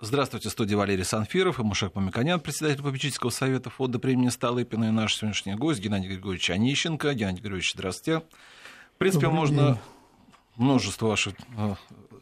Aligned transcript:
Здравствуйте, 0.00 0.48
студия 0.48 0.76
Валерий 0.76 1.04
Санфиров 1.04 1.58
и 1.58 1.64
Мушек 1.64 1.96
Мамиканян, 1.96 2.38
председатель 2.38 2.84
попечительского 2.84 3.30
совета 3.30 3.68
фонда 3.68 3.98
премии 3.98 4.28
Столыпина 4.28 4.84
и 4.84 4.90
наш 4.92 5.16
сегодняшний 5.16 5.56
гость 5.56 5.80
Геннадий 5.80 6.06
Григорьевич 6.06 6.50
Онищенко. 6.50 7.12
Геннадий 7.14 7.40
Григорьевич, 7.40 7.72
здравствуйте. 7.74 8.22
В 8.94 8.98
принципе, 8.98 9.26
Добрый 9.26 9.40
можно 9.40 9.66
день. 9.66 9.76
множество 10.56 11.08
ваших 11.08 11.34
э, 11.56 11.74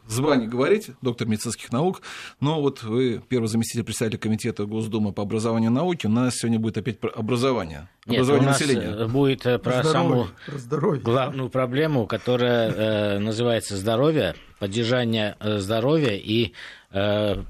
званий 0.09 0.47
говорить, 0.47 0.91
доктор 1.03 1.29
медицинских 1.29 1.71
наук, 1.71 2.01
но 2.41 2.63
вот 2.63 2.83
вы 2.83 3.23
первый 3.29 3.49
заместитель 3.49 3.85
председателя 3.85 4.19
комитета 4.19 4.65
Госдумы 4.65 5.13
по 5.13 5.23
образованию 5.23 5.71
и 5.71 5.75
науке, 5.75 6.09
у 6.09 6.11
нас 6.11 6.37
сегодня 6.37 6.59
будет 6.59 6.79
опять 6.79 6.99
про 6.99 7.11
образование, 7.11 7.89
Нет, 8.07 8.21
образование 8.21 8.49
у 8.49 8.51
нас 8.51 8.61
населения. 8.61 8.87
Э, 8.87 9.07
будет 9.07 9.45
э, 9.47 9.59
про, 9.59 9.83
про 9.83 9.85
саму 9.85 10.29
про 10.71 10.97
главную 10.97 11.51
проблему, 11.51 12.07
которая 12.07 12.71
э, 12.71 13.19
называется 13.19 13.77
здоровье, 13.77 14.35
поддержание 14.59 15.37
здоровья 15.41 16.15
и 16.15 16.55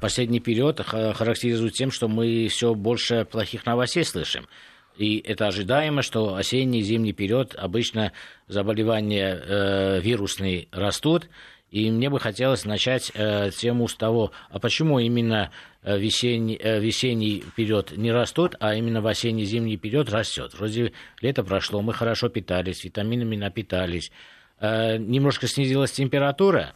последний 0.01 0.41
период 0.41 0.81
характеризует 0.81 1.75
тем, 1.75 1.91
что 1.91 2.09
мы 2.09 2.49
все 2.49 2.75
больше 2.75 3.25
плохих 3.25 3.65
новостей 3.65 4.05
слышим. 4.05 4.47
И 4.97 5.19
это 5.19 5.47
ожидаемо, 5.47 6.03
что 6.03 6.35
осенний 6.35 6.81
и 6.81 6.83
зимний 6.83 7.13
период 7.13 7.55
обычно 7.55 8.13
заболевания 8.49 9.35
э, 9.37 10.01
вирусные 10.01 10.69
растут, 10.73 11.29
и 11.71 11.91
мне 11.91 12.09
бы 12.09 12.19
хотелось 12.19 12.65
начать 12.65 13.11
э, 13.15 13.51
тему 13.51 13.89
с 13.89 13.95
того, 13.95 14.33
а 14.49 14.59
почему 14.59 14.99
именно 14.99 15.51
э, 15.83 15.99
весенний, 15.99 16.59
э, 16.59 16.81
весенний 16.81 17.45
период 17.57 17.95
не 17.97 18.11
растет, 18.11 18.55
а 18.61 18.75
именно 18.75 19.03
в 19.03 19.07
осенний-зимний 19.07 19.77
период 19.77 20.11
растет. 20.11 20.55
Вроде 20.55 20.93
лето 21.21 21.45
прошло, 21.45 21.83
мы 21.83 21.93
хорошо 21.93 22.29
питались, 22.31 22.85
витаминами 22.85 23.37
напитались, 23.37 24.11
э, 24.61 24.97
немножко 24.97 25.47
снизилась 25.47 25.93
температура, 25.93 26.73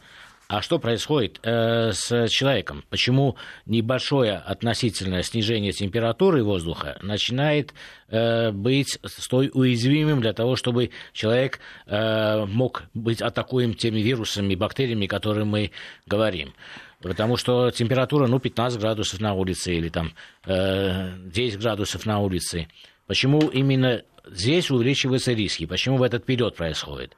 а 0.51 0.61
что 0.61 0.79
происходит 0.79 1.39
э, 1.43 1.93
с 1.93 2.27
человеком? 2.27 2.83
Почему 2.89 3.37
небольшое 3.65 4.33
относительное 4.35 5.23
снижение 5.23 5.71
температуры 5.71 6.43
воздуха 6.43 6.97
начинает 7.01 7.73
э, 8.09 8.51
быть 8.51 8.99
столь 9.05 9.49
уязвимым 9.53 10.19
для 10.19 10.33
того, 10.33 10.57
чтобы 10.57 10.89
человек 11.13 11.61
э, 11.87 12.45
мог 12.47 12.83
быть 12.93 13.21
атакуем 13.21 13.75
теми 13.75 14.01
вирусами, 14.01 14.55
бактериями, 14.55 15.07
которые 15.07 15.45
мы 15.45 15.71
говорим? 16.05 16.53
Потому 16.99 17.37
что 17.37 17.71
температура, 17.71 18.27
ну, 18.27 18.37
15 18.37 18.77
градусов 18.77 19.21
на 19.21 19.33
улице 19.33 19.73
или 19.73 19.87
там 19.87 20.11
э, 20.45 21.13
10 21.27 21.61
градусов 21.61 22.05
на 22.05 22.19
улице. 22.19 22.67
Почему 23.07 23.39
именно 23.39 24.01
здесь 24.29 24.69
увеличиваются 24.69 25.31
риски? 25.31 25.65
Почему 25.65 25.95
в 25.95 26.03
этот 26.03 26.25
период 26.25 26.57
происходит? 26.57 27.15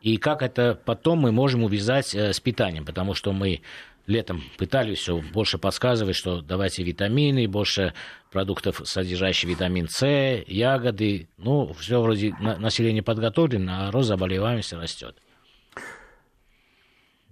И 0.00 0.16
как 0.16 0.42
это 0.42 0.80
потом 0.84 1.20
мы 1.20 1.32
можем 1.32 1.64
увязать 1.64 2.14
э, 2.14 2.32
с 2.32 2.40
питанием, 2.40 2.84
потому 2.84 3.14
что 3.14 3.32
мы 3.32 3.60
летом 4.06 4.42
пытались 4.58 4.98
все 4.98 5.20
больше 5.20 5.58
подсказывать, 5.58 6.16
что 6.16 6.40
давайте 6.40 6.82
витамины, 6.82 7.46
больше 7.46 7.94
продуктов, 8.30 8.80
содержащих 8.84 9.48
витамин 9.48 9.88
С, 9.88 10.06
ягоды. 10.46 11.28
Ну, 11.36 11.72
все 11.74 12.00
вроде 12.00 12.34
население 12.40 13.02
подготовлено, 13.02 13.88
а 13.88 13.90
рост 13.90 14.08
заболеваемости 14.08 14.74
растет. 14.74 15.16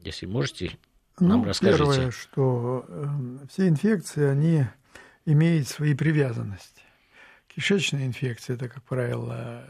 Если 0.03 0.27
можете, 0.27 0.73
нам 1.19 1.41
ну, 1.41 1.49
расскажите. 1.49 1.79
Первое, 1.79 2.11
что 2.11 2.85
э, 2.87 3.07
все 3.51 3.69
инфекции, 3.69 4.25
они 4.25 4.65
имеют 5.25 5.69
свои 5.69 5.95
привязанности. 5.95 6.83
Кишечная 7.49 8.07
инфекция– 8.07 8.57
это, 8.57 8.69
как 8.69 8.83
правило, 8.85 9.65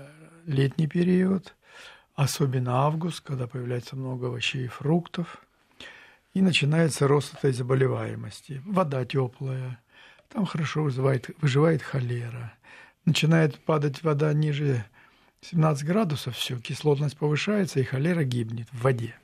летний 0.46 0.88
период– 0.88 1.54
особенно 2.18 2.80
август, 2.80 3.20
когда 3.20 3.46
появляется 3.46 3.94
много 3.94 4.26
овощей 4.26 4.64
и 4.64 4.68
фруктов, 4.68 5.40
и 6.34 6.42
начинается 6.42 7.06
рост 7.06 7.32
этой 7.34 7.52
заболеваемости. 7.52 8.60
Вода 8.66 9.04
теплая, 9.04 9.80
там 10.28 10.44
хорошо 10.44 10.82
вызывает, 10.82 11.30
выживает 11.40 11.80
холера. 11.80 12.54
Начинает 13.04 13.60
падать 13.60 14.02
вода 14.02 14.32
ниже 14.32 14.84
17 15.42 15.86
градусов, 15.86 16.34
все, 16.34 16.58
кислотность 16.58 17.16
повышается, 17.16 17.78
и 17.78 17.84
холера 17.84 18.24
гибнет 18.24 18.66
в 18.72 18.82
воде. 18.82 19.14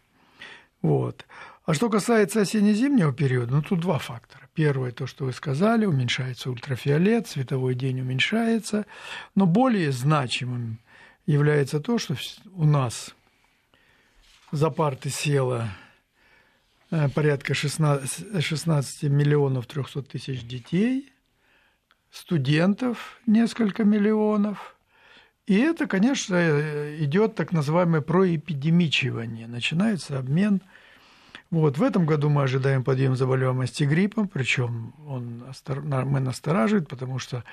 Вот. 0.81 1.27
А 1.67 1.75
что 1.75 1.91
касается 1.91 2.43
осенне-зимнего 2.43 3.13
периода, 3.13 3.55
ну 3.55 3.63
тут 3.63 3.81
два 3.81 3.99
фактора. 3.99 4.49
Первое, 4.55 4.93
то, 4.93 5.09
что 5.09 5.25
вы 5.25 5.33
сказали, 5.33 5.85
уменьшается 5.85 6.49
ультрафиолет, 6.49 7.27
световой 7.27 7.75
день 7.75 8.03
уменьшается, 8.03 8.87
но 9.35 9.47
более 9.47 9.91
значимым 9.91 10.79
является 11.27 11.81
то, 11.81 11.99
что 11.99 12.17
у 12.55 12.65
нас 12.65 13.15
за 14.53 14.71
парты 14.71 15.11
село 15.11 15.65
э, 16.91 17.09
порядка 17.09 17.55
16, 17.55 18.45
16 18.45 19.03
миллионов 19.05 19.67
300 19.67 20.03
тысяч 20.03 20.45
детей, 20.45 21.13
студентов 22.11 23.19
несколько 23.27 23.85
миллионов. 23.85 24.77
И 25.47 25.59
это, 25.59 25.87
конечно, 25.87 26.35
идет 26.99 27.35
так 27.35 27.53
называемое 27.53 28.01
проэпидемичивание. 28.01 29.47
Начинается 29.47 30.19
обмен. 30.19 30.63
Вот, 31.51 31.77
в 31.77 31.83
этом 31.83 32.07
году 32.07 32.31
мы 32.31 32.43
ожидаем 32.43 32.83
подъем 32.83 33.15
заболеваемости 33.15 33.85
гриппом, 33.85 34.27
причем 34.29 34.95
он 35.07 35.45
мы 35.87 36.21
настораживает, 36.21 36.89
потому 36.89 37.19
что 37.19 37.45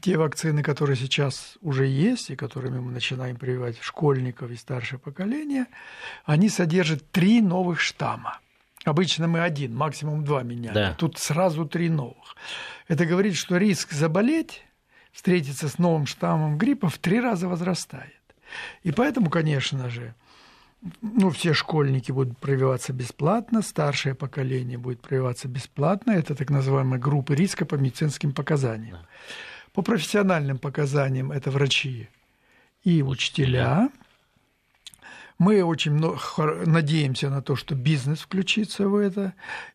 те 0.00 0.16
вакцины, 0.16 0.62
которые 0.62 0.96
сейчас 0.96 1.56
уже 1.62 1.86
есть 1.86 2.30
и 2.30 2.36
которыми 2.36 2.78
мы 2.80 2.92
начинаем 2.92 3.36
прививать 3.36 3.80
школьников 3.80 4.50
и 4.50 4.56
старшее 4.56 4.98
поколение, 4.98 5.66
они 6.24 6.48
содержат 6.48 7.10
три 7.10 7.40
новых 7.40 7.80
штамма. 7.80 8.38
Обычно 8.84 9.26
мы 9.26 9.40
один, 9.40 9.74
максимум 9.74 10.24
два 10.24 10.42
меняем. 10.42 10.74
Да. 10.74 10.94
Тут 10.94 11.18
сразу 11.18 11.66
три 11.66 11.88
новых. 11.90 12.36
Это 12.88 13.04
говорит, 13.04 13.36
что 13.36 13.56
риск 13.56 13.92
заболеть, 13.92 14.62
встретиться 15.12 15.68
с 15.68 15.78
новым 15.78 16.06
штаммом 16.06 16.56
гриппа 16.56 16.88
в 16.88 16.98
три 16.98 17.20
раза 17.20 17.48
возрастает. 17.48 18.14
И 18.82 18.90
поэтому, 18.90 19.28
конечно 19.28 19.90
же, 19.90 20.14
ну, 21.02 21.30
все 21.30 21.52
школьники 21.52 22.10
будут 22.10 22.38
прививаться 22.38 22.94
бесплатно, 22.94 23.60
старшее 23.60 24.14
поколение 24.14 24.78
будет 24.78 25.02
прививаться 25.02 25.46
бесплатно. 25.46 26.12
Это 26.12 26.34
так 26.34 26.48
называемые 26.48 26.98
группы 26.98 27.34
риска 27.34 27.66
по 27.66 27.74
медицинским 27.74 28.32
показаниям. 28.32 28.96
Да. 28.96 29.06
По 29.72 29.82
профессиональным 29.82 30.58
показаниям 30.58 31.32
это 31.32 31.50
врачи 31.50 32.08
и 32.82 33.02
учителя. 33.02 33.90
Мы 35.38 35.62
очень 35.62 35.92
надеемся 36.66 37.30
на 37.30 37.40
то, 37.40 37.56
что 37.56 37.74
бизнес 37.74 38.20
включится 38.20 38.88
в 38.88 38.96
это, 38.96 39.32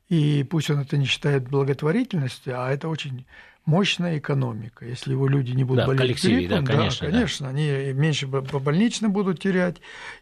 и 0.10 0.44
пусть 0.44 0.70
он 0.70 0.80
это 0.80 0.96
не 0.98 1.06
считает 1.06 1.50
благотворительностью, 1.50 2.62
а 2.62 2.72
это 2.72 2.88
очень 2.88 3.26
мощная 3.66 4.20
экономика. 4.20 4.86
Если 4.86 5.12
его 5.12 5.28
люди 5.28 5.52
не 5.52 5.64
будут 5.64 5.86
да, 5.86 5.88
болеть 5.88 6.24
гриппом, 6.24 6.66
да, 6.66 6.72
конечно, 6.74 7.08
да, 7.08 7.14
конечно 7.14 7.46
да. 7.46 7.50
они 7.50 7.94
меньше 7.94 8.28
по 8.28 8.60
больничным 8.60 9.12
будут 9.12 9.40
терять, 9.40 9.78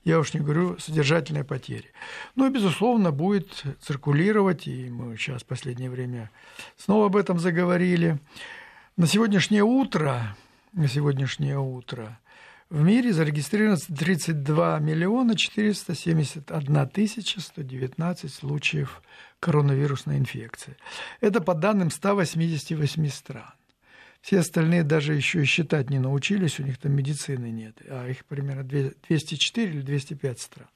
я 0.05 0.19
уж 0.19 0.33
не 0.33 0.39
говорю 0.39 0.79
содержательные 0.79 1.43
потери. 1.43 1.91
Ну 2.35 2.47
и, 2.47 2.49
безусловно, 2.49 3.11
будет 3.11 3.63
циркулировать, 3.81 4.67
и 4.67 4.89
мы 4.89 5.17
сейчас 5.17 5.43
в 5.43 5.45
последнее 5.45 5.89
время 5.89 6.31
снова 6.77 7.07
об 7.07 7.17
этом 7.17 7.37
заговорили, 7.39 8.17
на 8.95 9.07
сегодняшнее 9.07 9.63
утро, 9.63 10.35
на 10.73 10.87
сегодняшнее 10.87 11.59
утро 11.59 12.19
в 12.69 12.81
мире 12.81 13.13
зарегистрировано 13.13 13.77
32 13.77 14.79
миллиона 14.79 15.35
471 15.35 16.89
тысяча 16.89 17.39
119 17.39 18.33
случаев 18.33 19.01
коронавирусной 19.39 20.17
инфекции. 20.17 20.75
Это 21.21 21.41
по 21.41 21.53
данным 21.53 21.91
188 21.91 23.09
стран. 23.09 23.53
Все 24.21 24.39
остальные 24.39 24.83
даже 24.83 25.13
еще 25.13 25.41
и 25.41 25.45
считать 25.45 25.89
не 25.89 25.99
научились, 25.99 26.59
у 26.59 26.63
них 26.63 26.77
там 26.77 26.93
медицины 26.93 27.51
нет, 27.51 27.77
а 27.89 28.07
их 28.07 28.23
примерно 28.25 28.63
204 28.63 29.69
или 29.69 29.81
205 29.81 30.39
стран. 30.39 30.67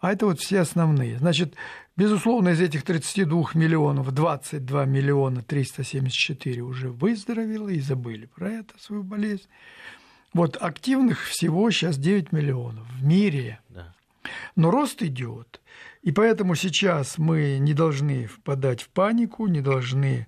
А 0.00 0.12
это 0.12 0.26
вот 0.26 0.40
все 0.40 0.60
основные. 0.60 1.18
Значит, 1.18 1.54
безусловно, 1.96 2.50
из 2.50 2.60
этих 2.60 2.82
32 2.82 3.50
миллионов 3.54 4.12
22 4.12 4.84
миллиона 4.84 5.42
374 5.42 6.62
уже 6.62 6.90
выздоровело 6.90 7.68
и 7.68 7.80
забыли 7.80 8.26
про 8.26 8.50
это, 8.50 8.74
свою 8.78 9.02
болезнь. 9.02 9.48
Вот 10.32 10.56
активных 10.60 11.24
всего 11.24 11.70
сейчас 11.70 11.96
9 11.96 12.32
миллионов 12.32 12.86
в 12.88 13.04
мире. 13.04 13.60
Да. 13.68 13.94
Но 14.56 14.70
рост 14.70 15.02
идет. 15.02 15.60
И 16.02 16.12
поэтому 16.12 16.54
сейчас 16.54 17.16
мы 17.16 17.58
не 17.58 17.72
должны 17.72 18.26
впадать 18.26 18.82
в 18.82 18.88
панику, 18.90 19.46
не 19.46 19.62
должны 19.62 20.26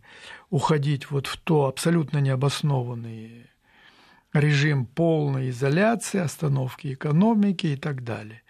уходить 0.48 1.10
вот 1.10 1.26
в 1.26 1.36
то 1.38 1.66
абсолютно 1.66 2.18
необоснованный 2.18 3.46
режим 4.32 4.86
полной 4.86 5.50
изоляции, 5.50 6.18
остановки 6.20 6.94
экономики 6.94 7.66
и 7.66 7.76
так 7.76 8.04
далее. 8.04 8.42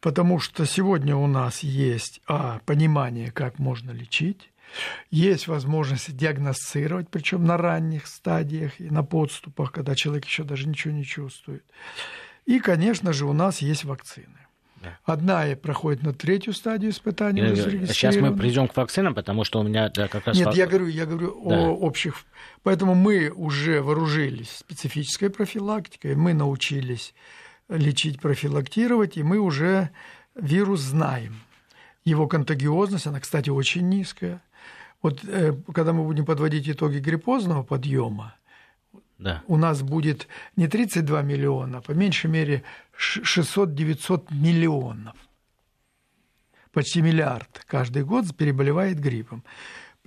Потому 0.00 0.38
что 0.38 0.64
сегодня 0.64 1.16
у 1.16 1.26
нас 1.26 1.60
есть 1.60 2.20
а, 2.26 2.60
понимание, 2.66 3.30
как 3.32 3.58
можно 3.58 3.90
лечить, 3.90 4.50
есть 5.10 5.48
возможность 5.48 6.16
диагностировать, 6.16 7.08
причем 7.08 7.44
на 7.44 7.56
ранних 7.56 8.06
стадиях 8.06 8.80
и 8.80 8.90
на 8.90 9.02
подступах, 9.02 9.72
когда 9.72 9.94
человек 9.94 10.26
еще 10.26 10.44
даже 10.44 10.68
ничего 10.68 10.92
не 10.92 11.04
чувствует. 11.04 11.64
И, 12.46 12.60
конечно 12.60 13.12
же, 13.12 13.26
у 13.26 13.32
нас 13.32 13.58
есть 13.58 13.84
вакцины. 13.84 14.38
Одна 15.04 15.44
проходит 15.60 16.02
на 16.02 16.14
третью 16.14 16.52
стадию 16.52 16.92
испытания. 16.92 17.42
Э, 17.42 17.86
сейчас 17.86 18.16
мы 18.16 18.34
придем 18.36 18.68
к 18.68 18.76
вакцинам, 18.76 19.14
потому 19.14 19.44
что 19.44 19.60
у 19.60 19.62
меня 19.62 19.88
да, 19.88 20.06
как 20.08 20.26
раз... 20.26 20.36
Нет, 20.36 20.54
я 20.54 20.66
говорю, 20.66 20.86
я 20.86 21.04
говорю 21.04 21.36
да. 21.44 21.58
о 21.58 21.70
общих... 21.70 22.24
Поэтому 22.62 22.94
мы 22.94 23.30
уже 23.30 23.82
вооружились 23.82 24.50
специфической 24.50 25.30
профилактикой, 25.30 26.14
мы 26.14 26.32
научились 26.32 27.12
лечить, 27.68 28.20
профилактировать, 28.20 29.16
и 29.16 29.22
мы 29.22 29.38
уже 29.38 29.90
вирус 30.34 30.80
знаем. 30.80 31.40
Его 32.04 32.26
контагиозность, 32.26 33.06
она, 33.06 33.20
кстати, 33.20 33.50
очень 33.50 33.88
низкая. 33.88 34.40
Вот 35.02 35.24
э, 35.24 35.54
когда 35.72 35.92
мы 35.92 36.04
будем 36.04 36.24
подводить 36.24 36.68
итоги 36.68 36.98
гриппозного 36.98 37.62
подъема, 37.62 38.34
да. 39.18 39.42
у 39.46 39.56
нас 39.56 39.82
будет 39.82 40.28
не 40.56 40.68
32 40.68 41.22
миллиона, 41.22 41.78
а 41.78 41.80
по 41.80 41.92
меньшей 41.92 42.30
мере 42.30 42.62
600-900 42.98 44.26
миллионов. 44.30 45.16
Почти 46.72 47.02
миллиард 47.02 47.64
каждый 47.66 48.04
год 48.04 48.34
переболевает 48.36 49.00
гриппом. 49.00 49.42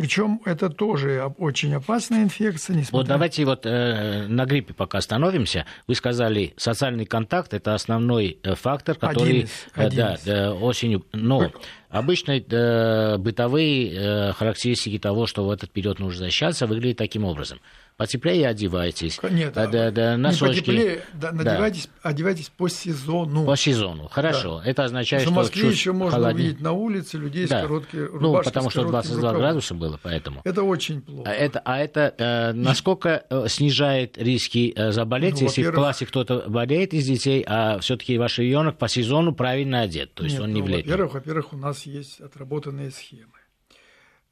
Причем 0.02 0.42
это 0.46 0.72
тоже 0.72 1.32
очень 1.38 1.76
опасная 1.76 2.24
инфекция. 2.24 2.76
Несмотря... 2.76 2.98
Вот 2.98 3.08
давайте 3.08 3.46
вот 3.46 3.68
э, 3.68 4.26
на 4.28 4.46
гриппе 4.46 4.74
пока 4.74 4.98
остановимся. 4.98 5.68
Вы 5.86 5.94
сказали, 5.94 6.56
социальный 6.58 7.06
контакт 7.06 7.54
это 7.54 7.76
основной 7.76 8.40
э, 8.42 8.56
фактор, 8.56 8.96
который 8.96 9.30
один 9.30 9.44
из, 9.44 9.50
э, 9.76 9.86
один 9.86 9.98
да, 9.98 10.18
да, 10.26 10.54
очень. 10.56 11.04
Но 11.14 11.52
обычно 11.92 12.32
э, 12.32 13.18
бытовые 13.18 13.92
э, 13.92 14.34
характеристики 14.34 14.98
того, 14.98 15.28
что 15.28 15.46
в 15.46 15.52
этот 15.52 15.70
период 15.72 16.00
нужно 16.00 16.26
защищаться, 16.26 16.68
выглядят 16.68 16.98
таким 16.98 17.26
образом 17.26 17.60
потеплее 18.02 18.48
одевайтесь. 18.48 19.20
Нет, 19.30 19.54
да, 19.54 19.68
да, 19.68 19.92
да, 19.92 20.18
носочки. 20.18 20.44
не 20.44 20.62
потеплее, 20.62 21.02
да, 21.14 21.32
надевайтесь, 21.32 21.88
да. 22.04 22.10
одевайтесь 22.10 22.50
по 22.50 22.68
сезону. 22.68 23.46
По 23.46 23.56
сезону, 23.56 24.08
хорошо. 24.10 24.60
Да. 24.64 24.72
Это 24.72 24.86
означает, 24.86 25.22
что... 25.22 25.32
В 25.32 25.36
Москве 25.36 25.70
еще 25.70 25.92
можно 25.92 26.18
холоднее. 26.18 26.48
увидеть 26.48 26.62
на 26.62 26.72
улице 26.72 27.18
людей 27.20 27.46
да. 27.46 27.60
с 27.60 27.62
короткими 27.62 28.10
Ну, 28.20 28.42
потому 28.42 28.72
что 28.72 28.86
22 28.86 29.18
рукавом. 29.18 29.38
градуса 29.40 29.76
было, 29.76 30.00
поэтому. 30.02 30.42
Это 30.44 30.64
очень 30.64 31.02
плохо. 31.02 31.30
А 31.30 31.34
это, 31.34 31.62
а 31.64 31.78
это 31.78 32.16
э, 32.18 32.54
насколько 32.54 33.24
э, 33.30 33.46
снижает 33.48 34.18
риски 34.18 34.74
э, 34.76 34.92
заболеть, 34.92 35.36
ну, 35.36 35.44
если 35.44 35.62
в 35.64 35.72
классе 35.72 36.08
кто-то 36.08 36.46
болеет 36.48 36.96
из 36.96 37.06
детей, 37.06 37.46
а 37.48 37.78
все-таки 37.82 38.18
ваш 38.18 38.40
ребенок 38.40 38.80
по 38.80 38.88
сезону 38.88 39.36
правильно 39.36 39.82
одет, 39.82 40.12
то 40.16 40.24
есть 40.24 40.38
Нет, 40.38 40.44
он 40.44 40.54
не 40.54 40.62
ну, 40.62 40.66
в 40.66 40.70
летнем? 40.70 40.92
Во-первых, 40.92 41.14
во-первых, 41.14 41.54
у 41.54 41.58
нас 41.58 41.81
есть 41.86 42.22
отработанные 42.22 42.92
схемы. 42.92 43.42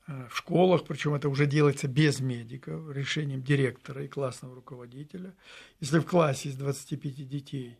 Э, 0.09 0.27
в 0.29 0.37
школах, 0.37 0.85
причем 0.85 1.13
это 1.13 1.29
уже 1.29 1.45
делается 1.45 1.87
без 1.87 2.19
медиков, 2.19 2.91
решением 2.91 3.43
директора 3.43 4.03
и 4.03 4.07
классного 4.07 4.55
руководителя. 4.55 5.33
Если 5.79 5.99
в 5.99 6.05
классе 6.05 6.49
из 6.49 6.55
25 6.55 7.27
детей 7.27 7.77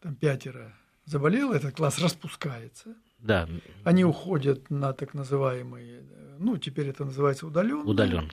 там 0.00 0.14
пятеро 0.14 0.72
заболело, 1.04 1.54
этот 1.54 1.74
класс 1.74 1.98
распускается. 1.98 2.94
Да. 3.18 3.48
Они 3.84 4.04
уходят 4.04 4.70
на 4.70 4.92
так 4.92 5.14
называемые, 5.14 6.02
ну, 6.38 6.56
теперь 6.58 6.88
это 6.88 7.04
называется 7.04 7.46
удаленно. 7.46 7.84
Удаленно. 7.84 8.30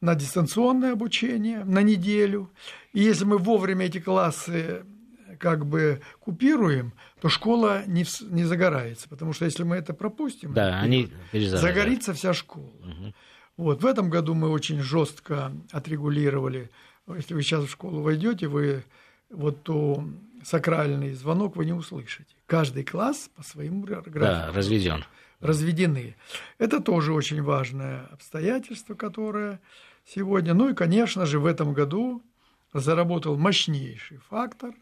На 0.00 0.14
дистанционное 0.14 0.92
обучение 0.92 1.64
на 1.64 1.82
неделю. 1.82 2.50
И 2.92 3.00
если 3.00 3.24
мы 3.24 3.38
вовремя 3.38 3.86
эти 3.86 4.00
классы 4.00 4.84
как 5.38 5.66
бы 5.66 6.00
купируем, 6.20 6.92
то 7.20 7.28
школа 7.28 7.82
не, 7.86 8.04
не 8.30 8.44
загорается, 8.44 9.08
потому 9.08 9.32
что 9.32 9.44
если 9.44 9.62
мы 9.62 9.76
это 9.76 9.94
пропустим, 9.94 10.52
да, 10.52 10.80
они 10.80 11.12
загорится 11.32 12.12
вся 12.14 12.34
школа. 12.34 12.72
Угу. 12.80 13.14
Вот 13.56 13.82
в 13.82 13.86
этом 13.86 14.10
году 14.10 14.34
мы 14.34 14.48
очень 14.48 14.80
жестко 14.80 15.52
отрегулировали. 15.70 16.70
Если 17.14 17.34
вы 17.34 17.42
сейчас 17.42 17.64
в 17.64 17.70
школу 17.70 18.02
войдете, 18.02 18.48
вы 18.48 18.84
вот 19.30 19.62
то 19.62 20.04
сакральный 20.42 21.14
звонок 21.14 21.56
вы 21.56 21.64
не 21.64 21.72
услышите. 21.72 22.34
Каждый 22.46 22.84
класс 22.84 23.30
по 23.34 23.42
своему 23.42 23.82
графику. 23.82 24.18
Да, 24.18 24.50
разведен. 24.52 25.04
Разведены. 25.40 26.16
Это 26.58 26.80
тоже 26.80 27.12
очень 27.12 27.42
важное 27.42 28.06
обстоятельство, 28.12 28.94
которое 28.94 29.60
сегодня. 30.06 30.54
Ну 30.54 30.70
и, 30.70 30.74
конечно 30.74 31.26
же, 31.26 31.38
в 31.38 31.46
этом 31.46 31.74
году 31.74 32.22
заработал 32.72 33.36
мощнейший 33.36 34.18
фактор 34.18 34.74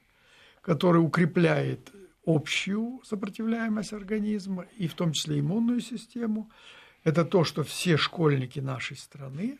который 0.63 0.99
укрепляет 0.99 1.91
общую 2.25 3.01
сопротивляемость 3.05 3.93
организма 3.93 4.67
и 4.79 4.87
в 4.87 4.95
том 4.95 5.13
числе 5.13 5.41
иммунную 5.41 5.81
систему. 5.81 6.51
Это 7.05 7.25
то, 7.25 7.45
что 7.45 7.65
все 7.65 7.97
школьники 7.97 8.61
нашей 8.61 8.97
страны, 8.97 9.59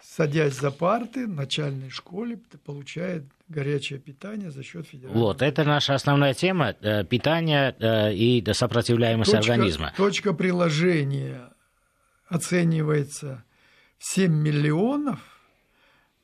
садясь 0.00 0.54
за 0.54 0.70
парты 0.70 1.26
в 1.26 1.30
начальной 1.30 1.90
школе, 1.90 2.40
получают 2.64 3.24
горячее 3.48 3.98
питание 3.98 4.52
за 4.52 4.62
счет 4.62 4.86
федерального. 4.86 5.24
Вот, 5.24 5.42
это 5.42 5.64
наша 5.64 5.94
основная 5.94 6.34
тема 6.34 6.76
э, 6.80 7.04
питание 7.04 7.74
э, 7.80 8.14
и 8.14 8.44
сопротивляемость 8.52 9.32
точка, 9.32 9.52
организма. 9.52 9.92
Точка 9.96 10.32
приложения 10.32 11.52
оценивается 12.28 13.44
в 13.98 14.04
7 14.04 14.32
миллионов 14.32 15.18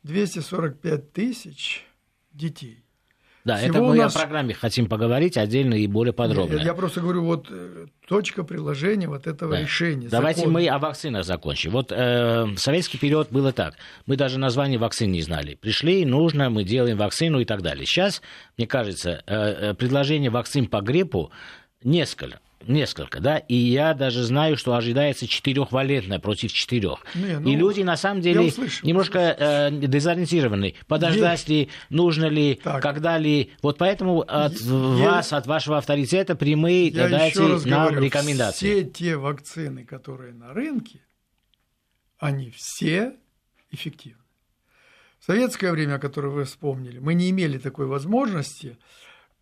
245 0.05 1.13
тысяч 1.13 1.85
детей. 2.33 2.84
Да, 3.45 3.59
Всего 3.59 3.69
это 3.69 3.83
мы 3.83 3.97
нас... 3.97 4.17
о 4.17 4.19
программе 4.19 4.55
хотим 4.55 4.87
поговорить 4.87 5.37
отдельно 5.37 5.75
и 5.75 5.87
более 5.87 6.15
подробно. 6.15 6.57
Я, 6.57 6.63
я 6.65 6.75
просто 6.75 7.03
говорю, 7.03 7.25
вот 7.25 7.49
э, 7.51 7.87
точка 8.09 8.43
приложения 8.43 9.07
вот 9.07 9.27
этого 9.27 9.53
да. 9.53 9.61
решения. 9.61 10.09
Давайте 10.09 10.41
закона. 10.41 10.55
мы 10.55 10.69
о 10.69 10.79
вакцинах 10.79 11.25
закончим. 11.27 11.73
Вот 11.73 11.93
э, 11.93 12.45
в 12.45 12.57
советский 12.57 12.97
период 12.97 13.31
было 13.31 13.53
так. 13.53 13.75
Мы 14.07 14.17
даже 14.17 14.39
название 14.39 14.79
вакцин 14.79 15.13
не 15.13 15.21
знали. 15.21 15.57
Пришли, 15.57 16.07
нужно, 16.07 16.49
мы 16.49 16.65
делаем 16.65 16.97
вакцину 16.97 17.41
и 17.41 17.45
так 17.45 17.61
далее. 17.61 17.85
Сейчас, 17.85 18.23
мне 18.57 18.67
кажется, 18.67 19.23
э, 19.27 19.71
э 19.71 19.75
предложение 19.75 20.31
вакцин 20.31 20.67
по 20.67 20.81
гриппу 20.81 21.31
несколько 21.83 22.41
несколько, 22.67 23.21
да, 23.21 23.39
и 23.39 23.55
я 23.55 23.95
даже 23.95 24.23
знаю, 24.23 24.57
что 24.57 24.75
ожидается 24.75 25.27
четырехвалентная 25.27 26.19
против 26.19 26.53
четырех. 26.53 27.01
ну, 27.15 27.49
и 27.49 27.57
люди 27.57 27.83
на 27.83 27.97
самом 27.97 28.21
деле 28.21 28.41
услышу, 28.41 28.87
немножко 28.87 29.19
э, 29.19 29.71
дезориентированы. 29.71 30.75
Подождать 30.87 31.41
Есть. 31.41 31.49
ли, 31.49 31.69
нужно 31.91 32.27
ли, 32.27 32.61
так. 32.63 32.83
когда 32.83 33.19
ли. 33.19 33.53
Вот 33.63 33.79
поэтому 33.79 34.23
от 34.27 34.61
я, 34.61 34.69
вас, 34.71 35.33
от 35.33 35.47
вашего 35.47 35.79
авторитета 35.79 36.35
прямые 36.35 36.89
я 36.89 37.09
дайте 37.09 37.41
нам 37.41 37.61
говорю, 37.61 38.01
рекомендации. 38.01 38.67
Все 38.67 38.85
те 38.85 39.17
вакцины, 39.17 39.85
которые 39.85 40.33
на 40.33 40.53
рынке, 40.53 41.01
они 42.19 42.51
все 42.51 43.15
эффективны. 43.71 44.25
В 45.19 45.27
советское 45.27 45.73
время, 45.73 45.99
которое 45.99 46.29
вы 46.29 46.45
вспомнили, 46.45 46.99
мы 46.99 47.15
не 47.15 47.31
имели 47.31 47.57
такой 47.57 47.87
возможности 47.87 48.77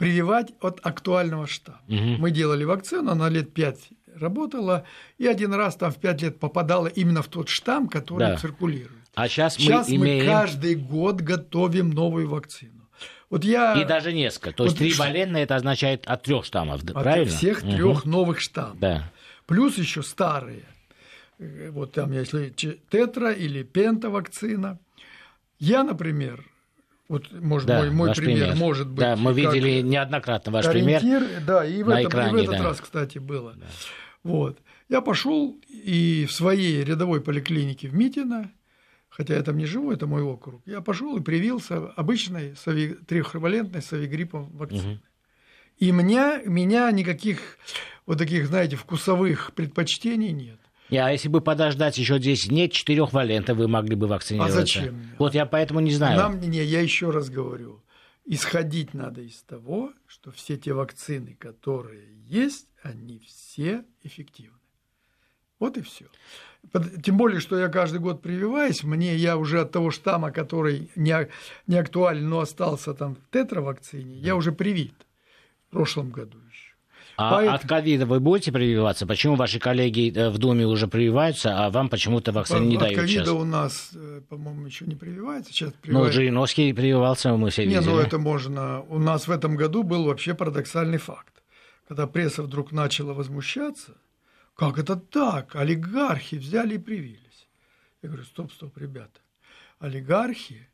прививать 0.02 0.52
от 0.60 0.84
актуального 0.84 1.46
штамма. 1.46 1.80
Угу. 1.86 2.18
Мы 2.18 2.32
делали 2.32 2.64
вакцину, 2.64 3.12
она 3.12 3.28
лет 3.28 3.54
5 3.54 3.78
работала, 4.16 4.84
и 5.18 5.28
один 5.28 5.54
раз 5.54 5.76
там 5.76 5.92
в 5.92 5.96
5 5.98 6.22
лет 6.22 6.40
попадала 6.40 6.88
именно 6.88 7.22
в 7.22 7.28
тот 7.28 7.48
штамм, 7.48 7.88
который 7.88 8.26
да. 8.26 8.36
циркулирует. 8.36 8.98
А 9.14 9.28
сейчас, 9.28 9.54
сейчас 9.54 9.88
мы, 9.88 9.94
имеем... 9.94 10.26
мы 10.26 10.32
каждый 10.32 10.74
год 10.74 11.20
готовим 11.20 11.90
новую 11.90 12.28
вакцину. 12.28 12.88
Вот 13.30 13.44
я... 13.44 13.80
И 13.80 13.84
даже 13.84 14.12
несколько. 14.12 14.50
То 14.52 14.64
есть 14.64 14.76
вот 14.80 14.88
тривалентная 14.88 15.44
это 15.44 15.54
означает 15.54 16.04
от 16.06 16.24
трех 16.24 16.44
штаммов, 16.46 16.82
от 16.82 16.92
правильно? 16.94 17.22
От 17.22 17.38
всех 17.38 17.62
угу. 17.62 17.70
трех 17.70 18.04
новых 18.04 18.40
штаммов. 18.40 18.80
Да. 18.80 19.08
Плюс 19.46 19.78
еще 19.78 20.02
старые. 20.02 20.64
Э, 21.38 21.70
вот 21.70 21.92
там, 21.92 22.10
если 22.10 22.48
тетра 22.50 23.30
или 23.30 23.62
пента 23.62 24.10
вакцина. 24.10 24.80
Я, 25.60 25.84
например, 25.84 26.44
вот, 27.08 27.30
может, 27.32 27.68
да, 27.68 27.78
мой, 27.80 27.90
мой 27.90 28.14
пример, 28.14 28.38
пример 28.38 28.56
может 28.56 28.88
быть. 28.88 29.00
Да, 29.00 29.16
мы 29.16 29.34
видели 29.34 29.80
неоднократно 29.80 30.52
ваш 30.52 30.66
ориентир, 30.66 31.20
пример. 31.20 31.42
Да, 31.46 31.64
и 31.64 31.82
в, 31.82 31.88
на 31.88 32.00
этом, 32.00 32.10
экране, 32.10 32.30
и 32.30 32.46
в 32.46 32.50
этот 32.50 32.58
да. 32.58 32.64
раз, 32.64 32.80
кстати, 32.80 33.18
было. 33.18 33.54
Да. 33.54 33.66
Вот. 34.22 34.58
Я 34.88 35.00
пошел 35.00 35.58
и 35.68 36.26
в 36.28 36.32
своей 36.32 36.84
рядовой 36.84 37.20
поликлинике 37.20 37.88
в 37.88 37.94
Митино, 37.94 38.50
хотя 39.08 39.34
я 39.34 39.42
там 39.42 39.58
не 39.58 39.66
живу, 39.66 39.92
это 39.92 40.06
мой 40.06 40.22
округ, 40.22 40.62
я 40.66 40.80
пошел 40.80 41.16
и 41.16 41.22
привился 41.22 41.88
обычной 41.96 42.56
сови... 42.56 42.94
трехвалентной 42.94 43.82
совигриппом 43.82 44.50
вакциной. 44.56 44.94
Угу. 44.94 45.02
И 45.78 45.90
меня, 45.90 46.40
меня 46.44 46.90
никаких 46.92 47.58
вот 48.06 48.18
таких, 48.18 48.46
знаете, 48.46 48.76
вкусовых 48.76 49.52
предпочтений 49.54 50.30
нет. 50.30 50.58
А 50.98 51.10
если 51.10 51.28
бы 51.28 51.40
подождать 51.40 51.98
еще 51.98 52.18
10 52.18 52.50
дней, 52.50 52.68
четырех 52.68 53.12
валентов 53.12 53.56
вы 53.56 53.68
могли 53.68 53.96
бы 53.96 54.06
вакцинироваться. 54.06 54.58
А 54.58 54.60
зачем? 54.60 55.02
Вот 55.18 55.34
я 55.34 55.46
поэтому 55.46 55.80
не 55.80 55.92
знаю. 55.92 56.18
Нам, 56.18 56.40
не, 56.40 56.62
я 56.62 56.80
еще 56.80 57.10
раз 57.10 57.30
говорю, 57.30 57.82
исходить 58.24 58.94
надо 58.94 59.22
из 59.22 59.42
того, 59.42 59.92
что 60.06 60.30
все 60.30 60.56
те 60.56 60.72
вакцины, 60.72 61.36
которые 61.38 62.08
есть, 62.26 62.66
они 62.82 63.20
все 63.20 63.84
эффективны. 64.02 64.58
Вот 65.58 65.76
и 65.76 65.82
все. 65.82 66.06
Тем 67.04 67.16
более, 67.16 67.40
что 67.40 67.56
я 67.56 67.68
каждый 67.68 68.00
год 68.00 68.20
прививаюсь, 68.20 68.82
мне 68.82 69.14
я 69.16 69.36
уже 69.36 69.60
от 69.60 69.70
того 69.70 69.90
штамма, 69.90 70.32
который 70.32 70.90
не, 70.96 71.28
не 71.66 71.76
актуален, 71.76 72.28
но 72.28 72.40
остался 72.40 72.94
там 72.94 73.14
в 73.14 73.30
тетравакцине, 73.32 74.16
я 74.16 74.34
уже 74.34 74.52
привит 74.52 74.94
в 75.68 75.70
прошлом 75.70 76.10
году. 76.10 76.38
А 77.22 77.30
Поэтому... 77.30 77.56
от 77.56 77.66
ковида 77.66 78.06
вы 78.06 78.20
будете 78.20 78.52
прививаться? 78.52 79.06
Почему 79.06 79.36
ваши 79.36 79.58
коллеги 79.58 80.12
э, 80.14 80.30
в 80.30 80.38
Думе 80.38 80.66
уже 80.66 80.88
прививаются, 80.88 81.64
а 81.64 81.70
вам 81.70 81.88
почему-то 81.88 82.32
вакцины 82.32 82.64
не 82.64 82.76
дают 82.76 82.98
От 82.98 83.04
ковида 83.04 83.32
у 83.34 83.44
нас, 83.44 83.90
э, 83.94 84.20
по-моему, 84.28 84.66
еще 84.66 84.86
не 84.86 84.96
прививается. 84.96 85.52
Сейчас 85.52 85.72
прививает... 85.72 86.06
Ну, 86.06 86.12
Жириновский 86.12 86.72
прививался, 86.72 87.36
мы 87.36 87.50
все 87.50 87.64
видели. 87.64 87.80
Не, 87.80 87.86
ну 87.86 87.98
это 87.98 88.18
можно... 88.18 88.82
У 88.88 88.98
нас 88.98 89.28
в 89.28 89.30
этом 89.30 89.56
году 89.56 89.82
был 89.82 90.04
вообще 90.04 90.34
парадоксальный 90.34 90.98
факт. 90.98 91.42
когда 91.86 92.06
пресса 92.06 92.42
вдруг 92.42 92.72
начала 92.72 93.12
возмущаться, 93.12 93.94
как 94.56 94.78
это 94.78 94.96
так? 94.96 95.56
Олигархи 95.56 96.36
взяли 96.36 96.74
и 96.74 96.78
привились. 96.78 97.48
Я 98.02 98.08
говорю, 98.08 98.24
стоп, 98.24 98.52
стоп, 98.52 98.76
ребята. 98.78 99.20
Олигархи 99.78 100.68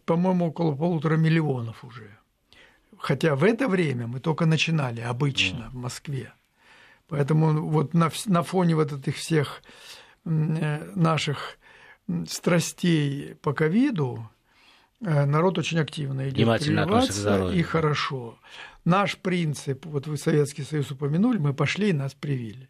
по-моему, 0.05 0.47
около 0.47 0.75
полутора 0.75 1.17
миллионов 1.17 1.83
уже. 1.83 2.17
Хотя 2.97 3.35
в 3.35 3.43
это 3.43 3.67
время 3.67 4.05
мы 4.05 4.19
только 4.19 4.45
начинали 4.45 5.01
обычно 5.01 5.69
в 5.69 5.75
Москве. 5.75 6.33
Поэтому 7.07 7.67
вот 7.67 7.95
на, 7.95 8.11
на 8.27 8.43
фоне 8.43 8.75
вот 8.75 8.91
этих 8.91 9.15
всех 9.15 9.63
э, 10.25 10.91
наших 10.95 11.57
страстей 12.27 13.35
по 13.41 13.53
ковиду 13.53 14.29
э, 15.01 15.25
народ 15.25 15.57
очень 15.57 15.79
активно 15.79 16.29
идет 16.29 16.61
прививаться, 16.61 17.49
и 17.51 17.61
хорошо. 17.63 18.37
Наш 18.85 19.17
принцип, 19.17 19.85
вот 19.85 20.07
вы 20.07 20.17
Советский 20.17 20.63
Союз 20.63 20.91
упомянули, 20.91 21.37
мы 21.37 21.53
пошли 21.53 21.89
и 21.89 21.93
нас 21.93 22.13
привили. 22.13 22.69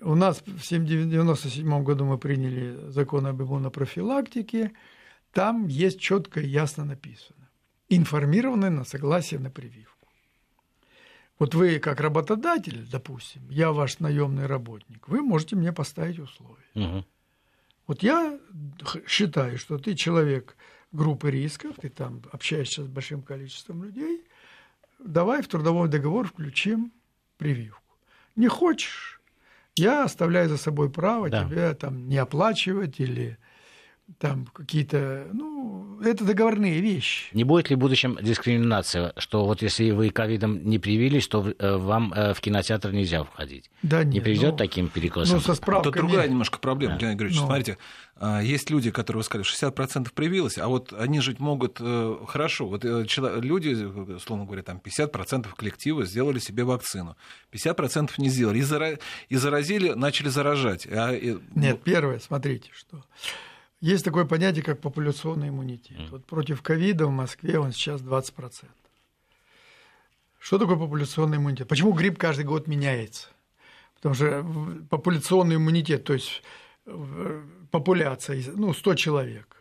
У 0.00 0.14
нас 0.14 0.38
в 0.38 0.42
1997 0.42 1.82
году 1.82 2.04
мы 2.04 2.18
приняли 2.18 2.90
закон 2.90 3.26
об 3.26 3.42
иммунопрофилактике. 3.42 4.72
Там 5.32 5.66
есть 5.68 6.00
четко 6.00 6.40
и 6.40 6.48
ясно 6.48 6.84
написано. 6.84 7.48
Информированное 7.88 8.70
на 8.70 8.84
согласие 8.84 9.40
на 9.40 9.50
прививку. 9.50 10.08
Вот 11.38 11.54
вы 11.54 11.78
как 11.78 12.00
работодатель, 12.00 12.86
допустим, 12.90 13.42
я 13.50 13.72
ваш 13.72 13.98
наемный 13.98 14.46
работник, 14.46 15.06
вы 15.06 15.22
можете 15.22 15.54
мне 15.54 15.72
поставить 15.72 16.18
условия. 16.18 16.64
Угу. 16.74 17.04
Вот 17.88 18.02
я 18.02 18.38
считаю, 19.06 19.58
что 19.58 19.78
ты 19.78 19.94
человек 19.94 20.56
группы 20.92 21.30
рисков, 21.30 21.76
ты 21.80 21.90
там 21.90 22.22
общаешься 22.32 22.84
с 22.84 22.86
большим 22.88 23.22
количеством 23.22 23.84
людей– 23.84 24.24
давай 25.16 25.40
в 25.40 25.48
трудовой 25.48 25.88
договор 25.88 26.28
включим 26.28 26.92
прививку. 27.38 27.94
Не 28.36 28.48
хочешь, 28.48 29.18
я 29.74 30.04
оставляю 30.04 30.50
за 30.50 30.58
собой 30.58 30.90
право 30.90 31.30
да. 31.30 31.42
тебя 31.42 31.74
там 31.74 32.06
не 32.06 32.18
оплачивать 32.18 33.00
или 33.00 33.38
там 34.18 34.44
какие-то, 34.44 35.26
ну, 35.32 35.85
это 36.04 36.24
договорные 36.24 36.80
вещи. 36.80 37.26
Не 37.32 37.44
будет 37.44 37.70
ли 37.70 37.76
в 37.76 37.78
будущем 37.78 38.18
дискриминация, 38.20 39.12
что 39.16 39.44
вот 39.44 39.62
если 39.62 39.90
вы 39.90 40.10
ковидом 40.10 40.64
не 40.64 40.78
привились, 40.78 41.28
то 41.28 41.54
э, 41.58 41.76
вам 41.76 42.12
э, 42.12 42.34
в 42.34 42.40
кинотеатр 42.40 42.92
нельзя 42.92 43.24
входить? 43.24 43.70
Да 43.82 44.04
нет. 44.04 44.14
Не 44.14 44.20
приведет 44.20 44.52
ну, 44.52 44.56
таким 44.56 44.88
перекосом? 44.88 45.36
Ну, 45.36 45.40
со 45.40 45.54
справками... 45.54 45.92
Это 45.92 46.00
другая 46.00 46.28
немножко 46.28 46.58
проблема, 46.58 46.94
да. 46.94 47.00
Геннадий 47.00 47.18
Григорьевич. 47.18 47.40
Ну. 47.40 47.46
Смотрите, 47.46 47.78
а, 48.18 48.40
есть 48.42 48.70
люди, 48.70 48.90
которые, 48.90 49.20
вы 49.20 49.24
сказали, 49.24 49.46
60% 49.46 50.08
привилось, 50.14 50.58
а 50.58 50.68
вот 50.68 50.92
они 50.92 51.20
жить 51.20 51.38
могут 51.38 51.78
э, 51.80 52.16
хорошо. 52.26 52.66
Вот 52.66 52.84
люди, 52.84 53.74
условно 54.14 54.44
говоря, 54.46 54.62
там 54.62 54.80
50% 54.82 55.46
коллектива 55.56 56.04
сделали 56.04 56.38
себе 56.38 56.64
вакцину, 56.64 57.16
50% 57.52 58.10
не 58.18 58.28
сделали, 58.28 58.58
и 59.28 59.36
заразили, 59.36 59.92
начали 59.92 60.28
заражать. 60.28 60.86
А, 60.90 61.12
Нет, 61.12 61.40
ну 61.54 61.76
первое, 61.76 62.18
смотрите, 62.18 62.70
что 62.72 63.04
есть 63.86 64.04
такое 64.04 64.24
понятие, 64.24 64.62
как 64.62 64.80
популяционный 64.80 65.48
иммунитет. 65.48 65.98
Mm. 65.98 66.10
Вот 66.10 66.24
против 66.24 66.60
ковида 66.62 67.06
в 67.06 67.10
Москве 67.10 67.58
он 67.58 67.72
сейчас 67.72 68.00
20%. 68.00 68.64
Что 70.38 70.58
такое 70.58 70.76
популяционный 70.76 71.38
иммунитет? 71.38 71.68
Почему 71.68 71.92
грипп 71.92 72.18
каждый 72.18 72.44
год 72.44 72.66
меняется? 72.66 73.28
Потому 73.94 74.14
что 74.14 74.44
популяционный 74.90 75.56
иммунитет, 75.56 76.04
то 76.04 76.14
есть 76.14 76.42
популяция, 77.70 78.42
ну, 78.54 78.72
100 78.72 78.94
человек, 78.94 79.56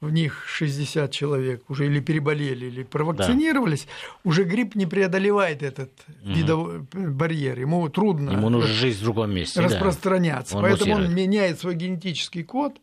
в 0.00 0.10
них 0.10 0.44
60 0.46 1.10
человек 1.10 1.68
уже 1.68 1.86
или 1.86 2.00
переболели, 2.00 2.66
или 2.66 2.82
провакцинировались, 2.84 3.86
да. 3.86 4.30
уже 4.30 4.44
грипп 4.44 4.76
не 4.76 4.86
преодолевает 4.86 5.62
этот 5.62 5.90
угу. 6.22 6.32
видовой 6.32 6.80
барьер. 6.92 7.58
Ему 7.58 7.88
трудно 7.88 8.30
Ему 8.30 8.48
нужно 8.48 8.72
жить 8.72 8.96
в 8.96 9.02
другом 9.02 9.34
месте. 9.34 9.60
Распространяться. 9.60 10.54
Да. 10.54 10.58
Он 10.58 10.64
Поэтому 10.64 10.92
мутирует. 10.92 11.10
он 11.10 11.16
меняет 11.16 11.60
свой 11.60 11.74
генетический 11.74 12.44
код, 12.44 12.76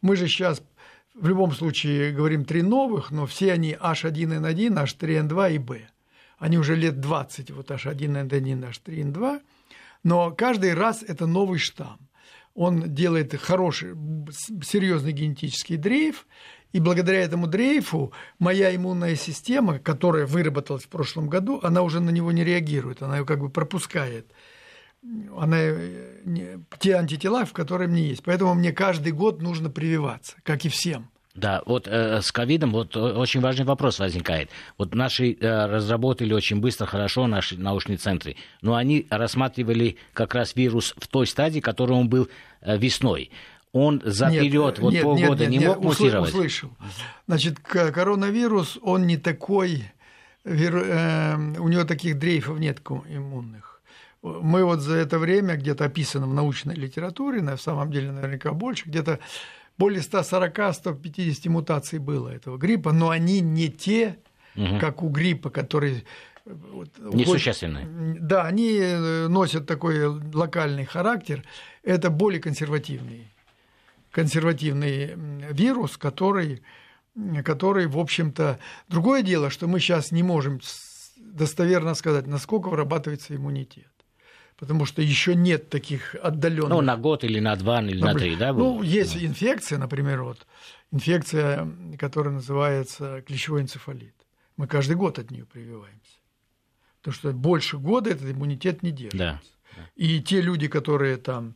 мы 0.00 0.16
же 0.16 0.28
сейчас 0.28 0.62
в 1.14 1.26
любом 1.26 1.52
случае 1.52 2.12
говорим 2.12 2.44
три 2.44 2.62
новых, 2.62 3.10
но 3.10 3.26
все 3.26 3.52
они 3.52 3.72
H1N1, 3.72 4.84
H3N2 4.84 5.54
и 5.54 5.58
B. 5.58 5.80
Они 6.38 6.58
уже 6.58 6.76
лет 6.76 7.00
20, 7.00 7.50
вот 7.50 7.70
H1N1, 7.70 8.70
H3N2, 8.70 9.40
но 10.04 10.30
каждый 10.30 10.74
раз 10.74 11.02
это 11.02 11.26
новый 11.26 11.58
штамм. 11.58 11.98
Он 12.54 12.94
делает 12.94 13.34
хороший, 13.40 13.94
серьезный 14.62 15.12
генетический 15.12 15.76
дрейф, 15.76 16.26
и 16.72 16.80
благодаря 16.80 17.20
этому 17.20 17.46
дрейфу 17.46 18.12
моя 18.38 18.74
иммунная 18.74 19.16
система, 19.16 19.78
которая 19.78 20.26
выработалась 20.26 20.84
в 20.84 20.88
прошлом 20.88 21.28
году, 21.28 21.60
она 21.62 21.82
уже 21.82 22.00
на 22.00 22.10
него 22.10 22.30
не 22.30 22.44
реагирует, 22.44 23.02
она 23.02 23.16
его 23.16 23.26
как 23.26 23.40
бы 23.40 23.48
пропускает 23.48 24.30
она, 25.36 25.56
э, 25.58 26.58
те 26.78 26.94
антитела, 26.96 27.44
в 27.44 27.52
которые 27.52 27.88
мне 27.88 28.08
есть. 28.08 28.22
Поэтому 28.24 28.54
мне 28.54 28.72
каждый 28.72 29.12
год 29.12 29.42
нужно 29.42 29.70
прививаться, 29.70 30.36
как 30.42 30.64
и 30.64 30.68
всем. 30.68 31.10
Да, 31.34 31.62
вот 31.66 31.86
э, 31.86 32.20
с 32.20 32.32
ковидом 32.32 32.72
вот 32.72 32.96
очень 32.96 33.40
важный 33.40 33.64
вопрос 33.64 34.00
возникает. 34.00 34.50
Вот 34.76 34.94
наши 34.94 35.32
э, 35.32 35.66
разработали 35.66 36.32
очень 36.32 36.60
быстро, 36.60 36.86
хорошо 36.86 37.28
наши 37.28 37.56
научные 37.56 37.96
центры, 37.96 38.34
но 38.60 38.74
они 38.74 39.06
рассматривали 39.08 39.96
как 40.14 40.34
раз 40.34 40.56
вирус 40.56 40.94
в 40.98 41.06
той 41.06 41.28
стадии, 41.28 41.60
которой 41.60 41.92
он 41.92 42.08
был 42.08 42.28
э, 42.60 42.76
весной. 42.76 43.30
Он 43.72 44.02
за 44.04 44.30
нет, 44.30 44.42
период 44.42 44.78
вот 44.80 44.92
нет, 44.92 45.04
полгода 45.04 45.46
нет, 45.46 45.50
нет, 45.50 45.60
не 45.60 45.66
мог 45.66 45.76
нет, 45.76 45.84
мутировать? 45.84 46.30
Услышал. 46.30 46.70
Значит, 47.28 47.60
коронавирус, 47.60 48.78
он 48.82 49.06
не 49.06 49.16
такой, 49.16 49.84
вир, 50.44 50.76
э, 50.76 51.36
у 51.58 51.68
него 51.68 51.84
таких 51.84 52.18
дрейфов 52.18 52.58
нет 52.58 52.80
иммунных 53.08 53.67
мы 54.22 54.64
вот 54.64 54.80
за 54.80 54.96
это 54.96 55.18
время, 55.18 55.56
где-то 55.56 55.84
описано 55.84 56.26
в 56.26 56.34
научной 56.34 56.74
литературе, 56.74 57.40
на 57.40 57.56
самом 57.56 57.90
деле 57.90 58.10
наверняка 58.10 58.52
больше, 58.52 58.88
где-то 58.88 59.20
более 59.76 60.00
140-150 60.00 61.48
мутаций 61.48 61.98
было 61.98 62.28
этого 62.28 62.58
гриппа, 62.58 62.92
но 62.92 63.10
они 63.10 63.40
не 63.40 63.68
те, 63.68 64.18
угу. 64.56 64.78
как 64.80 65.02
у 65.02 65.08
гриппа, 65.08 65.50
который 65.50 66.04
вот, 66.44 66.88
Несущественные. 66.98 67.86
Да, 68.20 68.44
они 68.44 68.78
э, 68.80 69.28
носят 69.28 69.66
такой 69.66 70.06
локальный 70.06 70.86
характер. 70.86 71.44
Это 71.82 72.08
более 72.08 72.40
консервативный, 72.40 73.30
консервативный 74.10 75.14
вирус, 75.50 75.98
который, 75.98 76.62
который, 77.44 77.86
в 77.86 77.98
общем-то... 77.98 78.58
Другое 78.88 79.20
дело, 79.20 79.50
что 79.50 79.66
мы 79.66 79.78
сейчас 79.78 80.10
не 80.10 80.22
можем 80.22 80.60
достоверно 81.18 81.92
сказать, 81.92 82.26
насколько 82.26 82.70
вырабатывается 82.70 83.36
иммунитет 83.36 83.97
потому 84.58 84.84
что 84.84 85.00
еще 85.00 85.34
нет 85.34 85.70
таких 85.70 86.14
отдаленных. 86.16 86.70
Ну, 86.70 86.80
на 86.80 86.96
год 86.96 87.24
или 87.24 87.40
на 87.40 87.56
два, 87.56 87.80
или 87.80 88.00
на 88.00 88.14
три, 88.14 88.36
да? 88.36 88.52
Ну, 88.52 88.82
есть 88.82 89.14
да. 89.14 89.24
инфекция, 89.24 89.78
например, 89.78 90.22
вот 90.22 90.46
инфекция, 90.90 91.68
которая 91.98 92.34
называется 92.34 93.22
клещевой 93.22 93.62
энцефалит. 93.62 94.14
Мы 94.56 94.66
каждый 94.66 94.96
год 94.96 95.18
от 95.18 95.30
нее 95.30 95.46
прививаемся. 95.46 96.18
Потому 97.00 97.14
что 97.14 97.32
больше 97.32 97.78
года 97.78 98.10
этот 98.10 98.30
иммунитет 98.30 98.82
не 98.82 98.90
держится. 98.90 99.18
Да. 99.18 99.40
И 99.94 100.20
те 100.20 100.40
люди, 100.40 100.66
которые 100.66 101.16
там 101.16 101.54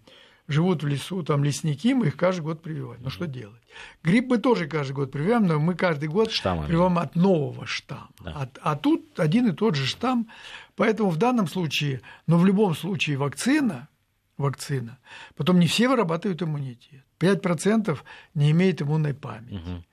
живут 0.49 0.83
в 0.83 0.87
лесу, 0.87 1.23
там 1.23 1.45
лесники, 1.45 1.95
мы 1.95 2.09
их 2.09 2.17
каждый 2.17 2.43
год 2.43 2.63
прививаем. 2.63 3.03
Ну 3.03 3.11
что 3.11 3.27
делать? 3.27 3.63
Грипп 4.03 4.29
мы 4.29 4.39
тоже 4.39 4.67
каждый 4.67 4.93
год 4.93 5.13
прививаем, 5.13 5.47
но 5.47 5.59
мы 5.59 5.75
каждый 5.75 6.09
год 6.09 6.31
Штаммами. 6.31 6.67
прививаем 6.67 6.99
от 6.99 7.17
нового 7.17 7.67
штамма. 7.67 8.11
Да. 8.21 8.33
А, 8.35 8.73
а 8.73 8.77
тут 8.77 9.19
один 9.19 9.49
и 9.49 9.53
тот 9.53 9.75
же 9.75 9.87
штамм. 9.87 10.29
Поэтому 10.77 11.11
в 11.11 11.17
данном 11.17 11.49
случае, 11.49 12.03
но 12.27 12.39
в 12.39 12.47
любом 12.47 12.75
случае 12.75 13.17
вакцина, 13.17 13.89
вакцина, 14.37 14.99
потом 15.37 15.59
не 15.59 15.67
все 15.67 15.89
вырабатывают 15.89 16.43
иммунитет. 16.43 17.05
5% 17.21 17.99
не 18.35 18.51
имеет 18.51 18.83
иммунной 18.83 19.15
памяти. 19.15 19.55
Угу. 19.55 19.85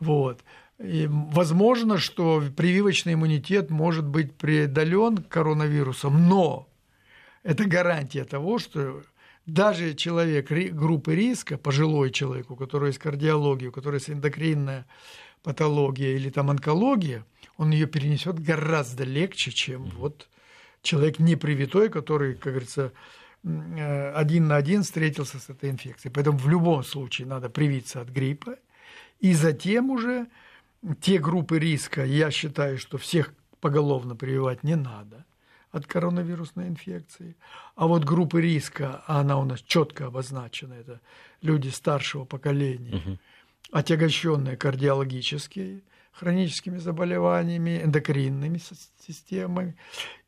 Вот. 0.00 0.44
И 0.78 1.08
возможно, 1.08 1.96
что 1.96 2.42
прививочный 2.54 3.14
иммунитет 3.14 3.70
может 3.70 4.06
быть 4.06 4.36
преодолен 4.36 5.16
коронавирусом, 5.16 6.28
но 6.28 6.68
это 7.42 7.64
гарантия 7.64 8.24
того, 8.24 8.58
что 8.58 9.02
даже 9.46 9.94
человек 9.94 10.50
группы 10.50 11.14
риска, 11.14 11.56
пожилой 11.56 12.10
человек, 12.10 12.50
у 12.50 12.56
которого 12.56 12.88
есть 12.88 12.98
кардиология, 12.98 13.68
у 13.68 13.72
которого 13.72 13.96
есть 13.96 14.10
эндокринная 14.10 14.86
патология 15.42 16.16
или 16.16 16.30
там 16.30 16.50
онкология, 16.50 17.24
он 17.56 17.70
ее 17.70 17.86
перенесет 17.86 18.40
гораздо 18.40 19.04
легче, 19.04 19.52
чем 19.52 19.84
вот 19.84 20.28
человек 20.82 21.20
непривитой, 21.20 21.88
который, 21.88 22.34
как 22.34 22.52
говорится, 22.52 22.92
э, 23.44 24.12
один 24.12 24.48
на 24.48 24.56
один 24.56 24.82
встретился 24.82 25.38
с 25.38 25.48
этой 25.48 25.70
инфекцией. 25.70 26.12
Поэтому 26.12 26.38
в 26.38 26.48
любом 26.48 26.82
случае 26.82 27.28
надо 27.28 27.48
привиться 27.48 28.00
от 28.00 28.08
гриппа, 28.08 28.56
и 29.20 29.32
затем 29.32 29.90
уже 29.90 30.26
те 31.00 31.18
группы 31.18 31.58
риска, 31.58 32.04
я 32.04 32.30
считаю, 32.30 32.78
что 32.78 32.98
всех 32.98 33.32
поголовно 33.60 34.16
прививать 34.16 34.64
не 34.64 34.74
надо 34.74 35.24
от 35.72 35.86
коронавирусной 35.86 36.68
инфекции. 36.68 37.36
А 37.74 37.86
вот 37.86 38.04
группы 38.04 38.40
риска, 38.40 39.02
а 39.06 39.20
она 39.20 39.38
у 39.38 39.44
нас 39.44 39.60
четко 39.60 40.06
обозначена, 40.06 40.74
это 40.74 41.00
люди 41.42 41.68
старшего 41.68 42.24
поколения, 42.24 42.96
угу. 42.96 43.18
отягощенные 43.72 44.56
кардиологические, 44.56 45.82
хроническими 46.12 46.78
заболеваниями, 46.78 47.80
эндокринными 47.82 48.60
системами 49.06 49.76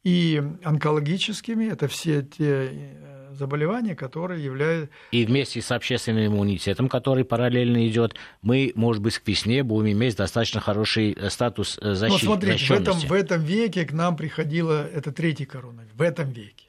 и 0.05 0.43
онкологическими. 0.63 1.67
Это 1.67 1.89
все 1.89 2.23
те 2.23 2.97
э, 3.31 3.35
заболевания, 3.35 3.95
которые 3.95 4.45
являются... 4.45 4.91
И 5.11 5.25
вместе 5.25 5.61
с 5.61 5.71
общественным 5.71 6.27
иммунитетом, 6.27 6.89
который 6.89 7.25
параллельно 7.25 7.87
идет, 7.89 8.15
мы, 8.43 8.73
может 8.75 9.03
быть, 9.03 9.19
к 9.19 9.27
весне 9.27 9.63
будем 9.63 9.93
иметь 9.93 10.17
достаточно 10.17 10.61
хороший 10.61 11.13
э, 11.13 11.31
статус 11.31 11.79
э, 11.81 11.95
защиты. 11.95 12.27
Ну, 12.27 12.33
смотрите, 12.33 12.65
в 12.65 12.71
этом, 12.71 12.99
в 12.99 13.13
этом 13.13 13.43
веке 13.43 13.85
к 13.85 13.93
нам 13.93 14.17
приходило, 14.17 14.87
это 14.87 15.13
третий 15.13 15.45
коронавирус, 15.45 15.95
в 15.95 16.03
этом 16.03 16.31
веке. 16.31 16.67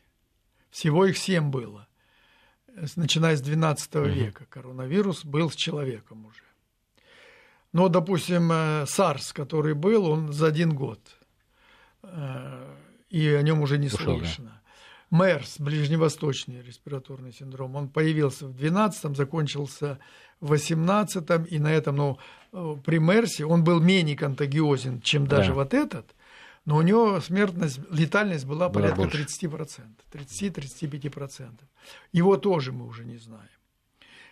Всего 0.72 1.06
их 1.06 1.18
семь 1.18 1.50
было. 1.50 1.88
Начиная 2.96 3.36
с 3.36 3.42
12 3.42 3.96
угу. 3.96 4.06
века 4.06 4.46
коронавирус 4.50 5.26
был 5.26 5.50
с 5.50 5.56
человеком 5.56 6.26
уже. 6.26 6.44
Но, 7.74 7.88
допустим, 7.88 8.52
SARS, 8.52 9.34
который 9.34 9.74
был, 9.74 10.06
он 10.10 10.34
за 10.34 10.48
один 10.48 10.74
год 10.74 11.00
и 13.10 13.28
о 13.28 13.42
нем 13.42 13.62
уже 13.62 13.78
не 13.78 13.88
Ушел, 13.88 14.18
слышно. 14.18 14.46
Да. 14.46 14.59
МЕРС, 15.12 15.60
ближневосточный 15.60 16.62
респираторный 16.62 17.34
синдром, 17.34 17.76
он 17.76 17.90
появился 17.90 18.48
в 18.48 18.56
12-м, 18.56 19.16
закончился 19.16 20.00
в 20.40 20.54
18-м, 20.54 21.46
и 21.46 21.60
на 21.60 21.72
этом, 21.74 21.96
ну, 21.96 22.18
э, 22.54 22.76
при 22.86 23.00
МЕРСе 23.00 23.46
он 23.46 23.64
был 23.64 23.80
менее 23.80 24.16
контагиозен, 24.16 25.02
чем 25.02 25.26
даже 25.26 25.50
да. 25.50 25.56
вот 25.56 25.74
этот, 25.74 26.16
но 26.66 26.78
у 26.78 26.82
него 26.82 27.20
смертность, 27.22 27.80
летальность 27.90 28.46
была, 28.46 28.70
была 28.70 28.94
порядка 28.94 29.02
больше. 29.02 29.26
30%, 29.42 29.82
30-35%. 30.12 31.50
Его 32.12 32.38
тоже 32.38 32.72
мы 32.72 32.86
уже 32.86 33.04
не 33.06 33.18
знаем. 33.18 33.50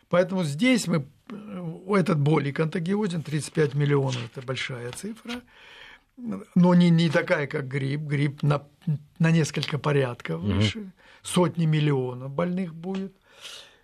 Поэтому 0.09 0.43
здесь 0.43 0.87
мы, 0.87 1.07
э, 1.29 1.95
этот 1.95 2.19
более 2.19 2.53
контагиозен, 2.53 3.23
35 3.23 3.73
миллионов– 3.73 4.19
это 4.35 4.45
большая 4.45 4.91
цифра 4.91 5.41
но 6.17 6.73
не, 6.73 6.89
не 6.89 7.09
такая, 7.09 7.47
как 7.47 7.67
грипп. 7.67 8.01
Грипп 8.01 8.43
на, 8.43 8.63
на 9.19 9.31
несколько 9.31 9.77
порядков 9.77 10.41
выше, 10.41 10.79
угу. 10.79 10.91
сотни 11.21 11.65
миллионов 11.65 12.31
больных 12.31 12.73
будет. 12.73 13.15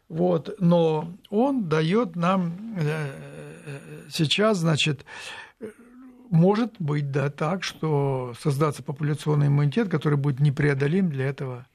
Вот, 0.10 0.56
но 0.60 1.12
он 1.30 1.70
дает 1.70 2.16
нам 2.16 2.76
э, 2.78 4.08
сейчас, 4.12 4.58
значит, 4.58 5.06
может 6.30 6.74
быть, 6.80 7.12
да, 7.12 7.30
так, 7.30 7.64
что 7.64 8.34
создаться 8.40 8.84
популяционный 8.84 9.48
иммунитет, 9.48 9.90
который 9.90 10.18
будет 10.18 10.40
непреодолим 10.40 11.10
для 11.10 11.26
этого 11.26 11.68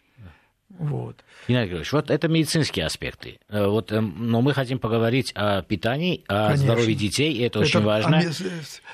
вот. 0.70 1.24
Геннадий 1.48 1.68
Григорьевич, 1.68 1.92
вот 1.92 2.10
это 2.10 2.28
медицинские 2.28 2.84
аспекты. 2.84 3.40
Э, 3.48 3.66
вот, 3.66 3.90
эм, 3.90 4.14
но 4.30 4.42
мы 4.42 4.52
хотим 4.52 4.78
поговорить 4.78 5.32
о 5.34 5.62
питании, 5.62 6.24
о 6.28 6.48
Конечно. 6.48 6.66
здоровье 6.66 6.94
детей, 6.94 7.32
и 7.32 7.38
это, 7.40 7.58
это 7.58 7.60
очень 7.60 7.80
важно. 7.80 8.18
А, 8.18 8.22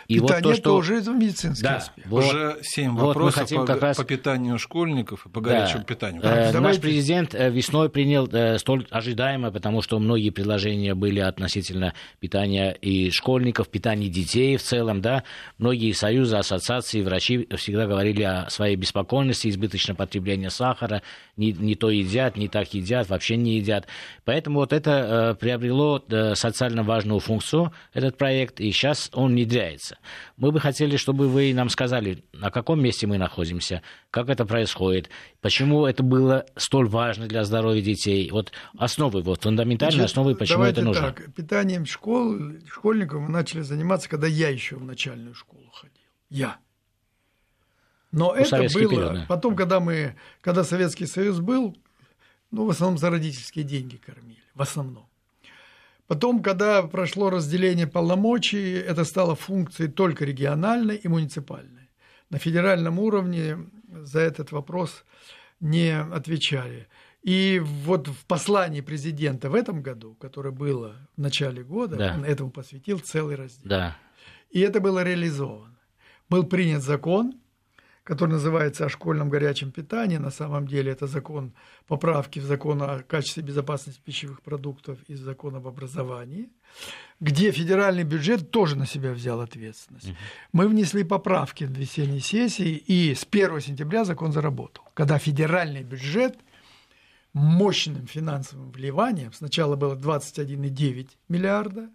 и 0.06 0.20
вот 0.20 0.40
то, 0.40 0.54
что... 0.54 0.62
тоже 0.62 0.98
это 0.98 1.10
медицинский 1.10 1.64
да, 1.64 1.76
аспект. 1.78 2.06
Вот, 2.06 2.24
Уже 2.24 2.58
семь 2.62 2.92
вот 2.92 3.08
вопросов 3.08 3.40
хотим 3.40 3.60
по, 3.62 3.66
как 3.66 3.82
раз... 3.82 3.96
по 3.96 4.04
питанию 4.04 4.58
школьников 4.58 5.26
и 5.26 5.28
по 5.28 5.40
горячему 5.40 5.80
да. 5.80 5.84
питанию. 5.84 6.22
Э, 6.22 6.60
наш 6.60 6.78
президент 6.78 7.34
э, 7.34 7.50
весной 7.50 7.90
принял 7.90 8.28
э, 8.30 8.58
столь 8.58 8.86
ожидаемо, 8.90 9.50
потому 9.50 9.82
что 9.82 9.98
многие 9.98 10.30
предложения 10.30 10.94
были 10.94 11.18
относительно 11.18 11.92
питания 12.20 12.70
и 12.70 13.10
школьников, 13.10 13.68
питания 13.68 14.08
детей 14.08 14.56
в 14.56 14.62
целом. 14.62 15.00
Да? 15.00 15.24
Многие 15.58 15.92
союзы, 15.92 16.36
ассоциации, 16.36 17.02
врачи 17.02 17.48
всегда 17.56 17.86
говорили 17.86 18.22
о 18.22 18.48
своей 18.48 18.76
беспокойности, 18.76 19.48
избыточном 19.48 19.96
потреблении 19.96 20.48
сахара, 20.48 21.02
не, 21.36 21.52
не 21.74 21.76
то 21.76 21.90
едят, 21.90 22.36
не 22.36 22.48
так 22.48 22.72
едят, 22.72 23.08
вообще 23.08 23.36
не 23.36 23.56
едят. 23.56 23.88
Поэтому 24.24 24.60
вот 24.60 24.72
это 24.72 24.90
э, 24.90 25.34
приобрело 25.34 26.02
э, 26.08 26.34
социально 26.36 26.84
важную 26.84 27.18
функцию, 27.18 27.72
этот 27.92 28.16
проект, 28.16 28.60
и 28.60 28.70
сейчас 28.70 29.10
он 29.12 29.32
внедряется. 29.32 29.98
Мы 30.36 30.52
бы 30.52 30.60
хотели, 30.60 30.96
чтобы 30.96 31.28
вы 31.28 31.52
нам 31.52 31.68
сказали, 31.68 32.24
на 32.32 32.50
каком 32.50 32.80
месте 32.80 33.08
мы 33.08 33.18
находимся, 33.18 33.82
как 34.10 34.28
это 34.28 34.46
происходит, 34.46 35.10
почему 35.40 35.86
это 35.86 36.04
было 36.04 36.46
столь 36.56 36.88
важно 36.88 37.26
для 37.26 37.42
здоровья 37.44 37.82
детей. 37.82 38.30
Вот 38.30 38.52
основы, 38.78 39.22
вот 39.22 39.42
фундаментальные 39.42 39.96
Значит, 39.96 40.10
основы, 40.12 40.34
почему 40.36 40.62
это 40.62 40.82
нужно. 40.82 41.02
Так, 41.02 41.34
питанием 41.34 41.86
школ, 41.86 42.38
школьников 42.68 43.20
мы 43.20 43.30
начали 43.30 43.62
заниматься, 43.62 44.08
когда 44.08 44.28
я 44.28 44.48
еще 44.48 44.76
в 44.76 44.84
начальную 44.84 45.34
школу 45.34 45.68
ходил. 45.72 45.98
Я. 46.30 46.58
Но 48.14 48.26
ну, 48.26 48.34
это 48.34 48.58
было 48.58 48.68
период, 48.68 49.14
да. 49.14 49.26
потом, 49.28 49.56
когда 49.56 49.80
мы, 49.80 50.14
когда 50.40 50.62
Советский 50.62 51.06
Союз 51.06 51.40
был, 51.40 51.76
ну, 52.52 52.64
в 52.64 52.70
основном 52.70 52.96
за 52.96 53.10
родительские 53.10 53.64
деньги 53.64 53.96
кормили, 53.96 54.44
в 54.54 54.62
основном. 54.62 55.08
Потом, 56.06 56.40
когда 56.40 56.84
прошло 56.84 57.28
разделение 57.28 57.88
полномочий, 57.88 58.74
это 58.74 59.04
стало 59.04 59.34
функцией 59.34 59.90
только 59.90 60.24
региональной 60.24 60.94
и 60.94 61.08
муниципальной. 61.08 61.90
На 62.30 62.38
федеральном 62.38 63.00
уровне 63.00 63.58
за 63.90 64.20
этот 64.20 64.52
вопрос 64.52 65.04
не 65.58 65.98
отвечали. 65.98 66.86
И 67.22 67.60
вот 67.64 68.06
в 68.06 68.26
послании 68.26 68.80
президента 68.80 69.50
в 69.50 69.56
этом 69.56 69.82
году, 69.82 70.14
которое 70.20 70.52
было 70.52 70.94
в 71.16 71.20
начале 71.20 71.64
года, 71.64 71.96
да. 71.96 72.14
он 72.16 72.24
этому 72.24 72.50
посвятил 72.50 73.00
целый 73.00 73.34
раздел. 73.34 73.68
Да. 73.68 73.96
И 74.50 74.60
это 74.60 74.78
было 74.78 75.02
реализовано. 75.02 75.74
Был 76.28 76.44
принят 76.44 76.82
закон, 76.82 77.40
который 78.04 78.30
называется 78.30 78.84
«О 78.84 78.88
школьном 78.90 79.30
горячем 79.30 79.72
питании». 79.72 80.18
На 80.18 80.30
самом 80.30 80.68
деле 80.68 80.92
это 80.92 81.06
закон 81.06 81.54
поправки 81.86 82.38
в 82.38 82.44
закон 82.44 82.82
о 82.82 83.02
качестве 83.02 83.42
и 83.42 83.46
безопасности 83.46 84.00
пищевых 84.04 84.42
продуктов 84.42 84.98
и 85.08 85.14
закон 85.14 85.56
об 85.56 85.66
образовании, 85.66 86.50
где 87.18 87.50
федеральный 87.50 88.04
бюджет 88.04 88.50
тоже 88.50 88.76
на 88.76 88.86
себя 88.86 89.12
взял 89.12 89.40
ответственность. 89.40 90.08
Угу. 90.08 90.16
Мы 90.52 90.68
внесли 90.68 91.02
поправки 91.02 91.64
в 91.64 91.70
весенней 91.70 92.20
сессии, 92.20 92.76
и 92.76 93.14
с 93.14 93.26
1 93.28 93.60
сентября 93.60 94.04
закон 94.04 94.32
заработал, 94.32 94.84
когда 94.92 95.18
федеральный 95.18 95.82
бюджет 95.82 96.38
мощным 97.32 98.06
финансовым 98.06 98.70
вливанием, 98.70 99.32
сначала 99.32 99.76
было 99.76 99.96
21,9 99.96 101.08
миллиарда, 101.28 101.90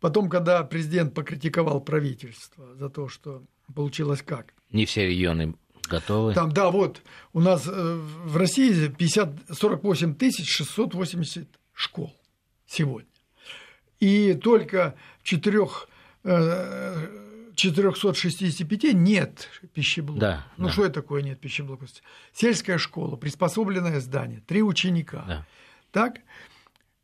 потом, 0.00 0.30
когда 0.30 0.62
президент 0.62 1.14
покритиковал 1.14 1.80
правительство 1.80 2.74
за 2.76 2.88
то, 2.88 3.08
что 3.08 3.42
получилось 3.74 4.22
как? 4.22 4.55
Не 4.70 4.86
все 4.86 5.06
регионы 5.06 5.54
готовы. 5.88 6.34
Там, 6.34 6.52
да, 6.52 6.70
вот, 6.70 7.02
у 7.32 7.40
нас 7.40 7.66
э, 7.66 7.70
в 7.70 8.36
России 8.36 8.88
50, 8.88 9.30
48 9.52 10.16
680 10.44 11.48
школ 11.72 12.14
сегодня. 12.66 13.08
И 14.00 14.34
только 14.34 14.94
в 15.20 15.24
четырех 15.24 15.88
465 16.24 18.84
э, 18.84 18.92
нет 18.92 19.48
пищеблока. 19.72 20.20
Да, 20.20 20.46
ну, 20.56 20.66
да. 20.66 20.72
что 20.72 20.84
это 20.84 20.94
такое 20.94 21.22
нет 21.22 21.40
пищеблока? 21.40 21.86
Сельская 22.32 22.78
школа, 22.78 23.16
приспособленное 23.16 24.00
здание, 24.00 24.42
три 24.46 24.62
ученика. 24.62 25.24
Да. 25.26 25.46
Так? 25.92 26.20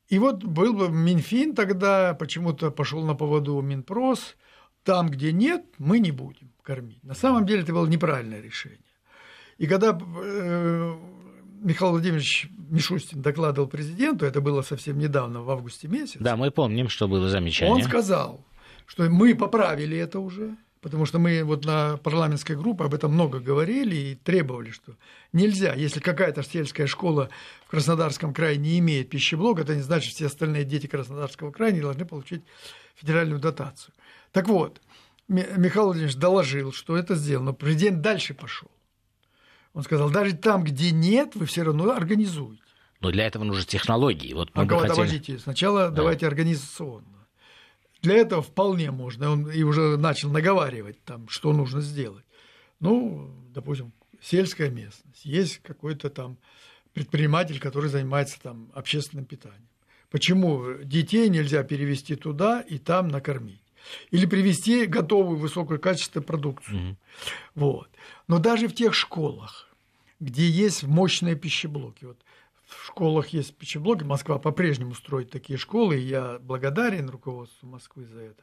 И 0.09 0.19
вот 0.19 0.45
был 0.45 0.75
бы 0.75 0.91
Минфин 0.91 1.55
тогда, 1.55 2.15
почему-то 2.15 2.71
пошел 2.71 3.03
на 3.05 3.15
поводу 3.15 3.59
Минпрос, 3.63 4.37
там, 4.85 5.09
где 5.09 5.33
нет, 5.33 5.65
мы 5.79 5.99
не 5.99 6.11
будем 6.11 6.51
кормить. 6.63 7.03
На 7.05 7.15
самом 7.15 7.47
деле 7.47 7.63
это 7.63 7.73
было 7.73 7.87
неправильное 7.87 8.41
решение. 8.41 8.79
И 9.59 9.67
когда 9.67 9.99
э, 9.99 10.95
Михаил 11.63 11.93
Владимирович 11.93 12.49
Мишустин 12.69 13.23
докладывал 13.23 13.69
президенту, 13.69 14.27
это 14.27 14.41
было 14.41 14.63
совсем 14.63 14.99
недавно, 14.99 15.43
в 15.43 15.51
августе 15.51 15.89
месяце. 15.89 16.19
Да, 16.21 16.37
мы 16.37 16.51
помним, 16.51 16.89
что 16.89 17.07
было 17.07 17.29
замечание. 17.29 17.75
Он 17.75 17.83
сказал, 17.83 18.45
что 18.87 19.09
мы 19.09 19.35
поправили 19.35 19.97
это 19.97 20.19
уже, 20.21 20.57
потому 20.81 21.07
что 21.07 21.19
мы 21.19 21.45
вот 21.45 21.65
на 21.65 21.97
парламентской 21.99 22.57
группе 22.57 22.85
об 22.85 22.95
этом 22.95 23.13
много 23.13 23.39
говорили 23.39 23.95
и 23.95 24.15
требовали, 24.17 24.71
что 24.71 24.97
нельзя, 25.33 25.75
если 25.75 26.01
какая-то 26.01 26.43
сельская 26.43 26.87
школа 26.87 27.31
в 27.67 27.71
Краснодарском 27.71 28.35
крае 28.35 28.57
не 28.57 28.79
имеет 28.81 29.09
пищеблока, 29.11 29.63
это 29.63 29.77
не 29.77 29.83
значит, 29.83 30.09
что 30.09 30.17
все 30.17 30.27
остальные 30.27 30.65
дети 30.65 30.89
Краснодарского 30.89 31.53
края 31.53 31.73
не 31.73 31.81
должны 31.81 32.05
получить 32.05 32.43
федеральную 32.97 33.41
дотацию. 33.41 33.95
Так 34.33 34.49
вот, 34.49 34.81
Михаил 35.29 35.87
Владимирович 35.87 36.17
доложил, 36.17 36.73
что 36.73 36.97
это 36.97 37.15
сделано, 37.15 37.53
президент 37.53 38.01
дальше 38.01 38.35
пошел. 38.35 38.71
Он 39.75 39.83
сказал, 39.83 40.11
даже 40.11 40.35
там, 40.37 40.65
где 40.65 40.91
нет, 40.91 41.35
вы 41.35 41.47
все 41.47 41.63
равно 41.63 41.93
организуете. 41.93 42.63
Но 43.01 43.11
для 43.11 43.27
этого 43.27 43.45
нужны 43.45 43.65
технологии. 43.65 44.33
Вот 44.33 44.55
мы 44.55 44.63
а 44.63 44.69
хотели... 44.69 44.89
подождите, 44.89 45.39
сначала 45.39 45.89
да. 45.89 45.97
давайте 45.97 46.27
организационно. 46.27 47.27
Для 48.01 48.17
этого 48.17 48.43
вполне 48.43 48.91
можно. 48.91 49.31
Он 49.31 49.51
и 49.51 49.63
уже 49.63 49.97
начал 49.97 50.31
наговаривать 50.31 51.03
там, 51.05 51.29
что 51.29 51.53
нужно 51.53 51.81
сделать. 51.81 52.25
Ну, 52.81 53.31
допустим, 53.51 53.93
сельская 54.21 54.71
местность. 54.71 55.25
Есть 55.25 55.59
какой-то 55.63 56.11
там 56.11 56.37
предприниматель, 56.93 57.59
который 57.59 57.89
занимается 57.89 58.41
там 58.41 58.71
общественным 58.75 59.25
питанием. 59.25 59.69
Почему 60.11 60.75
детей 60.83 61.29
нельзя 61.29 61.63
перевести 61.63 62.17
туда 62.17 62.61
и 62.61 62.79
там 62.79 63.09
накормить? 63.09 63.62
Или 64.11 64.27
привезти 64.27 64.87
готовую 64.87 65.39
высокое 65.39 65.79
качество 65.79 66.21
продукцию. 66.21 66.79
Mm-hmm. 66.79 66.97
Вот. 67.57 67.89
Но 68.29 68.39
даже 68.39 68.69
в 68.69 68.75
тех 68.75 68.95
школах, 68.95 69.69
где 70.21 70.49
есть 70.49 70.85
мощные 70.85 71.35
пищеблоки, 71.35 72.05
вот 72.05 72.19
в 72.65 72.87
школах 72.87 73.29
есть 73.29 73.55
пищеблоки, 73.57 74.05
Москва 74.05 74.39
по-прежнему 74.39 74.95
строит 74.95 75.31
такие 75.31 75.59
школы, 75.59 75.99
и 75.99 76.05
я 76.05 76.39
благодарен 76.41 77.11
руководству 77.11 77.69
Москвы 77.69 78.07
за 78.07 78.21
это. 78.21 78.43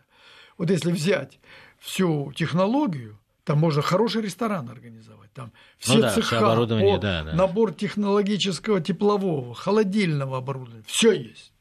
Вот 0.58 0.70
если 0.70 0.92
взять 0.92 1.40
всю 1.80 2.32
технологию, 2.34 3.18
там 3.46 3.60
можно 3.60 3.82
хороший 3.82 4.22
ресторан 4.22 4.70
организовать. 4.70 5.32
Там 5.34 5.52
все 5.78 5.96
ну 5.96 6.02
да, 6.02 6.14
цеха, 6.14 6.28
все 6.28 6.38
оборудование, 6.38 6.96
от, 6.96 7.02
да, 7.02 7.24
да. 7.24 7.34
набор 7.34 7.74
технологического, 7.74 8.82
теплового, 8.82 9.56
холодильного 9.56 10.38
оборудования, 10.38 10.84
все 10.86 11.14
есть. 11.14 11.52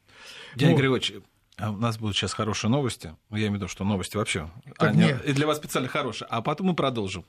Дядя 0.55 0.73
вот. 0.73 0.79
Григорьевич, 0.79 1.13
у 1.61 1.77
нас 1.77 1.97
будут 1.97 2.15
сейчас 2.15 2.33
хорошие 2.33 2.71
новости. 2.71 3.15
Ну, 3.29 3.37
я 3.37 3.43
имею 3.43 3.53
в 3.53 3.55
виду, 3.55 3.67
что 3.67 3.83
новости 3.83 4.17
вообще. 4.17 4.49
Они, 4.77 5.13
и 5.25 5.33
для 5.33 5.47
вас 5.47 5.57
специально 5.57 5.89
хорошие. 5.89 6.27
А 6.29 6.41
потом 6.41 6.67
мы 6.67 6.75
продолжим. 6.75 7.25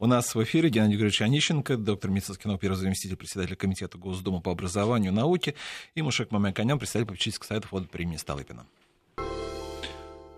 У 0.00 0.06
нас 0.06 0.34
в 0.34 0.42
эфире 0.44 0.68
Геннадий 0.68 0.92
Григорьевич 0.92 1.22
Онищенко, 1.22 1.76
доктор 1.76 2.12
медицинских 2.12 2.44
наук, 2.44 2.60
первый 2.60 2.76
заместитель 2.76 3.16
председателя 3.16 3.56
Комитета 3.56 3.98
Госдумы 3.98 4.40
по 4.40 4.52
образованию 4.52 5.10
и 5.10 5.14
науке, 5.14 5.56
и 5.96 6.02
Мушек 6.02 6.30
Мамяканян, 6.30 6.78
председатель 6.78 7.08
попечительского 7.08 7.48
совета 7.48 7.66
фонда 7.66 7.88
премии 7.88 8.16
Столыпина. 8.16 8.64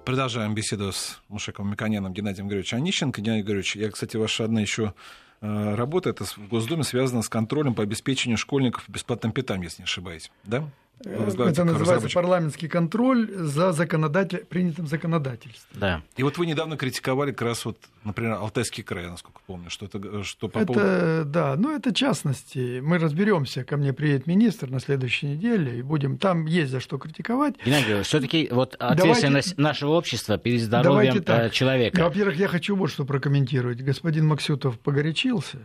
Продолжаем 0.07 0.55
беседу 0.55 0.91
с 0.93 1.21
Мушеком 1.29 1.71
Миконяном 1.71 2.15
Геннадием 2.15 2.47
Григорьевичем 2.47 2.79
Онищенко. 2.79 3.21
Геннадий 3.21 3.43
Григорьевич, 3.43 3.77
я, 3.77 3.91
кстати, 3.91 4.17
ваша 4.17 4.45
одна 4.45 4.63
еще 4.63 4.95
э, 5.43 5.75
работа, 5.75 6.09
это 6.09 6.25
в 6.25 6.49
Госдуме 6.49 6.83
связана 6.83 7.21
с 7.21 7.29
контролем 7.29 7.75
по 7.75 7.83
обеспечению 7.83 8.39
школьников 8.39 8.89
бесплатным 8.89 9.33
питанием, 9.33 9.65
если 9.65 9.83
не 9.83 9.85
ошибаюсь, 9.85 10.31
да? 10.45 10.65
Это 11.05 11.65
называется 11.65 12.09
парламентский 12.13 12.69
контроль 12.69 13.31
за 13.33 13.73
законодатель... 13.73 14.45
принятым 14.49 14.87
законодательством. 14.87 15.81
Да. 15.81 16.03
И 16.17 16.23
вот 16.23 16.37
вы 16.37 16.47
недавно 16.47 16.77
критиковали 16.77 17.31
как 17.33 17.43
раз 17.43 17.65
вот, 17.65 17.79
например, 18.05 18.33
Алтайский 18.33 18.83
край, 18.83 19.07
насколько 19.07 19.41
помню, 19.47 19.71
что 19.71 19.87
это 19.87 20.23
что 20.25 20.49
по 20.49 20.59
это, 20.59 20.67
поводу... 20.67 21.25
Да, 21.25 21.57
ну 21.57 21.75
это 21.75 21.95
частности. 21.95 22.81
Мы 22.81 22.99
разберемся, 22.99 23.65
ко 23.65 23.77
мне 23.77 23.93
приедет 23.93 24.27
министр 24.27 24.69
на 24.69 24.81
следующей 24.81 25.29
неделе, 25.29 25.79
и 25.79 25.83
будем... 25.83 26.19
Там 26.19 26.45
есть 26.47 26.71
за 26.71 26.81
что 26.81 26.99
критиковать. 26.99 27.55
Геннадий 27.65 28.03
все 28.03 28.21
таки 28.21 28.49
вот 28.51 28.75
ответственность 28.75 29.57
давайте, 29.57 29.63
нашего 29.63 29.91
общества 29.93 30.37
перед 30.39 30.61
здоровьем 30.61 31.23
э, 31.27 31.51
человека. 31.51 32.03
Во-первых, 32.03 32.37
я 32.37 32.49
хочу 32.49 32.77
вот 32.77 32.91
что 32.91 33.05
прокомментировать. 33.05 33.81
Господин 33.81 34.27
Максютов 34.27 34.79
погорячился 34.79 35.59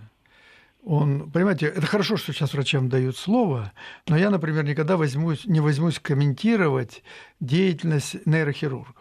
он, 0.85 1.31
понимаете, 1.31 1.65
это 1.65 1.87
хорошо, 1.87 2.15
что 2.15 2.31
сейчас 2.31 2.53
врачам 2.53 2.89
дают 2.89 3.17
слово, 3.17 3.73
но 4.07 4.15
я, 4.15 4.29
например, 4.29 4.63
никогда 4.63 4.97
возьмусь, 4.97 5.45
не 5.45 5.59
возьмусь 5.59 5.99
комментировать 5.99 7.03
деятельность 7.39 8.15
нейрохирургов. 8.27 8.95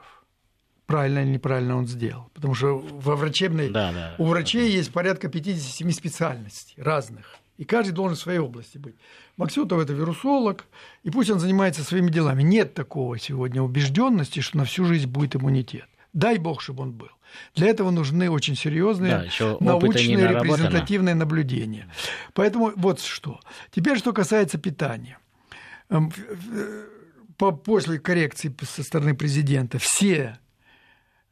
Правильно 0.87 1.19
или 1.21 1.33
неправильно 1.33 1.77
он 1.77 1.87
сделал. 1.87 2.31
Потому 2.33 2.55
что 2.55 2.79
во 2.79 3.17
врачебной... 3.17 3.69
Да, 3.69 3.93
да, 3.93 4.15
у 4.19 4.27
врачей 4.27 4.71
да. 4.71 4.77
есть 4.77 4.93
порядка 4.93 5.29
57 5.29 5.91
специальностей 5.91 6.83
разных. 6.83 7.37
И 7.59 7.65
каждый 7.65 7.93
должен 7.93 8.17
в 8.17 8.21
своей 8.21 8.39
области 8.39 8.79
быть. 8.79 8.97
Максютов 9.37 9.81
это 9.81 9.93
вирусолог, 9.93 10.65
и 11.03 11.11
пусть 11.11 11.31
он 11.31 11.39
занимается 11.39 11.85
своими 11.85 12.11
делами. 12.11 12.43
Нет 12.43 12.73
такого 12.75 13.19
сегодня 13.19 13.63
убежденности, 13.63 14.41
что 14.41 14.57
на 14.57 14.65
всю 14.65 14.87
жизнь 14.87 15.07
будет 15.07 15.37
иммунитет. 15.37 15.89
Дай 16.15 16.39
бог, 16.39 16.63
чтобы 16.63 16.83
он 16.83 16.93
был. 16.93 17.11
Для 17.55 17.69
этого 17.69 17.91
нужны 17.91 18.31
очень 18.31 18.57
серьезные 18.57 19.31
да, 19.39 19.57
научные 19.61 20.29
репрезентативные 20.29 21.15
наблюдения. 21.15 21.89
Поэтому 22.33 22.73
вот 22.77 23.01
что. 23.01 23.41
Теперь, 23.71 23.99
что 23.99 24.13
касается 24.13 24.59
питания. 24.59 25.19
Эм, 25.91 26.13
после 27.37 27.99
коррекции 27.99 28.55
со 28.63 28.83
стороны 28.83 29.15
президента 29.15 29.79
все 29.81 30.39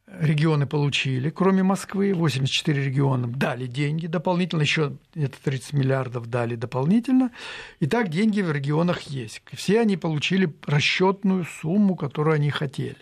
регионы 0.07 0.67
получили, 0.67 1.29
кроме 1.29 1.63
Москвы, 1.63 2.13
84 2.13 2.83
региона 2.83 3.27
дали 3.27 3.67
деньги 3.67 4.07
дополнительно, 4.07 4.61
еще 4.61 4.97
где-то 5.15 5.37
30 5.43 5.73
миллиардов 5.73 6.27
дали 6.27 6.55
дополнительно. 6.55 7.31
И 7.79 7.87
так 7.87 8.09
деньги 8.09 8.41
в 8.41 8.51
регионах 8.51 9.01
есть. 9.03 9.41
Все 9.53 9.79
они 9.79 9.97
получили 9.97 10.53
расчетную 10.65 11.45
сумму, 11.45 11.95
которую 11.95 12.35
они 12.35 12.49
хотели. 12.51 12.97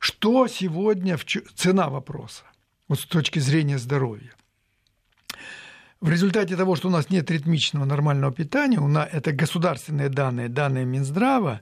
Что 0.00 0.48
сегодня 0.48 1.18
цена 1.54 1.90
вопроса 1.90 2.44
вот 2.88 3.00
с 3.00 3.04
точки 3.04 3.38
зрения 3.38 3.78
здоровья? 3.78 4.32
В 6.00 6.08
результате 6.08 6.56
того, 6.56 6.74
что 6.74 6.88
у 6.88 6.90
нас 6.90 7.10
нет 7.10 7.30
ритмичного 7.30 7.84
нормального 7.84 8.32
питания, 8.32 8.78
у 8.78 8.88
нас, 8.88 9.06
это 9.12 9.32
государственные 9.32 10.08
данные, 10.08 10.48
данные 10.48 10.86
Минздрава, 10.86 11.60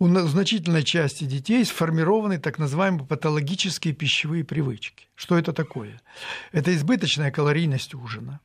у 0.00 0.08
значительной 0.08 0.82
части 0.82 1.22
детей 1.22 1.64
сформированы 1.64 2.38
так 2.38 2.58
называемые 2.58 3.06
патологические 3.06 3.94
пищевые 3.94 4.42
привычки. 4.42 5.06
Что 5.14 5.38
это 5.38 5.52
такое? 5.52 6.02
Это 6.50 6.74
избыточная 6.74 7.30
калорийность 7.30 7.94
ужина. 7.94 8.40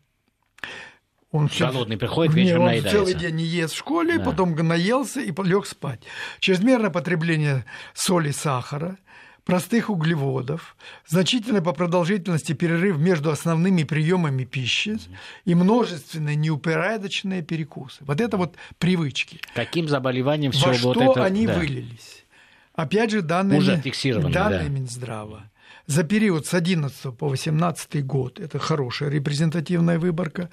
Он 1.33 1.49
Голодный 1.59 1.97
приходит, 1.97 2.33
вечером 2.33 2.61
он 2.61 2.67
наедается. 2.67 2.97
целый 2.97 3.13
день 3.15 3.35
не 3.35 3.43
ест 3.43 3.73
в 3.73 3.77
школе, 3.77 4.17
да. 4.17 4.23
потом 4.23 4.55
наелся 4.55 5.19
и 5.19 5.33
лег 5.43 5.65
спать. 5.65 5.99
Чрезмерное 6.39 6.91
потребление 6.91 7.65
соли, 7.93 8.31
сахара– 8.31 8.97
простых 9.45 9.89
углеводов, 9.89 10.75
значительный 11.07 11.61
по 11.61 11.73
продолжительности 11.73 12.53
перерыв 12.53 12.97
между 12.97 13.31
основными 13.31 13.83
приемами 13.83 14.45
пищи 14.45 14.97
и 15.45 15.55
множественные 15.55 16.35
неупорядоченные 16.35 17.41
перекусы. 17.41 18.03
Вот 18.05 18.21
это 18.21 18.37
вот 18.37 18.55
привычки. 18.77 19.39
Каким 19.53 19.87
заболеванием 19.87 20.51
все 20.51 20.67
Во 20.67 20.73
вот 20.73 20.95
что 20.95 21.11
это... 21.11 21.25
они 21.25 21.47
да. 21.47 21.57
вылились? 21.57 22.25
Опять 22.73 23.11
же, 23.11 23.21
данные, 23.21 23.59
Уже 23.59 23.75
данные 23.77 24.63
да. 24.63 24.67
Минздрава. 24.67 25.51
За 25.85 26.03
период 26.03 26.45
с 26.45 26.53
11 26.53 27.17
по 27.17 27.27
18 27.27 28.05
год, 28.05 28.39
это 28.39 28.59
хорошая 28.59 29.09
репрезентативная 29.09 29.99
выборка, 29.99 30.49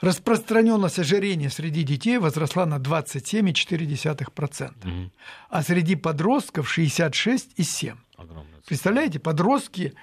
распространенность 0.00 0.98
ожирения 0.98 1.50
среди 1.50 1.84
детей 1.84 2.18
возросла 2.18 2.66
на 2.66 2.78
27,4%, 2.78 4.72
угу. 4.84 5.10
а 5.50 5.62
среди 5.62 5.94
подростков 5.96 6.76
66,7%. 6.76 7.96
Представляете, 8.66 9.18
подростки 9.18 9.94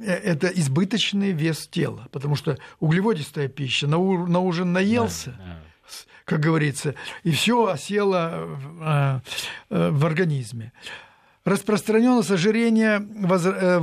э, 0.00 0.06
это 0.06 0.48
избыточный 0.48 1.32
вес 1.32 1.68
тела, 1.68 2.08
потому 2.12 2.36
что 2.36 2.58
углеводистая 2.80 3.48
пища, 3.48 3.86
на, 3.86 3.98
у, 3.98 4.26
на 4.26 4.40
ужин 4.40 4.72
наелся, 4.72 5.30
да, 5.38 5.44
да. 5.44 5.60
как 6.24 6.40
говорится, 6.40 6.94
и 7.22 7.30
все 7.30 7.66
осело 7.66 8.44
в, 8.46 9.22
э, 9.70 9.90
в 9.90 10.04
организме. 10.04 10.72
Распространенность 11.46 12.32
ожирения, 12.32 12.98
воз, 12.98 13.46
э, 13.46 13.78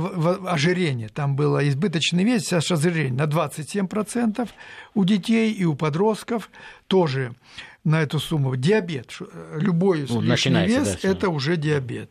ожирение, 0.46 1.08
там 1.08 1.34
было 1.34 1.66
избыточный 1.66 2.22
вес, 2.22 2.42
сейчас 2.42 2.70
ожирение 2.70 3.14
на 3.14 3.24
27% 3.24 4.50
у 4.92 5.04
детей 5.06 5.50
и 5.50 5.64
у 5.64 5.74
подростков 5.74 6.50
тоже 6.88 7.34
на 7.82 8.02
эту 8.02 8.18
сумму. 8.18 8.54
Диабет, 8.56 9.16
любой 9.54 10.04
ну, 10.06 10.20
лишний 10.20 10.66
вес, 10.66 10.98
да, 11.02 11.08
это 11.08 11.30
уже 11.30 11.56
диабет. 11.56 12.10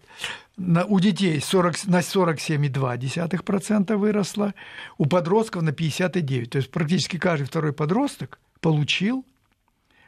На, 0.57 0.85
у 0.85 0.99
детей 0.99 1.39
40, 1.39 1.85
на 1.85 1.99
47,2% 1.99 3.95
выросло, 3.95 4.55
у 4.97 5.05
подростков 5.05 5.61
на 5.61 5.69
59%. 5.69 6.47
То 6.47 6.57
есть 6.57 6.71
практически 6.71 7.17
каждый 7.17 7.43
второй 7.43 7.73
подросток 7.73 8.39
получил 8.59 9.23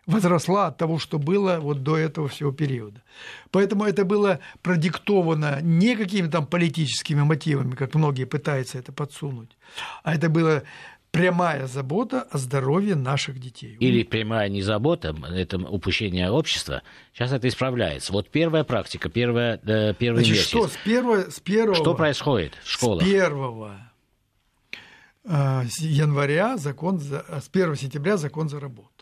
возросла 0.06 0.68
от 0.68 0.78
того, 0.78 1.00
что 1.00 1.20
было 1.20 1.60
вот 1.60 1.84
до 1.84 1.98
этого 1.98 2.28
всего 2.28 2.52
периода. 2.52 3.02
Поэтому 3.52 3.86
это 3.86 4.06
было 4.06 4.39
продиктовано 4.62 5.60
не 5.62 5.96
какими-то 5.96 6.34
там 6.34 6.48
политическими 6.48 7.22
мотивами, 7.22 7.76
как 7.76 7.96
многие 7.96 8.26
пытаются 8.26 8.78
это 8.78 8.91
подсунуть, 8.91 9.58
а 10.04 10.15
это 10.15 10.30
было 10.30 10.63
прямая 11.12 11.68
забота 11.68 12.24
о 12.30 12.38
здоровье 12.38 12.96
наших 12.96 13.39
детей. 13.39 13.78
Или 13.80 14.04
прямая 14.04 14.50
не 14.50 14.62
забота, 14.62 15.15
это 15.34 15.58
упущение 15.58 16.30
общества. 16.30 16.82
Сейчас 17.13 17.32
это 17.32 17.48
исправляется. 17.48 18.12
Вот 18.12 18.30
первая 18.30 18.65
практика, 18.65 19.10
первая, 19.10 19.60
э, 19.65 19.94
первый 19.94 20.26
Значит, 20.26 20.34
месяц. 20.34 20.48
Что, 20.48 20.68
с 20.68 20.78
первого, 20.84 21.30
с 21.30 21.39
первого, 21.39 21.76
что 21.76 21.96
происходит 21.96 22.54
в 22.63 22.70
школах? 22.70 23.04
С 23.04 23.06
первого 23.06 23.91
э, 25.24 25.63
января 25.80 26.58
закон, 26.58 27.00
с 27.00 27.50
1 27.54 27.76
сентября 27.76 28.18
закон 28.18 28.50
заработал 28.50 28.95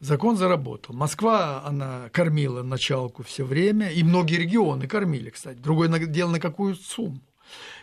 закон 0.00 0.36
заработал. 0.36 0.94
Москва, 0.94 1.64
она 1.64 2.08
кормила 2.12 2.62
началку 2.62 3.22
все 3.22 3.44
время, 3.44 3.90
и 3.90 4.02
многие 4.02 4.36
регионы 4.36 4.86
кормили, 4.86 5.30
кстати. 5.30 5.58
Другое 5.58 5.88
дело, 5.88 6.30
на 6.30 6.40
какую 6.40 6.74
сумму. 6.74 7.20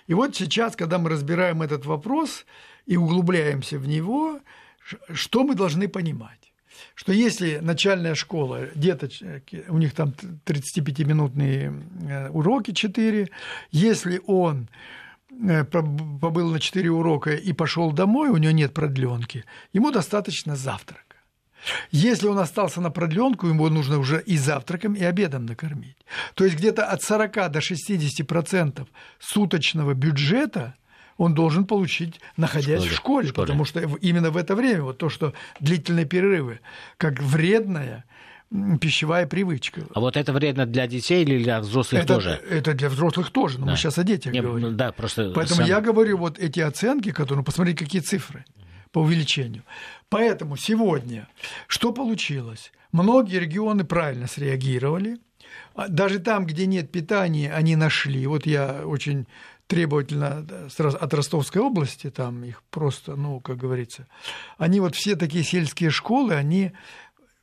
И 0.07 0.13
вот 0.13 0.35
сейчас, 0.35 0.75
когда 0.75 0.97
мы 0.97 1.09
разбираем 1.09 1.61
этот 1.61 1.85
вопрос 1.85 2.45
и 2.85 2.97
углубляемся 2.97 3.79
в 3.79 3.87
него, 3.87 4.39
что 5.13 5.43
мы 5.43 5.55
должны 5.55 5.87
понимать? 5.87 6.39
Что 6.95 7.13
если 7.13 7.59
начальная 7.59 8.15
школа, 8.15 8.67
деточки, 8.75 9.63
у 9.69 9.77
них 9.77 9.93
там 9.93 10.13
35-минутные 10.45 11.83
э, 12.09 12.29
уроки 12.29 12.71
4, 12.71 13.29
если 13.71 14.21
он 14.25 14.67
э, 15.29 15.63
побыл 15.63 16.51
на 16.51 16.59
4 16.59 16.89
урока 16.89 17.31
и 17.31 17.53
пошел 17.53 17.91
домой, 17.91 18.29
у 18.29 18.37
него 18.37 18.51
нет 18.51 18.73
продленки, 18.73 19.45
ему 19.71 19.91
достаточно 19.91 20.55
завтрак. 20.55 21.02
Если 21.91 22.27
он 22.27 22.39
остался 22.39 22.81
на 22.81 22.91
продленку, 22.91 23.47
ему 23.47 23.69
нужно 23.69 23.99
уже 23.99 24.21
и 24.21 24.37
завтраком, 24.37 24.93
и 24.93 25.03
обедом 25.03 25.45
накормить. 25.45 25.97
То 26.35 26.43
есть 26.45 26.57
где-то 26.57 26.85
от 26.85 27.01
40 27.01 27.51
до 27.51 27.61
60 27.61 28.27
процентов 28.27 28.87
суточного 29.19 29.93
бюджета 29.93 30.75
он 31.17 31.33
должен 31.33 31.65
получить, 31.65 32.19
находясь 32.37 32.83
в 32.83 32.91
школе, 32.91 33.27
в 33.27 33.29
школе, 33.29 33.29
в 33.29 33.29
школе, 33.29 33.47
потому 33.47 33.65
что 33.65 33.79
именно 34.01 34.31
в 34.31 34.37
это 34.37 34.55
время 34.55 34.83
вот 34.83 34.97
то, 34.97 35.09
что 35.09 35.33
длительные 35.59 36.05
перерывы, 36.05 36.59
как 36.97 37.19
вредная 37.19 38.05
пищевая 38.79 39.25
привычка. 39.25 39.81
А 39.93 39.99
вот 39.99 40.15
это 40.15 40.31
вредно 40.31 40.65
для 40.65 40.85
детей 40.87 41.23
или 41.23 41.41
для 41.41 41.59
взрослых 41.59 42.03
это, 42.03 42.15
тоже? 42.15 42.41
Это 42.49 42.73
для 42.73 42.89
взрослых 42.89 43.31
тоже, 43.31 43.59
но 43.59 43.65
да. 43.65 43.71
мы 43.71 43.77
сейчас 43.77 43.97
о 43.97 44.03
детях 44.03 44.31
Нет, 44.31 44.43
говорим. 44.43 44.77
Да, 44.77 44.91
просто 44.91 45.31
Поэтому 45.33 45.61
сам... 45.61 45.67
я 45.67 45.81
говорю 45.81 46.17
вот 46.17 46.37
эти 46.37 46.59
оценки, 46.59 47.11
которые, 47.11 47.39
ну, 47.39 47.43
посмотрите, 47.43 47.83
какие 47.83 48.01
цифры 48.01 48.45
по 48.91 48.99
увеличению. 48.99 49.63
Поэтому 50.13 50.57
сегодня 50.57 51.27
что 51.67 51.91
получилось? 51.91 52.71
Многие 52.91 53.39
регионы 53.39 53.83
правильно 53.83 54.27
среагировали. 54.27 55.17
А 55.73 55.87
даже 55.87 56.19
там, 56.19 56.45
где 56.45 56.67
нет 56.67 56.91
питания, 56.91 57.51
они 57.51 57.75
нашли. 57.75 58.27
Вот 58.27 58.45
я 58.45 58.85
очень 58.85 59.27
требовательно 59.65 60.45
от 60.77 61.13
Ростовской 61.13 61.61
области, 61.61 62.11
там 62.11 62.43
их 62.43 62.61
просто, 62.69 63.15
ну, 63.15 63.39
как 63.39 63.57
говорится, 63.57 64.07
они 64.57 64.79
вот 64.79 64.93
все 64.95 65.15
такие 65.15 65.43
сельские 65.43 65.89
школы, 65.89 66.35
они 66.35 66.73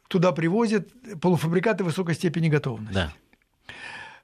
туда 0.09 0.31
привозят 0.31 0.89
полуфабрикаты 1.21 1.83
высокой 1.83 2.15
степени 2.15 2.49
готовности. 2.49 2.95
Да. 2.95 3.13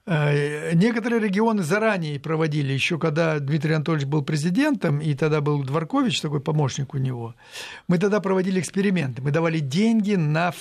Э, 0.09 0.73
некоторые 0.73 1.21
регионы 1.21 1.63
заранее 1.63 2.17
проводили, 2.17 2.71
еще 2.71 2.97
когда 2.97 3.39
Дмитрий 3.39 3.73
Анатольевич 3.73 4.07
был 4.07 4.23
президентом, 4.23 4.99
и 4.99 5.13
тогда 5.13 5.41
был 5.41 5.61
Дворкович, 5.63 6.21
такой 6.21 6.39
помощник 6.39 6.93
у 6.93 6.97
него, 6.97 7.35
мы 7.89 7.97
тогда 7.97 8.21
проводили 8.21 8.61
эксперименты. 8.61 9.21
Мы 9.21 9.31
давали 9.31 9.59
деньги 9.59 10.15
на 10.15 10.53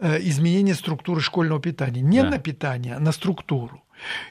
э, 0.00 0.18
изменение 0.22 0.74
структуры 0.74 1.20
школьного 1.20 1.60
питания. 1.60 2.00
Не 2.00 2.22
да. 2.22 2.30
на 2.30 2.38
питание, 2.38 2.96
а 2.96 3.00
на 3.00 3.12
структуру. 3.12 3.80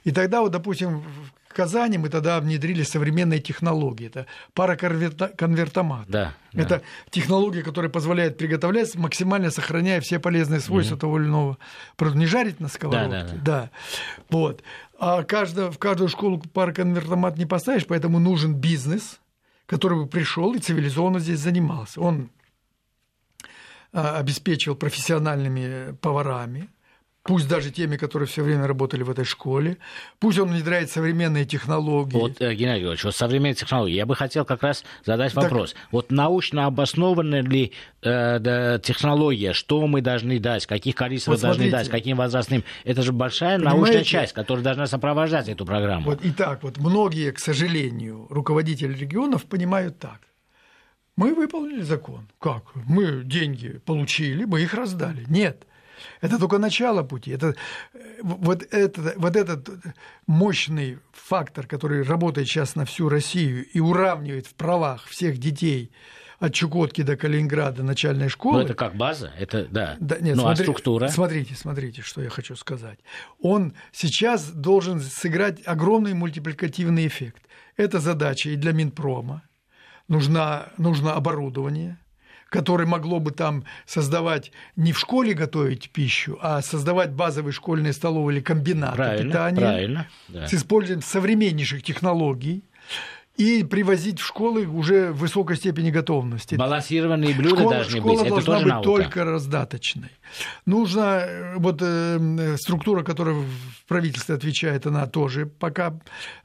И 0.04 0.12
тогда, 0.12 0.42
вот, 0.42 0.52
допустим, 0.52 1.00
в 1.00 1.39
Казани 1.50 1.98
мы 1.98 2.10
тогда 2.10 2.40
внедрили 2.40 2.84
современные 2.84 3.40
технологии. 3.40 4.08
Это 4.08 4.28
параконвертомат. 4.54 6.08
Да, 6.08 6.34
Это 6.54 6.78
да. 6.78 6.82
технология, 7.10 7.64
которая 7.64 7.90
позволяет 7.92 8.38
приготовлять, 8.38 8.96
максимально 8.96 9.50
сохраняя 9.50 10.00
все 10.00 10.20
полезные 10.20 10.60
свойства 10.60 10.96
угу. 10.96 11.02
того 11.02 11.20
или 11.20 11.26
иного 11.26 11.58
продукта. 11.98 12.20
Не 12.20 12.26
жарить 12.28 12.60
на 12.60 12.68
сковородке. 12.68 13.10
Да, 13.10 13.24
да, 13.24 13.34
да. 13.34 13.42
да. 13.44 13.70
Вот. 14.30 14.64
А 15.00 15.24
каждую, 15.24 15.72
в 15.72 15.80
каждую 15.80 16.08
школу 16.08 16.40
параконвертомат 16.54 17.38
не 17.38 17.46
поставишь, 17.46 17.88
поэтому 17.88 18.20
нужен 18.20 18.54
бизнес, 18.54 19.20
который 19.66 19.98
бы 19.98 20.08
пришел 20.08 20.54
и 20.54 20.60
цивилизованно 20.60 21.20
здесь 21.20 21.40
занимался. 21.40 22.00
Он 22.00 22.30
а, 23.92 24.20
обеспечивал 24.20 24.76
профессиональными 24.76 25.96
поварами, 25.96 26.70
пусть 27.30 27.48
даже 27.48 27.70
теми, 27.70 27.96
которые 27.96 28.28
все 28.28 28.42
время 28.42 28.66
работали 28.66 29.04
в 29.04 29.10
этой 29.12 29.24
школе, 29.24 29.78
пусть 30.18 30.40
он 30.40 30.50
внедряет 30.50 30.90
современные 30.90 31.46
технологии. 31.46 32.18
Вот, 32.18 32.42
э, 32.42 32.56
Геннадий 32.56 32.82
Георгиевич, 32.82 33.04
вот 33.04 33.16
современные 33.16 33.54
технологии. 33.54 33.94
Я 33.94 34.08
бы 34.08 34.16
хотел 34.16 34.46
как 34.46 34.64
раз 34.64 34.84
задать 35.06 35.36
вопрос. 35.36 35.74
Так... 35.74 35.82
Вот 35.92 36.12
научно 36.12 36.66
обоснована 36.66 37.42
ли 37.42 37.72
э, 38.02 38.40
да, 38.40 38.80
технология, 38.80 39.54
что 39.54 39.86
мы 39.86 40.02
должны 40.02 40.40
дать, 40.40 40.66
каких 40.66 40.96
количеств 40.96 41.28
вот 41.28 41.40
должны 41.40 41.70
дать, 41.70 41.88
каким 41.88 42.18
возрастным? 42.18 42.64
Это 42.84 43.04
же 43.04 43.12
большая 43.12 43.60
Понимаете? 43.60 43.78
научная 43.78 44.04
часть, 44.04 44.34
которая 44.34 44.64
должна 44.64 44.88
сопровождать 44.88 45.50
эту 45.50 45.68
программу. 45.68 46.06
Вот, 46.06 46.22
итак, 46.24 46.64
вот 46.64 46.80
многие, 46.80 47.32
к 47.32 47.38
сожалению, 47.38 48.26
руководители 48.32 48.92
регионов 48.98 49.46
понимают 49.46 50.00
так. 50.00 50.20
Мы 51.16 51.36
выполнили 51.36 51.84
закон. 51.84 52.28
Как? 52.40 52.64
Мы 52.74 53.24
деньги 53.24 53.80
получили, 53.86 54.46
мы 54.46 54.62
их 54.62 54.74
раздали. 54.74 55.26
Нет. 55.28 55.68
Это 56.22 56.38
только 56.38 56.58
начало 56.58 57.04
пути. 57.04 57.32
Это, 57.32 57.56
вот, 58.22 58.64
это, 58.72 59.14
вот 59.16 59.36
этот 59.36 59.70
мощный 60.28 61.00
фактор, 61.14 61.66
который 61.66 62.04
работает 62.04 62.48
сейчас 62.48 62.76
на 62.76 62.86
всю 62.86 63.10
Россию 63.10 63.66
и 63.66 63.80
уравнивает 63.80 64.48
в 64.48 64.56
правах 64.56 65.06
всех 65.06 65.38
детей 65.38 65.92
от 66.40 66.54
Чукотки 66.54 67.02
до 67.04 67.18
Калининграда 67.18 67.84
начальной 67.84 68.30
школы. 68.30 68.60
Ну, 68.60 68.66
это 68.66 68.74
как 68.74 68.96
база, 68.96 69.32
это 69.38 69.66
да. 69.66 69.98
да 70.00 70.18
нет, 70.20 70.36
ну, 70.36 70.44
смотри, 70.44 70.64
а 70.64 70.66
структура? 70.66 71.08
Смотрите, 71.10 71.56
смотрите, 71.56 72.02
что 72.02 72.22
я 72.22 72.30
хочу 72.30 72.56
сказать. 72.56 73.00
Он 73.42 73.74
сейчас 73.92 74.50
должен 74.52 75.02
сыграть 75.02 75.66
огромный 75.66 76.14
мультипликативный 76.14 77.08
эффект. 77.08 77.44
Это 77.76 78.00
задача 78.00 78.50
и 78.50 78.56
для 78.56 78.72
Минпрома. 78.72 79.44
Нужна, 80.08 80.70
нужно 80.78 81.14
оборудование– 81.14 81.98
которое 82.50 82.86
могло 82.86 83.20
бы 83.20 83.32
там 83.32 83.64
создавать 83.86 84.52
не 84.76 84.92
в 84.92 85.00
школе 85.00 85.34
готовить 85.34 85.92
пищу, 85.92 86.38
а 86.42 86.62
создавать 86.62 87.12
базовые 87.12 87.54
школьные 87.54 87.94
столовые 87.94 88.38
или 88.38 88.44
комбинаты 88.44 88.96
правильно, 88.96 89.32
питания 89.32 89.60
правильно, 89.60 90.08
да. 90.28 90.48
с 90.48 90.54
использованием 90.54 91.06
современнейших 91.06 91.84
технологий 91.84 92.64
и 93.40 93.64
привозить 93.64 94.20
в 94.20 94.26
школы 94.26 94.68
уже 94.68 95.12
в 95.12 95.20
высокой 95.20 95.56
степени 95.56 95.92
готовности. 95.92 96.56
Балансированные 96.56 97.34
блюда 97.34 97.56
школа, 97.56 97.76
должны 97.76 98.00
школа 98.00 98.20
быть. 98.20 98.30
должна 98.30 98.54
Это 98.56 98.64
быть 98.64 98.74
наука. 98.74 98.86
только 98.86 99.24
раздаточной. 99.24 100.10
Нужна 100.66 101.22
э, 101.22 101.56
вот 101.56 101.78
э, 101.82 102.58
структура, 102.58 103.04
которая 103.04 103.36
в 103.36 103.86
правительстве 103.88 104.36
отвечает, 104.36 104.86
она 104.88 105.08
тоже 105.08 105.46
пока 105.46 105.98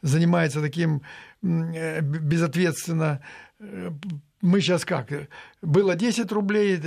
занимается 0.03 0.61
таким 0.61 1.03
э, 1.43 2.01
безответственно 2.01 3.21
э, 3.59 3.91
мы 4.45 4.61
сейчас 4.61 4.85
как? 4.85 5.09
Было 5.63 5.97
10 5.97 6.31
рублей, 6.33 6.79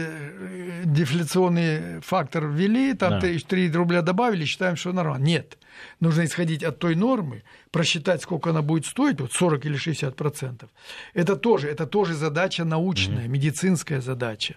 дефляционный 0.86 2.02
фактор 2.02 2.46
ввели, 2.46 2.94
там 2.94 3.20
да. 3.20 3.28
3 3.48 3.72
рубля 3.72 4.02
добавили, 4.02 4.46
считаем, 4.46 4.76
что 4.76 4.94
нормально. 4.94 5.26
Нет. 5.26 5.58
Нужно 6.00 6.24
исходить 6.26 6.64
от 6.64 6.78
той 6.78 6.96
нормы, 6.96 7.44
просчитать, 7.72 8.22
сколько 8.22 8.52
она 8.52 8.62
будет 8.62 8.86
стоить, 8.86 9.20
вот 9.20 9.34
40 9.34 9.66
или 9.66 9.78
60 9.78 10.16
процентов. 10.16 10.70
Это 11.16 11.36
тоже, 11.36 11.68
это 11.68 11.88
тоже 11.88 12.14
задача 12.14 12.64
научная, 12.64 13.26
mm-hmm. 13.26 13.28
медицинская 13.28 14.02
задача. 14.02 14.56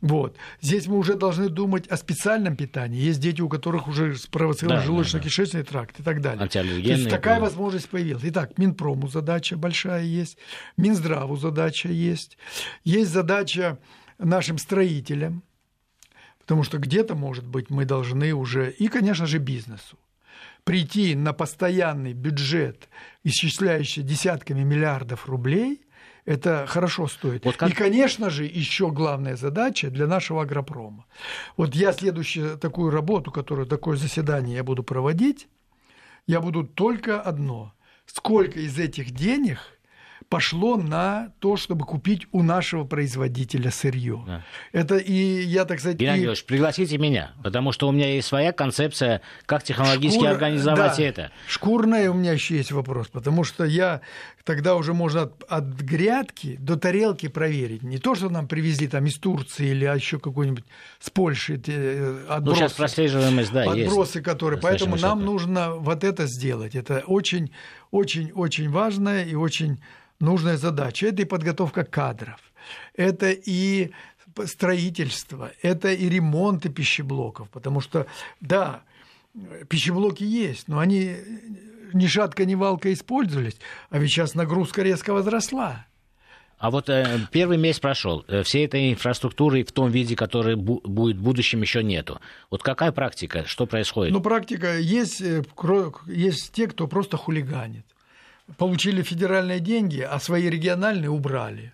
Вот. 0.00 0.36
Здесь 0.62 0.86
мы 0.86 0.96
уже 0.96 1.14
должны 1.14 1.48
думать 1.48 1.86
о 1.88 1.96
специальном 1.96 2.56
питании. 2.56 2.98
Есть 2.98 3.20
дети, 3.20 3.42
у 3.42 3.48
которых 3.48 3.86
уже 3.86 4.16
спровоцирован 4.16 4.78
да, 4.78 4.84
желудочно-кишечный 4.84 5.60
да, 5.60 5.64
да. 5.64 5.64
тракт 5.64 6.00
и 6.00 6.02
так 6.02 6.22
далее. 6.22 6.48
То 6.48 6.62
есть 6.62 7.10
такая 7.10 7.36
да. 7.36 7.42
возможность 7.42 7.88
появилась. 7.88 8.22
Итак, 8.24 8.56
Минпрому 8.56 9.08
задача 9.08 9.56
большая 9.56 10.04
есть, 10.04 10.38
Минздраву 10.76 11.36
задача 11.36 11.88
есть, 11.88 12.38
есть 12.84 13.10
задача 13.10 13.78
нашим 14.18 14.56
строителям, 14.56 15.42
потому 16.38 16.62
что 16.62 16.78
где-то, 16.78 17.14
может 17.14 17.46
быть, 17.46 17.68
мы 17.68 17.84
должны 17.84 18.32
уже, 18.32 18.70
и, 18.70 18.88
конечно 18.88 19.26
же, 19.26 19.38
бизнесу, 19.38 19.98
прийти 20.64 21.14
на 21.14 21.34
постоянный 21.34 22.14
бюджет, 22.14 22.88
исчисляющий 23.22 24.02
десятками 24.02 24.62
миллиардов 24.62 25.28
рублей– 25.28 25.82
это 26.24 26.66
хорошо 26.68 27.06
стоит. 27.08 27.44
Вот 27.44 27.56
как... 27.56 27.70
И, 27.70 27.72
конечно 27.72 28.30
же, 28.30 28.44
еще 28.44 28.90
главная 28.90 29.36
задача 29.36 29.90
для 29.90 30.06
нашего 30.06 30.42
агропрома. 30.42 31.06
Вот 31.56 31.74
я 31.74 31.92
следующую 31.92 32.58
такую 32.58 32.90
работу, 32.90 33.30
которую 33.30 33.66
такое 33.66 33.96
заседание 33.96 34.56
я 34.56 34.64
буду 34.64 34.82
проводить, 34.82 35.48
я 36.26 36.40
буду 36.40 36.64
только 36.64 37.20
одно. 37.20 37.72
Сколько 38.06 38.60
из 38.60 38.78
этих 38.78 39.12
денег– 39.12 39.58
пошло 40.28 40.76
на 40.76 41.32
то, 41.38 41.56
чтобы 41.56 41.84
купить 41.84 42.26
у 42.32 42.42
нашего 42.42 42.84
производителя 42.84 43.70
сырье. 43.70 44.22
Да. 44.26 44.44
Это 44.72 44.96
и 44.96 45.12
я, 45.12 45.64
так 45.64 45.80
сказать... 45.80 45.96
Геннадий 45.98 46.32
и... 46.32 46.46
пригласите 46.46 46.98
меня, 46.98 47.32
потому 47.42 47.72
что 47.72 47.88
у 47.88 47.92
меня 47.92 48.12
есть 48.12 48.28
своя 48.28 48.52
концепция, 48.52 49.22
как 49.46 49.62
технологически 49.62 50.20
Шкур... 50.20 50.28
организовать 50.28 50.96
да. 50.96 51.02
это. 51.02 51.30
Шкурная 51.46 52.10
у 52.10 52.14
меня 52.14 52.32
еще 52.32 52.56
есть 52.56 52.72
вопрос, 52.72 53.08
потому 53.08 53.44
что 53.44 53.64
я 53.64 54.00
тогда 54.44 54.76
уже 54.76 54.94
можно 54.94 55.22
от, 55.22 55.44
от 55.48 55.64
грядки 55.64 56.56
до 56.58 56.76
тарелки 56.76 57.28
проверить. 57.28 57.82
Не 57.82 57.98
то, 57.98 58.14
что 58.14 58.28
нам 58.28 58.48
привезли 58.48 58.88
там 58.88 59.06
из 59.06 59.16
Турции 59.18 59.68
или 59.68 59.84
еще 59.84 60.18
какой-нибудь 60.18 60.64
с 60.98 61.10
Польши 61.10 61.60
э, 61.66 62.24
отбросы. 62.28 62.60
Ну, 62.60 62.66
сейчас 62.66 62.72
прослеживаемость, 62.72 63.52
да, 63.52 63.70
Отбросы, 63.70 64.18
есть. 64.18 64.24
которые... 64.24 64.60
Поэтому 64.60 64.96
нам 64.96 65.24
нужно 65.24 65.74
вот 65.74 66.04
это 66.04 66.26
сделать. 66.26 66.74
Это 66.74 67.02
очень, 67.06 67.52
очень, 67.90 68.32
очень 68.32 68.70
важное 68.70 69.24
и 69.24 69.34
очень 69.34 69.82
нужная 70.18 70.56
задача. 70.56 71.06
Это 71.06 71.22
и 71.22 71.24
подготовка 71.24 71.84
кадров, 71.84 72.40
это 72.94 73.30
и 73.30 73.90
строительство, 74.44 75.52
это 75.62 75.92
и 75.92 76.08
ремонты 76.08 76.68
пищеблоков, 76.68 77.48
потому 77.50 77.80
что, 77.80 78.06
да, 78.40 78.82
пищеблоки 79.68 80.24
есть, 80.24 80.68
но 80.68 80.78
они 80.78 81.16
ни 81.92 82.06
шатка, 82.06 82.44
ни 82.44 82.54
валка 82.54 82.92
использовались, 82.92 83.58
а 83.90 83.98
ведь 83.98 84.10
сейчас 84.10 84.34
нагрузка 84.34 84.82
резко 84.82 85.12
возросла. 85.12 85.86
А 86.60 86.70
вот 86.70 86.88
э, 86.88 87.18
первый 87.32 87.56
месяц 87.56 87.80
прошел, 87.80 88.24
э, 88.28 88.42
всей 88.42 88.66
этой 88.66 88.92
инфраструктуры 88.92 89.64
в 89.64 89.72
том 89.72 89.90
виде, 89.90 90.14
который 90.14 90.54
бу- 90.54 90.86
будет 90.86 91.16
в 91.16 91.22
будущем, 91.22 91.62
еще 91.62 91.82
нету. 91.82 92.20
Вот 92.50 92.62
какая 92.62 92.92
практика, 92.92 93.44
что 93.46 93.66
происходит? 93.66 94.12
Ну, 94.12 94.20
практика 94.20 94.78
есть, 94.78 95.20
э, 95.22 95.42
есть 96.06 96.52
те, 96.52 96.68
кто 96.68 96.86
просто 96.86 97.16
хулиганит 97.16 97.84
получили 98.56 99.02
федеральные 99.02 99.60
деньги, 99.60 100.00
а 100.00 100.18
свои 100.18 100.48
региональные 100.48 101.10
убрали. 101.10 101.72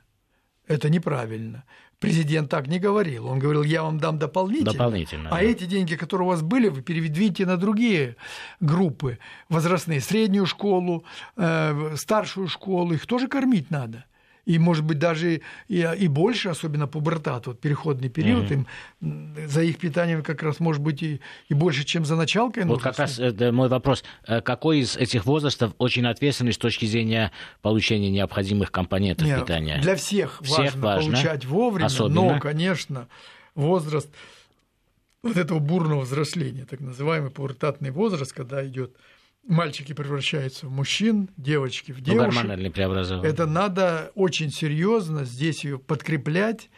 Это 0.66 0.90
неправильно. 0.90 1.64
Президент 1.98 2.50
так 2.50 2.66
не 2.66 2.78
говорил. 2.78 3.26
Он 3.26 3.38
говорил, 3.38 3.62
я 3.62 3.82
вам 3.82 3.98
дам 3.98 4.18
дополнительно. 4.18 4.72
Дополнительно. 4.72 5.30
А 5.30 5.36
да. 5.36 5.42
эти 5.42 5.64
деньги, 5.64 5.96
которые 5.96 6.26
у 6.26 6.30
вас 6.30 6.42
были, 6.42 6.68
вы 6.68 6.82
переведите 6.82 7.46
на 7.46 7.56
другие 7.56 8.16
группы 8.60 9.18
возрастные. 9.48 10.00
Среднюю 10.00 10.44
школу, 10.44 11.04
э, 11.36 11.94
старшую 11.96 12.48
школу. 12.48 12.92
Их 12.92 13.06
тоже 13.06 13.28
кормить 13.28 13.70
надо 13.70 14.04
и, 14.46 14.58
может 14.58 14.84
быть, 14.84 14.98
даже 14.98 15.42
и, 15.68 15.88
и 15.98 16.08
больше, 16.08 16.48
особенно 16.48 16.86
пубертат, 16.86 17.48
вот 17.48 17.60
переходный 17.60 18.08
период, 18.08 18.50
mm-hmm. 18.50 18.66
им 19.00 19.48
за 19.48 19.62
их 19.62 19.78
питанием 19.78 20.22
как 20.22 20.42
раз 20.42 20.60
может 20.60 20.80
быть 20.80 21.02
и, 21.02 21.20
и 21.48 21.54
больше, 21.54 21.84
чем 21.84 22.04
за 22.04 22.14
началкой. 22.14 22.64
Вот 22.64 22.80
как 22.80 22.98
раз 22.98 23.18
это 23.18 23.50
мой 23.50 23.68
вопрос. 23.68 24.04
Э, 24.26 24.40
какой 24.40 24.78
из 24.78 24.96
этих 24.96 25.26
возрастов 25.26 25.74
очень 25.78 26.06
ответственный 26.06 26.52
с 26.52 26.58
точки 26.58 26.86
зрения 26.86 27.32
получения 27.60 28.08
необходимых 28.08 28.70
компонентов 28.70 29.26
Нет, 29.26 29.40
питания? 29.40 29.80
Для 29.82 29.96
всех, 29.96 30.40
всех 30.42 30.58
важно, 30.58 30.80
важно 30.80 31.10
получать 31.12 31.44
вовремя, 31.44 31.86
особенно. 31.86 32.34
но, 32.34 32.38
конечно, 32.38 33.08
возраст 33.56 34.08
вот 35.24 35.36
этого 35.36 35.58
бурного 35.58 36.02
взросления, 36.02 36.66
так 36.66 36.78
называемый 36.78 37.32
пубертатный 37.32 37.90
возраст, 37.90 38.32
когда 38.32 38.64
идет 38.64 38.94
мальчики 39.46 39.92
превращаются 39.92 40.66
в 40.66 40.70
мужчин, 40.70 41.28
девочки 41.36 41.92
в 41.92 42.00
девушек. 42.00 42.34
Гормональный 42.34 42.70
преобразование. 42.70 43.30
Это 43.30 43.46
надо 43.46 44.12
очень 44.14 44.50
серьезно 44.50 45.24
здесь 45.24 45.64
ее 45.64 45.78
подкреплять 45.78 46.68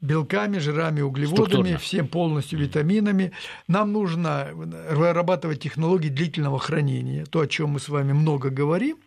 белками, 0.00 0.58
жирами, 0.58 1.00
углеводами, 1.00 1.46
Структурно. 1.46 1.78
всем 1.78 2.08
полностью 2.08 2.58
витаминами. 2.58 3.32
Нам 3.66 3.92
нужно 3.92 4.48
вырабатывать 4.52 5.60
технологии 5.60 6.08
длительного 6.08 6.58
хранения, 6.58 7.24
то, 7.24 7.40
о 7.40 7.46
чем 7.46 7.70
мы 7.70 7.80
с 7.80 7.88
вами 7.88 8.12
много 8.12 8.50
говорим, 8.50 8.98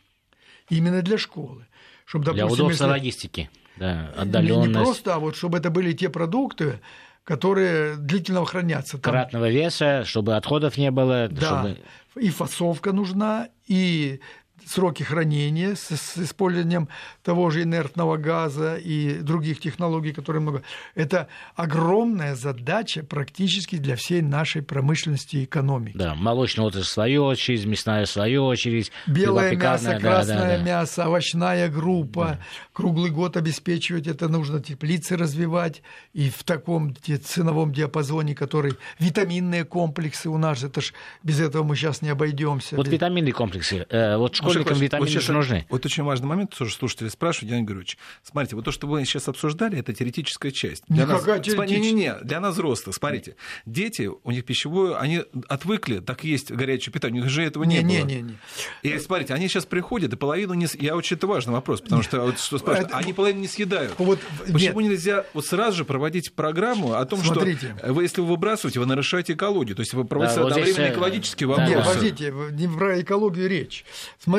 именно 0.69 1.01
для 1.01 1.17
школы. 1.17 1.67
Чтобы, 2.05 2.25
допустим, 2.25 2.47
для 2.47 2.53
удобства 2.53 2.85
если... 2.85 2.91
логистики, 2.91 3.49
да, 3.77 4.11
отдаленность. 4.17 4.67
Не, 4.67 4.73
не 4.73 4.83
просто, 4.83 5.15
а 5.15 5.19
вот 5.19 5.35
чтобы 5.35 5.59
это 5.59 5.69
были 5.69 5.93
те 5.93 6.09
продукты, 6.09 6.79
которые 7.23 7.95
длительно 7.95 8.43
хранятся. 8.43 8.97
Там. 8.97 9.13
Кратного 9.13 9.49
веса, 9.49 10.03
чтобы 10.05 10.35
отходов 10.35 10.77
не 10.77 10.89
было. 10.89 11.27
Да, 11.29 11.41
чтобы... 11.41 11.77
и 12.15 12.29
фасовка 12.29 12.93
нужна, 12.93 13.49
и 13.67 14.19
сроки 14.65 15.03
хранения 15.03 15.75
с, 15.75 15.89
с 15.95 16.17
использованием 16.17 16.87
того 17.23 17.49
же 17.49 17.63
инертного 17.63 18.17
газа 18.17 18.75
и 18.75 19.19
других 19.19 19.59
технологий, 19.59 20.13
которые 20.13 20.41
много. 20.41 20.63
Это 20.95 21.27
огромная 21.55 22.35
задача 22.35 23.03
практически 23.03 23.77
для 23.77 23.95
всей 23.95 24.21
нашей 24.21 24.61
промышленности 24.61 25.37
и 25.37 25.43
экономики. 25.45 25.97
Да, 25.97 26.15
молочная 26.15 26.65
отрасль 26.65 26.87
свою 26.89 27.25
очередь, 27.25 27.65
мясная 27.65 28.05
свою 28.05 28.45
очередь. 28.45 28.91
Белое 29.07 29.55
мясо, 29.55 29.91
да, 29.91 29.99
красное 29.99 30.37
да, 30.37 30.57
да. 30.57 30.63
мясо, 30.63 31.07
овощная 31.07 31.69
группа. 31.69 32.25
Да. 32.25 32.39
Круглый 32.73 33.11
год 33.11 33.37
обеспечивать 33.37 34.07
это 34.07 34.27
нужно, 34.27 34.61
теплицы 34.61 35.17
развивать. 35.17 35.81
И 36.13 36.29
в 36.29 36.43
таком 36.43 36.95
ценовом 36.95 37.73
диапазоне, 37.73 38.35
который... 38.35 38.73
Витаминные 38.99 39.65
комплексы 39.65 40.29
у 40.29 40.37
нас, 40.37 40.63
это 40.63 40.81
ж 40.81 40.93
без 41.23 41.39
этого 41.39 41.63
мы 41.63 41.75
сейчас 41.75 42.01
не 42.01 42.09
обойдемся. 42.09 42.75
Вот 42.75 42.87
витаминные 42.87 43.33
комплексы. 43.33 43.85
Э, 43.89 44.17
вот 44.17 44.35
школьникам 44.49 44.77
витамины 44.77 45.19
вот 45.19 45.29
нужны. 45.29 45.65
Вот 45.69 45.85
очень 45.85 46.03
важный 46.03 46.27
момент, 46.27 46.55
тоже 46.55 46.73
слушатели 46.73 47.07
спрашивают, 47.09 47.49
Геннадий 47.49 47.65
Григорьевич. 47.65 47.97
Смотрите, 48.23 48.55
вот 48.55 48.65
то, 48.65 48.71
что 48.71 48.87
вы 48.87 49.03
сейчас 49.05 49.27
обсуждали, 49.27 49.79
это 49.79 49.93
теоретическая 49.93 50.51
часть. 50.51 50.83
Для 50.87 51.03
Никакая 51.03 51.37
нас... 51.37 51.45
теоретическая. 51.45 51.67
Не-не-не, 51.67 52.15
для 52.23 52.39
нас 52.39 52.53
взрослых. 52.53 52.95
Смотрите, 52.95 53.35
дети, 53.65 54.09
у 54.23 54.31
них 54.31 54.45
пищевое, 54.45 54.97
они 54.97 55.23
отвыкли, 55.47 55.99
так 55.99 56.23
есть 56.23 56.51
горячее 56.51 56.93
питание, 56.93 57.21
у 57.21 57.25
них 57.25 57.31
же 57.31 57.43
этого 57.43 57.63
не, 57.63 57.77
не 57.77 57.99
было. 57.99 58.07
Не, 58.07 58.15
не, 58.15 58.21
не. 58.21 58.37
И 58.83 58.99
смотрите, 58.99 59.33
они 59.33 59.47
сейчас 59.47 59.65
приходят, 59.65 60.13
и 60.13 60.15
половину 60.15 60.53
не... 60.53 60.67
Я 60.79 60.95
очень 60.95 61.17
это 61.17 61.27
важный 61.27 61.53
вопрос, 61.53 61.81
потому 61.81 62.01
что, 62.03 62.21
вот, 62.21 62.39
что 62.39 62.57
спрашивают, 62.57 62.93
они 62.93 63.13
половину 63.13 63.41
не 63.41 63.47
съедают. 63.47 63.93
Вот, 63.97 64.19
Почему 64.51 64.79
нет. 64.81 64.91
нельзя 64.91 65.25
вот 65.33 65.45
сразу 65.45 65.77
же 65.77 65.85
проводить 65.85 66.33
программу 66.33 66.93
о 66.93 67.05
том, 67.05 67.19
Смотрите. 67.19 67.75
что 67.77 67.93
вы, 67.93 68.03
если 68.03 68.21
вы 68.21 68.27
выбрасываете, 68.27 68.79
вы 68.79 68.85
нарушаете 68.85 69.33
экологию, 69.33 69.75
то 69.75 69.81
есть 69.81 69.93
вы 69.93 70.05
проводите 70.05 70.35
да, 70.35 70.47
одновременно 70.47 70.75
вот 70.75 70.83
здесь... 70.85 70.91
экологические 70.91 71.47
вопросы. 71.47 71.71
Нет, 71.71 71.85
подождите, 71.85 72.33
не 72.51 72.67
про 72.67 73.01
экологию 73.01 73.49
речь. 73.49 73.85
Смотрите, 74.19 74.38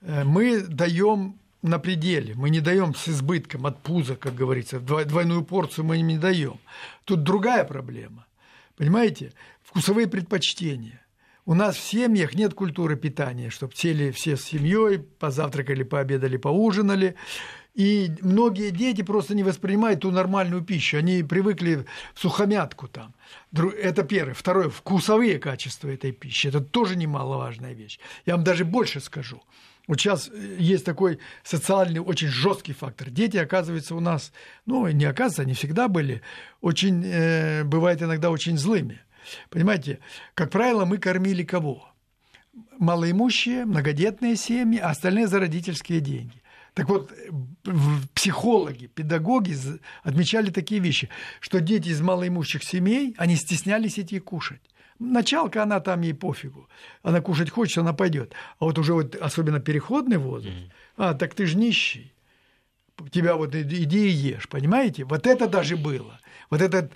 Э, 0.00 0.24
мы 0.24 0.60
даем 0.60 1.38
на 1.62 1.78
пределе, 1.78 2.34
мы 2.34 2.50
не 2.50 2.60
даем 2.60 2.94
с 2.94 3.08
избытком 3.08 3.66
от 3.66 3.82
пуза, 3.82 4.16
как 4.16 4.34
говорится, 4.34 4.78
двойную 4.80 5.44
порцию 5.44 5.84
мы 5.84 5.98
им 5.98 6.06
не 6.06 6.18
даем. 6.18 6.58
Тут 7.04 7.22
другая 7.22 7.64
проблема. 7.64 8.26
Понимаете? 8.76 9.32
Вкусовые 9.62 10.06
предпочтения. 10.06 11.00
У 11.44 11.54
нас 11.54 11.76
в 11.76 11.80
семьях 11.80 12.34
нет 12.34 12.54
культуры 12.54 12.96
питания, 12.96 13.50
чтобы 13.50 13.72
сели 13.74 14.10
все 14.10 14.36
с 14.36 14.42
семьей, 14.42 14.98
позавтракали, 14.98 15.84
пообедали, 15.84 16.36
поужинали. 16.36 17.14
И 17.76 18.10
многие 18.22 18.70
дети 18.70 19.02
просто 19.02 19.34
не 19.34 19.44
воспринимают 19.44 20.00
ту 20.00 20.10
нормальную 20.10 20.62
пищу. 20.62 20.96
Они 20.96 21.22
привыкли 21.22 21.84
в 22.14 22.20
сухомятку 22.20 22.88
там. 22.88 23.14
Это 23.52 24.02
первое. 24.02 24.32
Второе. 24.32 24.70
Вкусовые 24.70 25.38
качества 25.38 25.90
этой 25.90 26.12
пищи. 26.12 26.48
Это 26.48 26.62
тоже 26.62 26.96
немаловажная 26.96 27.74
вещь. 27.74 27.98
Я 28.24 28.36
вам 28.36 28.44
даже 28.44 28.64
больше 28.64 29.00
скажу. 29.00 29.42
Вот 29.86 30.00
сейчас 30.00 30.30
э, 30.32 30.56
есть 30.58 30.86
такой 30.86 31.18
социальный 31.44 32.00
очень 32.00 32.28
жесткий 32.28 32.72
фактор. 32.72 33.10
Дети, 33.10 33.36
оказывается, 33.36 33.94
у 33.94 34.00
нас, 34.00 34.32
ну, 34.64 34.88
не 34.88 35.04
оказывается, 35.04 35.42
они 35.42 35.52
всегда 35.52 35.88
были, 35.88 36.22
очень, 36.62 37.04
э, 37.04 37.62
бывает 37.62 38.02
иногда 38.02 38.30
очень 38.30 38.56
злыми. 38.56 39.00
Понимаете, 39.50 39.98
как 40.34 40.50
правило, 40.50 40.86
мы 40.86 40.96
кормили 40.96 41.44
кого? 41.44 41.86
Малоимущие, 42.78 43.66
многодетные 43.66 44.34
семьи, 44.36 44.78
а 44.78 44.90
остальные 44.90 45.26
за 45.26 45.40
родительские 45.40 46.00
деньги. 46.00 46.40
Так 46.76 46.90
вот, 46.90 47.10
психологи, 48.12 48.86
педагоги 48.86 49.56
отмечали 50.02 50.50
такие 50.50 50.78
вещи, 50.78 51.08
что 51.40 51.62
дети 51.62 51.88
из 51.88 52.02
малоимущих 52.02 52.62
семей, 52.62 53.14
они 53.16 53.36
стеснялись 53.36 53.98
идти 53.98 54.20
кушать. 54.20 54.60
Началка, 54.98 55.62
она 55.62 55.80
там 55.80 56.02
ей 56.02 56.12
пофигу. 56.12 56.68
Она 57.02 57.22
кушать 57.22 57.48
хочет, 57.48 57.78
она 57.78 57.94
пойдет. 57.94 58.34
А 58.58 58.66
вот 58.66 58.78
уже 58.78 58.92
вот 58.92 59.14
особенно 59.14 59.58
переходный 59.58 60.18
возраст, 60.18 60.54
mm-hmm. 60.54 60.70
а, 60.98 61.14
так 61.14 61.32
ты 61.32 61.46
же 61.46 61.56
нищий. 61.56 62.12
Тебя 63.10 63.36
вот 63.36 63.54
иди 63.54 64.08
и 64.08 64.10
ешь, 64.10 64.46
понимаете? 64.46 65.04
Вот 65.04 65.26
это 65.26 65.48
даже 65.48 65.78
было. 65.78 66.20
Вот 66.50 66.60
это 66.60 66.90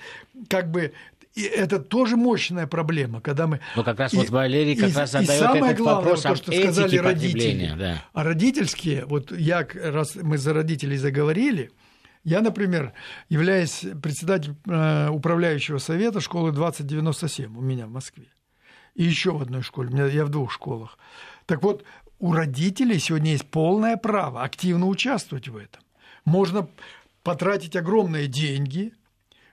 как 0.51 0.71
бы 0.71 0.93
и 1.35 1.43
это 1.43 1.79
тоже 1.79 2.17
мощная 2.17 2.67
проблема, 2.67 3.21
когда 3.21 3.47
мы... 3.47 3.61
Ну, 3.77 3.85
как 3.85 3.99
раз 3.99 4.13
и, 4.13 4.17
вот 4.17 4.31
Валерий 4.31 4.75
как 4.75 4.91
и, 4.91 4.95
раз 4.95 5.13
задает 5.13 5.31
и 5.31 5.39
самое 5.39 5.65
этот 5.73 5.79
главное, 5.79 6.03
вопрос 6.03 6.23
то, 6.23 6.35
что 6.35 6.53
сказали 6.53 6.97
родители. 6.97 7.75
Да. 7.79 8.03
А 8.13 8.25
родительские, 8.25 9.07
вот 9.07 9.31
я, 9.31 9.67
раз 9.75 10.17
мы 10.17 10.39
за 10.39 10.53
родителей 10.53 10.97
заговорили, 10.97 11.71
я, 12.25 12.41
например, 12.41 12.93
являюсь 13.29 13.85
председателем 14.03 14.57
э, 14.67 15.09
управляющего 15.09 15.79
совета 15.79 16.21
школы 16.21 16.53
2097 16.53 17.57
у 17.57 17.61
меня 17.61 17.87
в 17.87 17.91
Москве. 17.91 18.27
И 18.95 19.05
еще 19.05 19.31
в 19.31 19.41
одной 19.41 19.63
школе, 19.63 19.89
у 19.89 19.93
меня, 19.93 20.07
я 20.07 20.25
в 20.25 20.31
двух 20.31 20.51
школах. 20.51 20.99
Так 21.47 21.63
вот, 21.63 21.85
у 22.19 22.33
родителей 22.33 22.99
сегодня 22.99 23.33
есть 23.33 23.47
полное 23.47 23.97
право 23.97 24.43
активно 24.43 24.87
участвовать 24.87 25.49
в 25.49 25.57
этом. 25.57 25.83
Можно 26.25 26.69
потратить 27.23 27.77
огромные 27.77 28.27
деньги, 28.27 28.93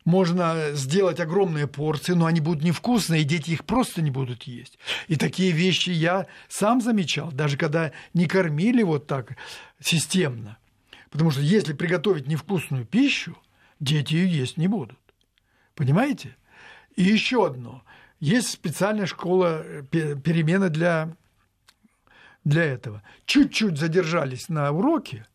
можно 0.07 0.71
сделать 0.71 1.19
огромные 1.19 1.67
порции, 1.67 2.13
но 2.13 2.27
они 2.27 2.39
будут 2.39 2.63
невкусные, 2.63 3.23
и 3.23 3.25
дети 3.25 3.51
их 3.51 3.65
просто 3.65 4.01
не 4.01 4.09
будут 4.09 4.43
есть. 4.43 4.79
И 5.09 5.17
такие 5.17 5.51
вещи 5.51 5.89
я 5.89 6.27
сам 6.47 6.79
замечал, 6.79 7.29
даже 7.33 7.57
когда 7.57 7.91
не 8.13 8.25
кормили 8.25 8.83
вот 8.83 9.05
так 9.05 9.35
системно. 9.81 10.59
Потому 11.09 11.29
что 11.29 11.41
если 11.41 11.73
приготовить 11.73 12.25
невкусную 12.25 12.85
пищу, 12.85 13.37
дети 13.81 14.13
ее 14.13 14.31
есть 14.31 14.55
не 14.55 14.69
будут. 14.69 14.97
Понимаете? 15.75 16.37
И 16.95 17.03
еще 17.03 17.45
одно. 17.45 17.83
Есть 18.21 18.51
специальная 18.51 19.07
школа 19.07 19.61
э, 19.61 19.83
перемены 19.91 20.69
для, 20.69 21.13
для 22.45 22.63
этого. 22.63 23.03
Чуть-чуть 23.25 23.77
задержались 23.77 24.47
на 24.47 24.71
уроке, 24.71 25.27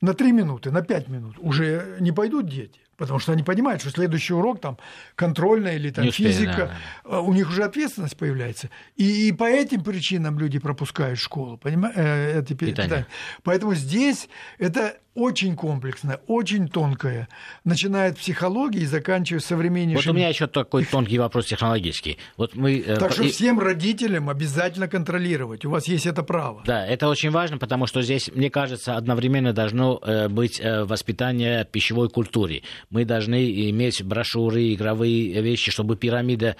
на 0.00 0.14
3 0.14 0.32
минуты, 0.32 0.70
на 0.70 0.80
5 0.80 1.08
минут, 1.08 1.36
уже 1.38 1.98
не 2.00 2.12
пойдут 2.12 2.48
дети. 2.48 2.80
Потому 2.98 3.20
что 3.20 3.32
они 3.32 3.44
понимают, 3.44 3.80
что 3.80 3.90
следующий 3.90 4.34
урок 4.34 4.60
там 4.60 4.76
контрольная 5.14 5.76
или 5.76 5.90
там 5.90 6.08
успели, 6.08 6.32
физика, 6.32 6.72
да. 7.04 7.18
А 7.18 7.20
у 7.20 7.32
них 7.32 7.48
уже 7.48 7.62
ответственность 7.62 8.16
появляется. 8.16 8.70
И, 8.96 9.28
и 9.28 9.32
по 9.32 9.44
этим 9.44 9.84
причинам 9.84 10.38
люди 10.38 10.58
пропускают 10.58 11.18
школу, 11.18 11.56
понимаете? 11.56 12.00
Э, 12.00 12.38
это 12.40 12.54
питание. 12.56 13.06
Поэтому 13.44 13.74
здесь 13.74 14.28
это 14.58 14.96
очень 15.18 15.56
комплексная, 15.56 16.20
очень 16.28 16.68
тонкая, 16.68 17.28
начиная 17.64 18.10
от 18.12 18.18
психологии 18.18 18.82
и 18.82 18.86
заканчивая 18.86 19.40
современнейшим... 19.40 20.04
Вот 20.04 20.12
у 20.12 20.16
меня 20.16 20.28
еще 20.28 20.46
такой 20.46 20.84
тонкий 20.84 21.18
вопрос 21.18 21.46
технологический. 21.46 22.18
Вот 22.36 22.54
мы... 22.54 22.78
Э, 22.78 22.96
так 22.96 23.12
что 23.12 23.24
всем 23.24 23.58
родителям 23.58 24.30
обязательно 24.30 24.86
контролировать, 24.86 25.64
у 25.64 25.70
вас 25.70 25.88
есть 25.88 26.06
это 26.06 26.22
право. 26.22 26.62
Да, 26.64 26.86
это 26.86 27.08
очень 27.08 27.30
важно, 27.30 27.58
потому 27.58 27.86
что 27.86 28.00
здесь, 28.02 28.30
мне 28.32 28.48
кажется, 28.48 28.96
одновременно 28.96 29.52
должно 29.52 30.00
э, 30.02 30.28
быть 30.28 30.60
э, 30.60 30.84
воспитание 30.84 31.64
пищевой 31.64 32.08
культуре. 32.08 32.62
Мы 32.90 33.04
должны 33.04 33.68
иметь 33.70 34.02
брошюры, 34.02 34.72
игровые 34.72 35.40
вещи, 35.42 35.70
чтобы 35.70 35.96
пирамида 35.96 36.56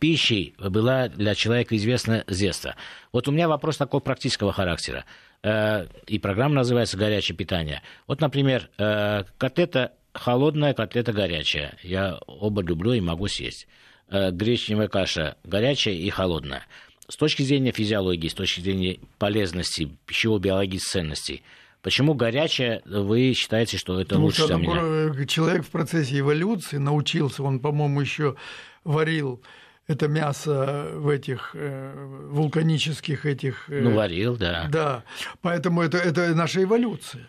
пищи 0.00 0.54
была 0.58 1.08
для 1.08 1.34
человека 1.34 1.76
известна 1.76 2.24
с 2.26 2.38
детства. 2.38 2.74
Вот 3.12 3.28
у 3.28 3.32
меня 3.32 3.48
вопрос 3.48 3.76
такого 3.76 4.00
практического 4.00 4.52
характера. 4.52 5.04
Э, 5.44 5.86
и 6.06 6.18
программа 6.18 6.54
называется 6.56 6.96
«Горячее 6.96 7.36
питание». 7.36 7.82
Вот, 8.06 8.20
например, 8.22 8.70
э, 8.78 9.24
котлета 9.36 9.92
холодная, 10.14 10.72
котлета 10.72 11.12
горячая. 11.12 11.76
Я 11.82 12.18
оба 12.26 12.62
люблю 12.62 12.92
и 12.94 13.00
могу 13.00 13.28
съесть. 13.28 13.68
Э, 14.08 14.30
гречневая 14.30 14.88
каша 14.88 15.36
горячая 15.44 15.94
и 15.94 16.08
холодная. 16.08 16.64
С 17.08 17.16
точки 17.16 17.42
зрения 17.42 17.72
физиологии, 17.72 18.28
с 18.28 18.34
точки 18.34 18.60
зрения 18.60 18.98
полезности, 19.18 19.90
пищево-биологических 20.06 20.90
ценностей, 20.90 21.42
Почему 21.84 22.14
горячая, 22.14 22.80
вы 22.86 23.34
считаете, 23.34 23.76
что 23.76 24.00
это 24.00 24.14
Потому 24.14 24.24
лучше 24.24 24.44
что 24.44 24.56
меня? 24.56 25.26
Человек 25.26 25.66
в 25.66 25.68
процессе 25.68 26.18
эволюции 26.18 26.78
научился, 26.78 27.42
он, 27.42 27.60
по-моему, 27.60 28.00
еще 28.00 28.36
варил 28.84 29.42
это 29.86 30.08
мясо 30.08 30.92
в 30.94 31.10
этих 31.10 31.50
э, 31.52 32.28
вулканических 32.30 33.26
этих... 33.26 33.68
Э, 33.68 33.82
ну, 33.82 33.94
варил, 33.94 34.38
да. 34.38 34.66
Да, 34.70 35.04
поэтому 35.42 35.82
это, 35.82 35.98
это 35.98 36.34
наша 36.34 36.62
эволюция. 36.62 37.28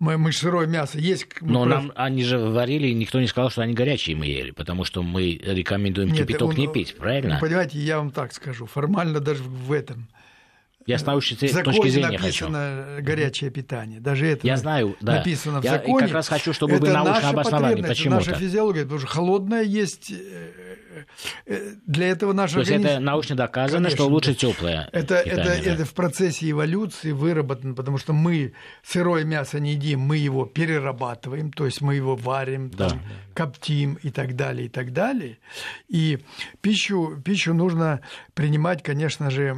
Мы, 0.00 0.18
мы 0.18 0.32
сырое 0.32 0.66
мясо 0.66 0.98
есть. 0.98 1.28
Но 1.40 1.64
прав... 1.64 1.82
нам 1.84 1.92
они 1.94 2.24
же 2.24 2.36
варили, 2.36 2.88
и 2.88 2.94
никто 2.94 3.20
не 3.20 3.28
сказал, 3.28 3.50
что 3.50 3.62
они 3.62 3.74
горячие 3.74 4.16
мы 4.16 4.26
ели, 4.26 4.50
потому 4.50 4.82
что 4.82 5.04
мы 5.04 5.40
рекомендуем 5.40 6.08
Нет, 6.08 6.26
кипяток 6.26 6.48
он, 6.48 6.56
не 6.56 6.66
пить, 6.66 6.96
правильно? 6.96 7.38
Понимаете, 7.40 7.78
я 7.78 7.98
вам 7.98 8.10
так 8.10 8.32
скажу, 8.32 8.66
формально 8.66 9.20
даже 9.20 9.44
в 9.44 9.70
этом 9.70 10.08
я 10.88 10.98
с 10.98 11.04
научной 11.04 11.36
точки 11.36 11.88
зрения 11.88 12.18
написано 12.18 12.84
хочу. 12.94 13.04
горячее 13.04 13.50
питание. 13.50 14.00
Даже 14.00 14.26
это 14.26 14.46
я 14.46 14.56
знаю, 14.56 14.96
да. 15.00 15.16
написано 15.16 15.60
в 15.60 15.64
я 15.64 15.72
законе. 15.72 16.06
как 16.06 16.14
раз 16.14 16.28
хочу, 16.28 16.54
чтобы 16.54 16.76
это 16.76 16.86
вы 16.86 16.92
научно 16.92 17.28
обосновали, 17.28 17.82
почему 17.82 18.14
наша 18.14 18.34
физиология, 18.34 18.82
потому 18.82 19.00
что 19.00 19.08
холодное 19.08 19.62
есть 19.62 20.10
э, 20.10 21.04
э, 21.44 21.72
для 21.86 22.08
этого 22.08 22.32
наш 22.32 22.52
То 22.52 22.60
организм... 22.60 22.82
есть 22.84 22.94
это 22.94 23.00
научно 23.04 23.36
доказано, 23.36 23.84
Конечно, 23.84 23.96
что 23.96 24.08
лучше 24.08 24.34
теплое 24.34 24.88
это, 24.92 25.22
питание, 25.22 25.42
это, 25.42 25.64
да. 25.64 25.70
это 25.72 25.84
в 25.84 25.92
процессе 25.92 26.50
эволюции 26.50 27.12
выработано, 27.12 27.74
потому 27.74 27.98
что 27.98 28.14
мы 28.14 28.54
сырое 28.82 29.24
мясо 29.24 29.60
не 29.60 29.72
едим, 29.72 30.00
мы 30.00 30.16
его 30.16 30.46
перерабатываем, 30.46 31.52
то 31.52 31.66
есть 31.66 31.82
мы 31.82 31.96
его 31.96 32.16
варим, 32.16 32.70
да. 32.70 32.88
там, 32.88 33.02
коптим 33.34 33.98
и 34.02 34.10
так 34.10 34.36
далее, 34.36 34.66
и 34.66 34.70
так 34.70 34.94
далее. 34.94 35.38
И 35.88 36.18
пищу, 36.62 37.20
пищу 37.22 37.52
нужно 37.52 38.00
принимать, 38.32 38.82
конечно 38.82 39.30
же, 39.30 39.54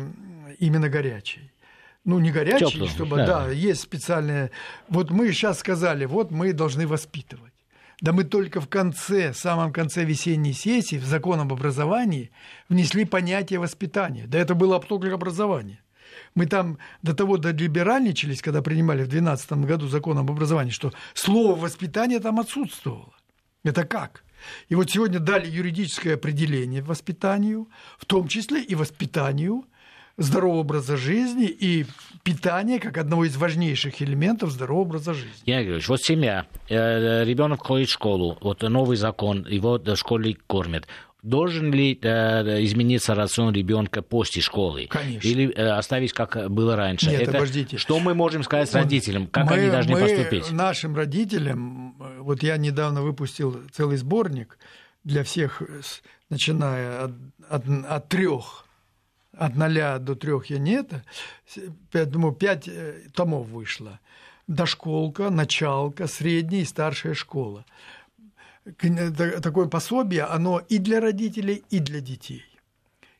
именно 0.60 0.88
горячий. 0.88 1.50
Ну, 2.04 2.18
не 2.18 2.30
горячий, 2.30 2.66
Теплый, 2.66 2.88
чтобы, 2.88 3.16
да. 3.16 3.26
да, 3.26 3.50
есть 3.50 3.82
специальные... 3.82 4.50
Вот 4.88 5.10
мы 5.10 5.32
сейчас 5.32 5.58
сказали, 5.58 6.06
вот 6.06 6.30
мы 6.30 6.52
должны 6.52 6.86
воспитывать. 6.86 7.52
Да 8.00 8.12
мы 8.12 8.24
только 8.24 8.60
в 8.60 8.68
конце, 8.68 9.32
в 9.32 9.36
самом 9.36 9.72
конце 9.72 10.04
весенней 10.04 10.54
сессии 10.54 10.96
в 10.96 11.04
закон 11.04 11.40
об 11.40 11.52
образовании 11.52 12.30
внесли 12.70 13.04
понятие 13.04 13.58
воспитания. 13.58 14.26
Да 14.26 14.38
это 14.38 14.54
было 14.54 14.80
только 14.80 15.12
образование. 15.12 15.80
Мы 16.34 16.46
там 16.46 16.78
до 17.02 17.14
того 17.14 17.36
долиберальничались, 17.36 18.40
когда 18.40 18.62
принимали 18.62 19.02
в 19.02 19.08
2012 19.08 19.52
году 19.66 19.88
закон 19.88 20.18
об 20.18 20.30
образовании, 20.30 20.72
что 20.72 20.92
слово 21.12 21.54
«воспитание» 21.54 22.20
там 22.20 22.40
отсутствовало. 22.40 23.12
Это 23.62 23.84
как? 23.84 24.24
И 24.70 24.74
вот 24.74 24.90
сегодня 24.90 25.18
дали 25.18 25.46
юридическое 25.46 26.14
определение 26.14 26.82
воспитанию, 26.82 27.68
в 27.98 28.06
том 28.06 28.28
числе 28.28 28.62
и 28.62 28.74
воспитанию 28.74 29.64
здорового 30.16 30.60
образа 30.60 30.96
жизни 30.96 31.46
и 31.46 31.86
питание 32.22 32.78
как 32.78 32.98
одного 32.98 33.24
из 33.24 33.36
важнейших 33.36 34.02
элементов 34.02 34.50
здорового 34.50 34.82
образа 34.82 35.14
жизни. 35.14 35.42
Я 35.46 35.64
говорю, 35.64 35.80
вот 35.88 36.00
семья, 36.02 36.46
э, 36.68 37.24
ребенок 37.24 37.66
ходит 37.66 37.88
в 37.88 37.92
школу, 37.92 38.38
вот 38.40 38.62
новый 38.62 38.96
закон, 38.96 39.46
его 39.46 39.78
в 39.78 39.96
школе 39.96 40.36
кормят. 40.46 40.86
Должен 41.22 41.70
ли 41.70 41.98
э, 42.00 42.64
измениться 42.64 43.14
рацион 43.14 43.52
ребенка 43.52 44.00
после 44.00 44.40
школы? 44.40 44.86
Конечно. 44.88 45.28
Или 45.28 45.52
э, 45.52 45.68
оставить, 45.68 46.14
как 46.14 46.50
было 46.50 46.76
раньше? 46.76 47.10
Нет, 47.10 47.22
Это, 47.22 47.36
обождите. 47.36 47.76
Что 47.76 48.00
мы 48.00 48.14
можем 48.14 48.42
сказать 48.42 48.74
Он, 48.74 48.82
родителям? 48.82 49.26
Как 49.26 49.50
мы, 49.50 49.56
они 49.56 49.70
должны 49.70 49.92
мы 49.92 50.00
поступить? 50.00 50.50
Нашим 50.50 50.96
родителям, 50.96 51.94
вот 52.20 52.42
я 52.42 52.56
недавно 52.56 53.02
выпустил 53.02 53.60
целый 53.70 53.98
сборник 53.98 54.56
для 55.04 55.22
всех, 55.22 55.62
начиная 56.30 57.04
от, 57.04 57.12
от, 57.50 57.64
от 57.86 58.08
трех 58.08 58.64
от 59.40 59.56
ноля 59.56 59.98
до 59.98 60.14
трех 60.14 60.46
я 60.46 60.58
нет, 60.58 60.92
думаю, 61.92 62.34
пять 62.34 62.68
э, 62.68 63.08
томов 63.14 63.46
вышло. 63.48 63.98
Дошколка, 64.46 65.30
началка, 65.30 66.06
средняя 66.06 66.62
и 66.62 66.66
старшая 66.66 67.14
школа. 67.14 67.64
Такое 69.42 69.66
пособие, 69.68 70.24
оно 70.24 70.58
и 70.58 70.78
для 70.78 71.00
родителей, 71.00 71.64
и 71.70 71.78
для 71.78 72.00
детей. 72.00 72.44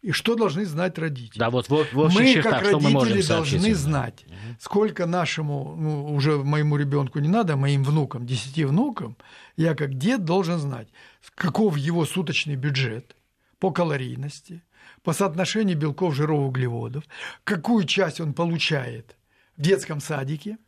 И 0.02 0.12
что 0.12 0.34
должны 0.34 0.66
знать 0.66 0.98
родители? 0.98 1.38
Да, 1.38 1.48
вот, 1.48 1.68
вот, 1.70 1.92
вот 1.92 2.12
мы, 2.12 2.32
чертах, 2.32 2.52
как 2.52 2.62
родители, 2.72 3.16
мы 3.16 3.22
должны 3.22 3.74
знать, 3.74 4.24
угу. 4.26 4.34
сколько 4.58 5.06
нашему, 5.06 5.74
ну, 5.78 6.14
уже 6.14 6.36
моему 6.36 6.76
ребенку 6.76 7.18
не 7.18 7.28
надо, 7.28 7.56
моим 7.56 7.82
внукам, 7.82 8.26
десяти 8.26 8.64
внукам, 8.64 9.16
я 9.56 9.74
как 9.74 9.94
дед 9.94 10.24
должен 10.24 10.58
знать, 10.58 10.88
каков 11.34 11.78
его 11.78 12.04
суточный 12.04 12.56
бюджет 12.56 13.16
по 13.58 13.70
калорийности, 13.70 14.62
по 15.02 15.12
соотношению 15.12 15.76
белков, 15.76 16.14
жиров, 16.14 16.40
углеводов, 16.48 17.04
какую 17.44 17.84
часть 17.84 18.20
он 18.20 18.34
получает 18.34 19.16
в 19.56 19.62
детском 19.62 20.00
садике, 20.00 20.58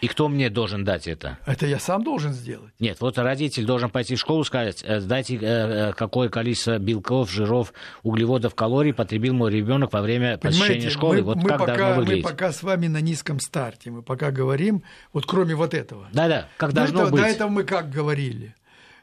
И 0.00 0.08
кто 0.08 0.28
мне 0.28 0.50
должен 0.50 0.84
дать 0.84 1.06
это? 1.06 1.38
Это 1.46 1.66
я 1.66 1.78
сам 1.78 2.02
должен 2.02 2.32
сделать. 2.32 2.72
Нет, 2.80 3.00
вот 3.00 3.16
родитель 3.16 3.64
должен 3.64 3.90
пойти 3.90 4.16
в 4.16 4.18
школу 4.18 4.42
и 4.42 4.44
сказать, 4.44 4.82
э, 4.82 5.00
дайте, 5.00 5.36
э, 5.36 5.38
э, 5.40 5.92
какое 5.92 6.28
количество 6.28 6.78
белков, 6.78 7.30
жиров, 7.30 7.72
углеводов, 8.02 8.54
калорий 8.54 8.92
потребил 8.92 9.34
мой 9.34 9.52
ребенок 9.52 9.92
во 9.92 10.02
время 10.02 10.36
посещения 10.36 10.90
школы. 10.90 11.18
Мы, 11.18 11.22
вот 11.22 11.36
мы 11.36 11.48
как 11.48 11.60
пока, 11.60 11.76
должно 11.76 11.94
выглядеть. 11.96 12.24
Мы 12.24 12.30
пока 12.30 12.52
с 12.52 12.62
вами 12.62 12.88
на 12.88 13.00
низком 13.00 13.38
старте, 13.38 13.90
мы 13.90 14.02
пока 14.02 14.30
говорим, 14.30 14.82
вот 15.12 15.26
кроме 15.26 15.54
вот 15.54 15.74
этого. 15.74 16.08
Да-да, 16.12 16.48
как 16.56 16.72
должно 16.72 17.02
этого, 17.02 17.12
быть. 17.12 17.22
До 17.22 17.28
этого 17.28 17.48
мы 17.48 17.62
как 17.62 17.88
говорили? 17.88 18.54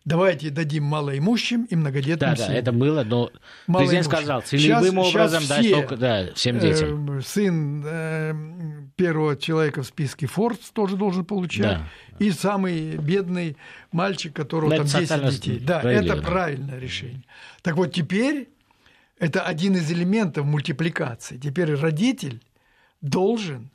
Давайте 0.06 0.50
дадим 0.50 0.84
малоимущим 0.84 1.66
и 1.66 1.76
многодетным 1.76 2.32
да, 2.32 2.36
семьям. 2.36 2.54
Да, 2.54 2.60
это 2.60 2.72
было, 2.72 3.04
но 3.04 3.32
президент 3.68 4.06
сказал, 4.06 4.42
целевым 4.42 4.92
сейчас, 4.92 5.08
образом 5.08 5.42
сейчас 5.44 5.60
все, 5.60 5.76
только 5.76 5.98
да, 5.98 6.34
всем 6.34 6.60
детям. 6.60 7.18
Э, 7.18 7.22
сын 7.22 7.84
э, 7.86 8.34
первого 8.96 9.36
человека 9.36 9.84
в 9.84 9.88
списке 9.88 10.26
Forbes 10.26 10.72
тоже 10.74 10.98
должен 10.98 11.26
получать. 11.26 11.80
Да. 11.80 11.88
И 12.20 12.32
самый 12.32 12.98
бедный 12.98 13.58
мальчик, 13.92 14.34
которого 14.34 14.70
но 14.70 14.78
там 14.78 14.86
10 14.86 15.30
детей. 15.30 15.60
Да, 15.60 15.82
это 15.82 16.18
правильное 16.18 16.80
решение. 16.80 17.24
Так 17.62 17.76
вот, 17.76 17.94
теперь 17.94 18.50
это 19.20 19.44
один 19.44 19.76
из 19.76 19.92
элементов 19.92 20.46
мультипликации. 20.46 21.38
Теперь 21.38 21.76
родитель 21.76 22.42
должен 23.02 23.70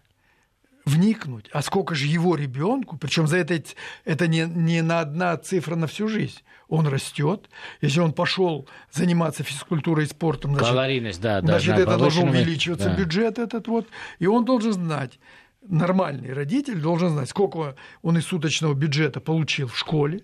вникнуть, 0.86 1.50
а 1.52 1.62
сколько 1.62 1.94
же 1.94 2.06
его 2.06 2.36
ребенку, 2.36 2.96
причем 2.96 3.26
за 3.26 3.38
это, 3.38 3.60
это 4.04 4.28
не, 4.28 4.46
не 4.46 4.82
на 4.82 5.00
одна 5.00 5.36
цифра 5.36 5.74
на 5.74 5.88
всю 5.88 6.08
жизнь. 6.08 6.40
Он 6.68 6.86
растет. 6.86 7.50
Если 7.80 8.00
он 8.00 8.12
пошел 8.12 8.68
заниматься 8.92 9.42
физкультурой 9.42 10.06
и 10.06 10.08
спортом, 10.08 10.52
значит, 10.52 10.68
Калорийность, 10.68 11.20
да, 11.20 11.40
да, 11.40 11.46
значит 11.46 11.74
да, 11.74 11.82
это 11.82 11.98
должно 11.98 12.24
увеличиваться 12.24 12.88
да. 12.88 12.96
бюджет 12.96 13.38
этот 13.38 13.68
вот. 13.68 13.88
И 14.20 14.26
он 14.26 14.44
должен 14.44 14.72
знать, 14.72 15.18
нормальный 15.62 16.32
родитель 16.32 16.80
должен 16.80 17.10
знать, 17.10 17.28
сколько 17.28 17.76
он 18.02 18.18
из 18.18 18.24
суточного 18.24 18.74
бюджета 18.74 19.20
получил 19.20 19.68
в 19.68 19.76
школе, 19.76 20.22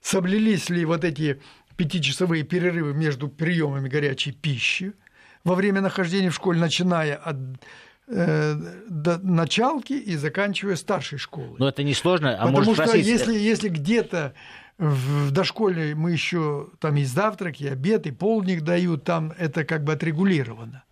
соблюлись 0.00 0.68
ли 0.68 0.84
вот 0.84 1.04
эти 1.04 1.40
пятичасовые 1.76 2.42
перерывы 2.42 2.92
между 2.92 3.28
приемами 3.28 3.88
горячей 3.88 4.32
пищи 4.32 4.92
во 5.44 5.54
время 5.54 5.80
нахождения 5.80 6.30
в 6.30 6.34
школе, 6.34 6.60
начиная 6.60 7.16
от 7.16 7.36
Э, 8.14 8.54
до 8.88 9.18
началки 9.18 9.94
и 9.94 10.16
заканчивая 10.16 10.76
старшей 10.76 11.16
школой. 11.16 11.56
Но 11.58 11.68
это 11.68 11.82
не 11.82 11.94
сложно, 11.94 12.36
а 12.36 12.46
Потому 12.46 12.74
что 12.74 12.86
спросить... 12.86 13.06
если, 13.06 13.32
если 13.32 13.70
где-то 13.70 14.34
в 14.76 15.30
дошколе 15.30 15.94
мы 15.94 16.10
еще 16.10 16.68
там 16.78 16.96
и 16.96 17.04
завтраки, 17.04 17.64
и 17.64 17.68
обед, 17.68 18.06
и 18.06 18.10
полдник 18.10 18.62
дают, 18.62 19.04
там 19.04 19.32
это 19.38 19.64
как 19.64 19.84
бы 19.84 19.92
отрегулировано. 19.94 20.84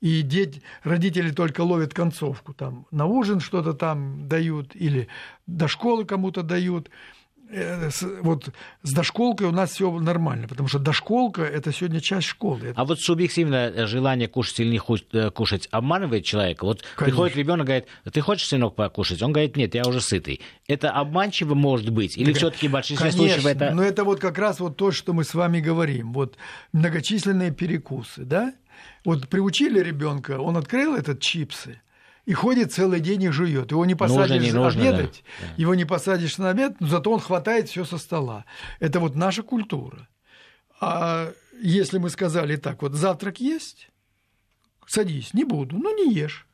И 0.00 0.22
дети, 0.22 0.62
родители 0.82 1.30
только 1.30 1.60
ловят 1.60 1.92
концовку, 1.92 2.54
там 2.54 2.86
на 2.90 3.04
ужин 3.04 3.40
что-то 3.40 3.74
там 3.74 4.26
дают 4.26 4.74
или 4.74 5.08
до 5.46 5.68
школы 5.68 6.06
кому-то 6.06 6.42
дают. 6.42 6.88
Э, 7.52 7.90
вот 8.22 8.48
с 8.82 8.92
дошколкой 8.92 9.46
у 9.46 9.52
нас 9.52 9.72
все 9.72 9.90
нормально, 9.98 10.48
потому 10.48 10.68
что 10.68 10.78
дошколка 10.78 11.42
это 11.42 11.70
сегодня 11.72 12.00
часть 12.00 12.26
школы. 12.26 12.72
А 12.74 12.84
вот 12.84 13.00
субъективное 13.00 13.86
желание 13.86 14.26
кушать 14.26 14.60
или 14.60 14.70
не 14.70 14.80
э, 15.12 15.30
кушать 15.30 15.68
обманывает 15.70 16.24
человека. 16.24 16.64
Вот 16.64 16.82
Конечно. 16.82 17.04
приходит 17.04 17.36
ребенок 17.36 17.66
говорит, 17.66 17.86
ты 18.10 18.20
хочешь 18.22 18.48
сынок 18.48 18.74
покушать? 18.74 19.22
Он 19.22 19.32
говорит, 19.32 19.56
нет, 19.56 19.74
я 19.74 19.82
уже 19.86 20.00
сытый. 20.00 20.40
Это 20.66 20.90
обманчиво 20.92 21.54
может 21.54 21.90
быть 21.90 22.16
или 22.16 22.32
все-таки 22.32 22.68
в 22.68 22.72
большинстве 22.72 23.10
Конечно, 23.10 23.34
случаев 23.34 23.46
это? 23.46 23.74
Но 23.74 23.82
это 23.82 24.04
вот 24.04 24.18
как 24.18 24.38
раз 24.38 24.58
вот 24.60 24.76
то, 24.76 24.90
что 24.90 25.12
мы 25.12 25.24
с 25.24 25.34
вами 25.34 25.60
говорим. 25.60 26.12
Вот 26.14 26.36
многочисленные 26.72 27.50
перекусы, 27.50 28.24
да? 28.24 28.54
Вот 29.04 29.28
приучили 29.28 29.80
ребенка, 29.80 30.40
он 30.40 30.56
открыл 30.56 30.96
этот 30.96 31.20
чипсы 31.20 31.80
и 32.24 32.32
ходит 32.32 32.72
целый 32.72 33.00
день 33.00 33.24
и 33.24 33.28
жует. 33.28 33.70
Его 33.70 33.84
не 33.84 33.94
посадишь 33.94 34.30
нужно, 34.30 34.44
не 34.44 34.52
нужно, 34.52 34.82
обедать, 34.82 35.24
да. 35.40 35.54
его 35.56 35.74
не 35.74 35.84
посадишь 35.84 36.38
на 36.38 36.50
обед, 36.50 36.80
но 36.80 36.86
зато 36.86 37.10
он 37.10 37.20
хватает 37.20 37.68
все 37.68 37.84
со 37.84 37.98
стола. 37.98 38.44
Это 38.80 39.00
вот 39.00 39.16
наша 39.16 39.42
культура. 39.42 40.08
А 40.80 41.32
если 41.60 41.98
мы 41.98 42.10
сказали 42.10 42.56
так, 42.56 42.82
вот 42.82 42.94
завтрак 42.94 43.40
есть, 43.40 43.88
садись, 44.86 45.34
не 45.34 45.44
буду, 45.44 45.76
ну 45.76 45.94
не 45.96 46.12
ешь. 46.14 46.46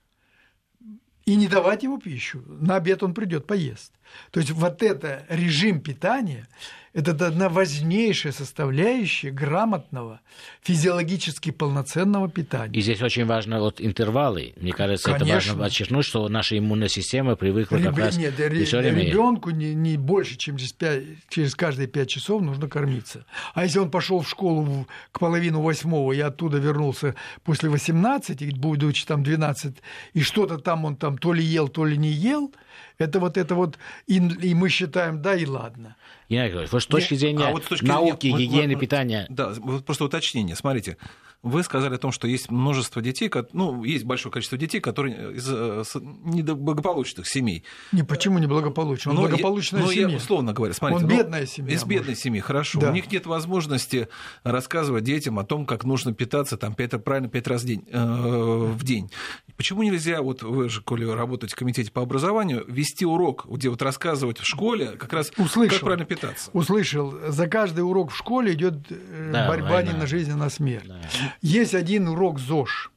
И 1.29 1.37
не 1.37 1.47
давать 1.47 1.83
ему 1.83 1.99
пищу. 1.99 2.43
На 2.47 2.77
обед 2.77 3.03
он 3.03 3.13
придет, 3.13 3.47
поест. 3.47 3.93
То 4.31 4.41
есть 4.41 4.51
вот 4.51 4.83
это 4.83 5.27
режим 5.29 5.81
питания– 5.83 6.49
это 6.95 7.27
одна 7.27 7.49
важнейшая 7.49 8.33
составляющая 8.33 9.31
грамотного, 9.31 10.21
физиологически 10.63 11.51
полноценного 11.51 12.29
питания. 12.29 12.79
И 12.79 12.81
здесь 12.81 13.03
очень 13.03 13.27
важно 13.27 13.61
вот 13.61 13.81
интервалы. 13.81 14.55
Мне 14.57 14.73
кажется, 14.73 15.13
Конечно. 15.13 15.25
это 15.25 15.35
важно 15.35 15.63
подчеркнуть, 15.63 16.05
что 16.05 16.29
наша 16.29 16.59
иммунная 16.59 16.89
система 16.89 17.37
привыкла 17.37 17.77
Реб... 17.77 17.91
как 17.91 17.99
раз... 17.99 18.17
Нет, 18.17 18.35
время... 18.37 19.05
ребенку 19.05 19.51
не, 19.51 19.75
не 19.75 19.97
больше, 19.97 20.37
чем 20.37 20.57
через, 20.57 20.73
5, 20.73 21.03
через 21.29 21.55
каждые 21.55 21.89
пять 21.89 22.09
часов 22.09 22.43
нужно 22.43 22.69
кормиться. 22.69 23.27
А 23.55 23.65
если 23.65 23.79
он 23.79 23.91
пошел 23.91 24.21
в 24.21 24.29
школу 24.29 24.87
к 25.13 25.21
половину 25.21 25.61
восьмого 25.61 26.13
и 26.13 26.21
оттуда 26.21 26.59
вернулся 26.59 27.15
после 27.45 27.69
18, 27.69 28.57
будучи 28.57 29.05
там 29.05 29.23
12, 29.23 29.77
и 30.15 30.23
что-то 30.23 30.59
там 30.59 30.85
он 30.85 30.97
там 30.97 31.18
то 31.21 31.33
ли 31.33 31.43
ел, 31.43 31.69
то 31.69 31.85
ли 31.85 31.97
не 31.97 32.11
ел, 32.11 32.53
это 32.99 33.21
вот 33.21 33.37
это 33.37 33.55
вот, 33.55 33.79
и, 34.07 34.17
и 34.17 34.55
мы 34.55 34.69
считаем, 34.69 35.23
да, 35.23 35.35
и 35.35 35.47
ладно. 35.47 35.97
Геннадий 36.29 36.49
Григорьевич, 36.49 36.73
вот 36.73 36.83
с 36.83 36.87
точки 36.87 37.15
зрения 37.15 37.45
а 37.47 37.51
вот 37.51 37.65
с 37.65 37.69
точки 37.69 37.85
науки, 37.85 38.27
зрения, 38.27 38.47
гигиены, 38.47 38.75
вот, 38.75 38.81
питания... 38.81 39.27
Да, 39.29 39.55
вот 39.59 39.85
просто 39.85 40.05
уточнение. 40.05 40.57
Смотрите, 40.57 40.97
вы 41.43 41.63
сказали 41.63 41.95
о 41.95 41.99
том, 41.99 42.11
что 42.11 42.27
есть 42.27 42.51
множество 42.51 43.01
детей, 43.01 43.31
ну, 43.53 43.85
есть 43.85 44.05
большое 44.05 44.33
количество 44.33 44.59
детей, 44.59 44.81
которые 44.81 45.35
из 45.37 45.49
э, 45.49 45.85
неблагополучных 46.25 47.29
семей. 47.29 47.63
Не, 47.93 48.03
почему 48.03 48.39
неблагополучных? 48.39 49.15
Он 49.15 49.23
но 49.23 49.29
благополучная 49.29 49.83
я, 49.83 49.89
семья. 49.89 50.09
Я, 50.09 50.17
условно 50.17 50.53
говоря, 50.53 50.75
смотрите. 50.75 51.05
Он 51.05 51.11
бедная 51.11 51.47
семья. 51.47 51.75
Из 51.75 51.85
бедной 51.85 52.09
может. 52.09 52.19
семьи, 52.19 52.41
хорошо. 52.41 52.81
Да. 52.81 52.91
У 52.91 52.93
них 52.93 53.11
нет 53.13 53.27
возможности 53.27 54.09
рассказывать 54.43 55.05
детям 55.05 55.39
о 55.39 55.45
том, 55.45 55.65
как 55.65 55.85
нужно 55.85 56.13
питаться 56.13 56.57
там, 56.57 56.75
5, 56.75 57.05
правильно 57.05 57.29
пять 57.29 57.47
раз 57.47 57.63
в 57.63 57.67
день, 57.67 57.85
э, 57.89 57.99
в 57.99 58.83
день. 58.83 59.11
Почему 59.57 59.85
нельзя, 59.85 60.23
вот 60.23 60.43
вы 60.43 60.69
же, 60.69 60.83
коли 60.83 61.05
работаете 61.05 61.55
в 61.55 61.59
комитете 61.59 61.93
по 61.93 62.03
образованию, 62.03 62.65
вести 62.67 63.07
урок, 63.07 63.47
где 63.49 63.69
вот 63.69 63.81
рассказывать 63.83 64.39
в 64.39 64.45
школе 64.45 64.91
как 64.93 65.13
раз, 65.13 65.31
Услышал. 65.37 65.71
как 65.71 65.81
правильно 65.81 66.05
питаться? 66.05 66.51
Услышал. 66.53 67.15
За 67.29 67.47
каждый 67.47 67.81
урок 67.81 68.11
в 68.11 68.17
школе 68.17 68.55
идет 68.55 68.75
э, 68.91 69.31
да, 69.33 69.49
борьба 69.49 69.71
война. 69.71 69.93
не 69.93 69.99
на 69.99 70.07
жизнь, 70.07 70.33
а 70.33 70.37
на 70.37 70.51
смерть. 70.51 70.89
Да. 70.89 71.01
Есть 71.41 71.75
один 71.75 72.09
урок 72.09 72.39
ЗОЖ. 72.39 72.91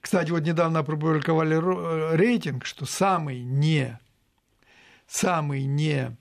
Кстати, 0.00 0.30
вот 0.30 0.42
недавно 0.42 0.80
опубликовали 0.80 1.56
э, 1.56 2.16
рейтинг, 2.16 2.64
что 2.64 2.86
самый 2.86 3.42
не 3.42 3.98
самый 5.10 5.64
не, 5.64 6.16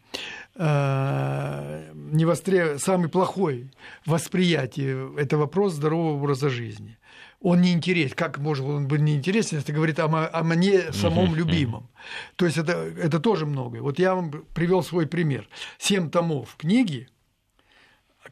э, 0.55 1.91
не 1.93 2.25
востреб... 2.25 2.79
самый 2.79 3.07
плохой 3.07 3.71
восприятие 4.05 5.13
это 5.17 5.37
вопрос 5.37 5.73
здорового 5.73 6.17
образа 6.17 6.49
жизни. 6.49 6.97
Он 7.41 7.61
не 7.61 7.71
интересен. 7.71 8.15
Как 8.15 8.37
может 8.37 8.65
он 8.65 8.87
быть 8.87 9.01
неинтересен, 9.01 9.57
если 9.57 9.71
говорит 9.71 9.99
о, 9.99 10.05
о 10.05 10.43
мне 10.43 10.91
самом 10.91 11.35
любимом? 11.35 11.89
То 12.35 12.45
есть 12.45 12.57
это, 12.57 12.73
это 12.73 13.19
тоже 13.19 13.45
многое. 13.45 13.81
Вот 13.81 13.99
я 13.99 14.13
вам 14.13 14.31
привел 14.53 14.83
свой 14.83 15.07
пример. 15.07 15.47
Семь 15.77 16.09
томов 16.09 16.55
книги 16.57 17.07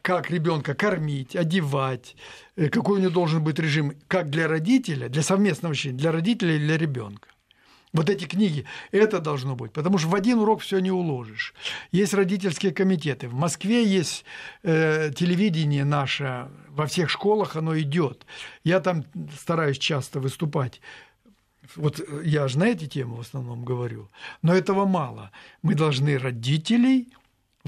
как 0.02 0.30
ребенка 0.30 0.74
кормить, 0.74 1.36
одевать, 1.36 2.16
э, 2.56 2.68
какой 2.68 2.98
у 2.98 3.00
него 3.00 3.12
должен 3.12 3.42
быть 3.42 3.58
режим, 3.58 3.94
как 4.08 4.30
для 4.30 4.48
родителя, 4.48 5.08
для 5.08 5.22
совместного 5.22 5.72
общения, 5.72 5.96
для 5.96 6.12
родителя 6.12 6.56
и 6.56 6.58
для 6.58 6.76
ребенка. 6.76 7.28
Вот 7.92 8.10
эти 8.10 8.26
книги, 8.26 8.66
это 8.92 9.18
должно 9.18 9.56
быть, 9.56 9.72
потому 9.72 9.96
что 9.98 10.08
в 10.08 10.14
один 10.14 10.38
урок 10.40 10.60
все 10.60 10.78
не 10.78 10.90
уложишь. 10.90 11.54
Есть 11.90 12.12
родительские 12.12 12.72
комитеты. 12.72 13.28
В 13.28 13.34
Москве 13.34 13.82
есть 13.82 14.24
э, 14.62 15.10
телевидение 15.16 15.84
наше, 15.84 16.48
во 16.68 16.86
всех 16.86 17.08
школах 17.08 17.56
оно 17.56 17.78
идет. 17.78 18.26
Я 18.62 18.80
там 18.80 19.04
стараюсь 19.34 19.78
часто 19.78 20.20
выступать. 20.20 20.82
Вот 21.76 22.00
я 22.24 22.48
же 22.48 22.58
на 22.58 22.64
эти 22.64 22.86
темы 22.86 23.16
в 23.16 23.20
основном 23.20 23.64
говорю. 23.64 24.10
Но 24.42 24.54
этого 24.54 24.84
мало. 24.86 25.30
Мы 25.62 25.74
должны 25.74 26.18
родителей 26.18 27.08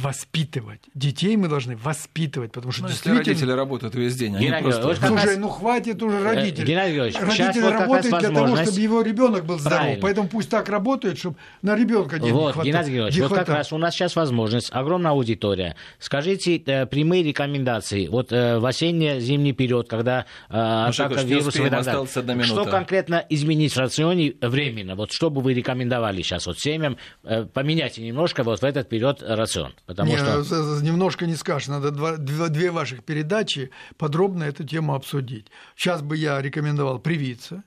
воспитывать. 0.00 0.80
Детей 0.94 1.36
мы 1.36 1.48
должны 1.48 1.76
воспитывать, 1.76 2.52
потому 2.52 2.72
что 2.72 2.82
ну, 2.82 2.88
действительно... 2.88 3.18
Если 3.18 3.30
родители 3.30 3.52
работают 3.52 3.94
весь 3.94 4.16
день, 4.16 4.36
они 4.36 4.46
Геннадий 4.46 4.64
просто... 4.64 5.06
Слушай, 5.06 5.26
раз... 5.26 5.36
ну 5.36 5.48
хватит 5.48 6.02
уже 6.02 6.16
э, 6.16 6.22
родителей. 6.22 6.66
Геннадий 6.66 6.98
Родители 6.98 7.62
вот 7.62 7.72
работают 7.72 8.18
для 8.20 8.30
того, 8.30 8.56
чтобы 8.56 8.80
его 8.80 9.02
ребенок 9.02 9.44
был 9.44 9.58
здоров. 9.58 9.78
Правильно. 9.78 10.02
Поэтому 10.02 10.28
пусть 10.28 10.50
так 10.50 10.68
работает, 10.68 11.18
чтобы 11.18 11.36
на 11.62 11.76
ребенка 11.76 12.18
денег 12.18 12.32
вот, 12.32 12.54
хватает. 12.54 12.74
Геннадий 12.74 12.94
Георгиевич, 12.94 13.28
вот 13.28 13.38
как 13.38 13.48
раз 13.48 13.72
у 13.72 13.78
нас 13.78 13.94
сейчас 13.94 14.16
возможность, 14.16 14.70
огромная 14.72 15.12
аудитория. 15.12 15.76
Скажите 15.98 16.56
э, 16.56 16.86
прямые 16.86 17.22
рекомендации. 17.22 18.08
Вот 18.08 18.32
э, 18.32 18.58
в 18.58 18.66
осенне-зимний 18.66 19.52
период, 19.52 19.88
когда 19.88 20.26
э, 20.48 20.54
атака 20.54 21.22
вируса 21.22 21.62
и 21.62 21.70
так 21.70 21.84
далее. 21.84 22.44
Что 22.44 22.64
конкретно 22.64 23.24
изменить 23.28 23.74
в 23.74 23.78
рационе 23.78 24.34
временно? 24.40 24.94
Вот 24.94 25.12
что 25.12 25.30
бы 25.30 25.40
вы 25.40 25.54
рекомендовали 25.54 26.22
сейчас 26.22 26.46
вот 26.46 26.58
семьям? 26.58 26.96
Э, 27.24 27.44
поменяйте 27.44 28.02
немножко 28.02 28.42
вот 28.42 28.60
в 28.60 28.64
этот 28.64 28.88
период 28.88 29.22
рацион. 29.22 29.74
Потому 29.90 30.12
не, 30.12 30.18
что... 30.18 30.80
Немножко 30.82 31.26
не 31.26 31.34
скажешь, 31.34 31.66
надо 31.66 31.90
два, 31.90 32.16
две 32.16 32.70
ваших 32.70 33.02
передачи 33.02 33.70
подробно 33.96 34.44
эту 34.44 34.62
тему 34.62 34.94
обсудить. 34.94 35.48
Сейчас 35.74 36.00
бы 36.00 36.16
я 36.16 36.40
рекомендовал 36.40 37.00
привиться, 37.00 37.64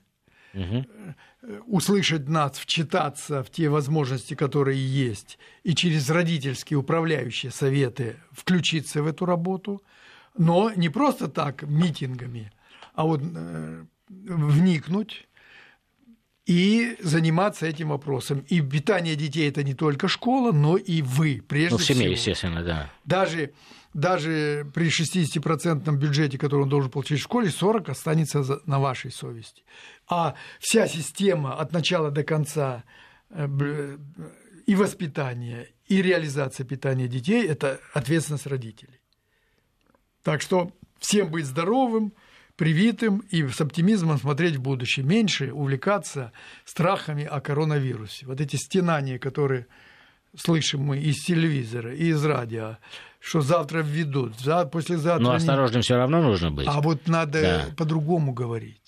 угу. 0.54 0.86
услышать 1.66 2.30
нас, 2.30 2.58
вчитаться 2.58 3.44
в 3.44 3.50
те 3.50 3.68
возможности, 3.68 4.36
которые 4.36 4.80
есть, 4.80 5.38
и 5.64 5.76
через 5.76 6.10
родительские 6.10 6.78
управляющие 6.78 7.52
советы 7.52 8.16
включиться 8.32 9.04
в 9.04 9.08
эту 9.08 9.26
работу, 9.26 9.84
но 10.38 10.72
не 10.78 10.88
просто 10.88 11.28
так 11.28 11.64
митингами, 11.64 12.54
а 12.94 13.04
вот 13.04 13.22
э, 13.22 13.84
вникнуть 14.08 15.28
и 16.46 16.98
заниматься 17.02 17.66
этим 17.66 17.90
вопросом. 17.90 18.40
И 18.50 18.62
питание 18.62 19.16
детей 19.16 19.50
это 19.50 19.64
не 19.64 19.74
только 19.74 20.08
школа, 20.08 20.52
но 20.52 20.78
и 20.78 21.02
вы, 21.02 21.42
прежде 21.48 21.76
ну, 21.76 21.78
в 21.78 21.86
семье, 21.86 22.02
всего. 22.02 22.14
естественно, 22.14 22.64
да. 22.64 22.92
Даже, 23.06 23.54
даже 23.94 24.70
при 24.74 24.88
60% 24.90 25.90
бюджете, 25.96 26.38
который 26.38 26.62
он 26.62 26.70
должен 26.70 26.92
получить 26.92 27.20
в 27.20 27.24
школе, 27.24 27.50
40 27.50 27.90
останется 27.90 28.44
на 28.66 28.80
вашей 28.80 29.12
совести. 29.12 29.64
А 30.10 30.36
вся 30.60 30.88
система 30.88 31.56
от 31.56 31.72
начала 31.72 32.12
до 32.12 32.24
конца 32.24 32.84
э, 33.30 33.98
и 34.66 34.76
воспитания, 34.76 35.70
и 35.88 36.02
реализация 36.02 36.66
питания 36.66 37.08
детей– 37.08 37.48
это 37.48 37.80
ответственность 37.94 38.48
родителей. 38.48 39.00
Так 40.24 40.42
что 40.42 40.72
всем 41.00 41.30
быть 41.30 41.46
здоровым, 41.46 42.14
привитым 42.56 43.24
и 43.30 43.48
с 43.48 43.60
оптимизмом 43.62 44.18
смотреть 44.18 44.56
в 44.56 44.62
будущее, 44.62 45.06
меньше 45.06 45.52
увлекаться 45.52 46.32
страхами 46.66 47.24
о 47.24 47.42
коронавирусе. 47.42 48.26
Вот 48.26 48.42
эти 48.42 48.56
стенания, 48.56 49.18
которые 49.18 49.68
слышим 50.36 50.82
мы 50.82 51.00
из 51.00 51.24
телевизора, 51.24 51.94
и 51.94 52.10
из 52.10 52.24
радио, 52.24 52.78
что 53.20 53.42
завтра 53.42 53.80
введут, 53.80 54.34
послезавтра... 54.72 55.24
Но 55.24 55.32
осторожным 55.34 55.80
не... 55.80 55.84
все 55.84 55.96
равно 55.96 56.22
нужно 56.22 56.52
быть. 56.52 56.68
А 56.68 56.82
вот 56.82 57.08
надо 57.08 57.42
да. 57.42 57.76
по-другому 57.76 58.34
говорить. 58.34 58.80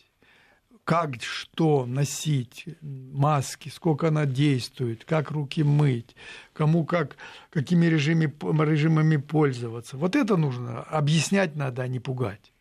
Как, 0.84 1.16
что 1.24 1.88
носить, 1.88 2.66
маски, 2.82 3.70
сколько 3.70 4.10
она 4.10 4.28
действует, 4.28 5.04
как 5.04 5.32
руки 5.32 5.64
мыть, 5.64 6.16
кому 6.54 6.86
как, 6.86 7.18
какими 7.50 7.88
режимами, 7.88 8.32
режимами 8.70 9.18
пользоваться. 9.18 9.98
Вот 9.98 10.16
это 10.16 10.38
нужно 10.38 10.84
объяснять 10.84 11.56
надо, 11.56 11.82
а 11.82 11.88
не 11.88 12.00
пугать. 12.00 12.52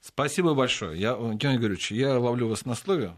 Спасибо 0.00 0.54
большое. 0.54 0.98
Я, 0.98 1.14
Геннадий 1.14 1.58
Григорьевич, 1.58 1.90
я 1.90 2.18
ловлю 2.18 2.48
вас 2.48 2.64
на 2.64 2.74
слове. 2.74 3.14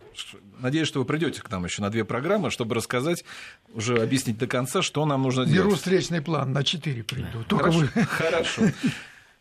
Надеюсь, 0.58 0.88
что 0.88 1.00
вы 1.00 1.04
придете 1.04 1.42
к 1.42 1.50
нам 1.50 1.64
еще 1.64 1.82
на 1.82 1.90
две 1.90 2.04
программы, 2.04 2.50
чтобы 2.50 2.74
рассказать, 2.74 3.24
уже 3.72 4.02
объяснить 4.02 4.38
до 4.38 4.46
конца, 4.46 4.82
что 4.82 5.04
нам 5.04 5.22
нужно 5.22 5.42
Беру 5.42 5.52
делать. 5.52 5.66
Беру 5.66 5.76
встречный 5.76 6.22
план, 6.22 6.52
на 6.52 6.64
четыре 6.64 7.02
приду. 7.02 7.44
Только 7.48 7.72
Хорошо. 7.72 7.88
вы. 7.94 8.02
Хорошо. 8.04 8.62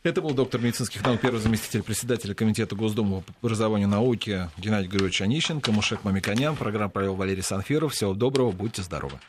Это 0.03 0.21
был 0.21 0.36
доктор 0.36 0.61
медицинских 0.61 1.03
наук, 1.03 1.19
первый 1.19 1.39
заместитель 1.39 1.82
председателя 1.82 2.36
Комитета 2.36 2.76
Госдумы 2.76 3.21
по 3.21 3.34
образованию 3.41 3.88
и 3.88 3.91
науке 3.91 4.51
Геннадий 4.55 4.88
Григорьевич 4.88 5.21
Онищенко, 5.23 5.71
Мушек 5.71 6.03
Мамиканян. 6.03 6.55
Программу 6.55 6.91
провел 6.91 7.15
Валерий 7.15 7.41
Санфиров. 7.41 7.93
Всего 7.93 8.13
доброго, 8.13 8.51
будьте 8.51 8.84
здоровы. 8.84 9.19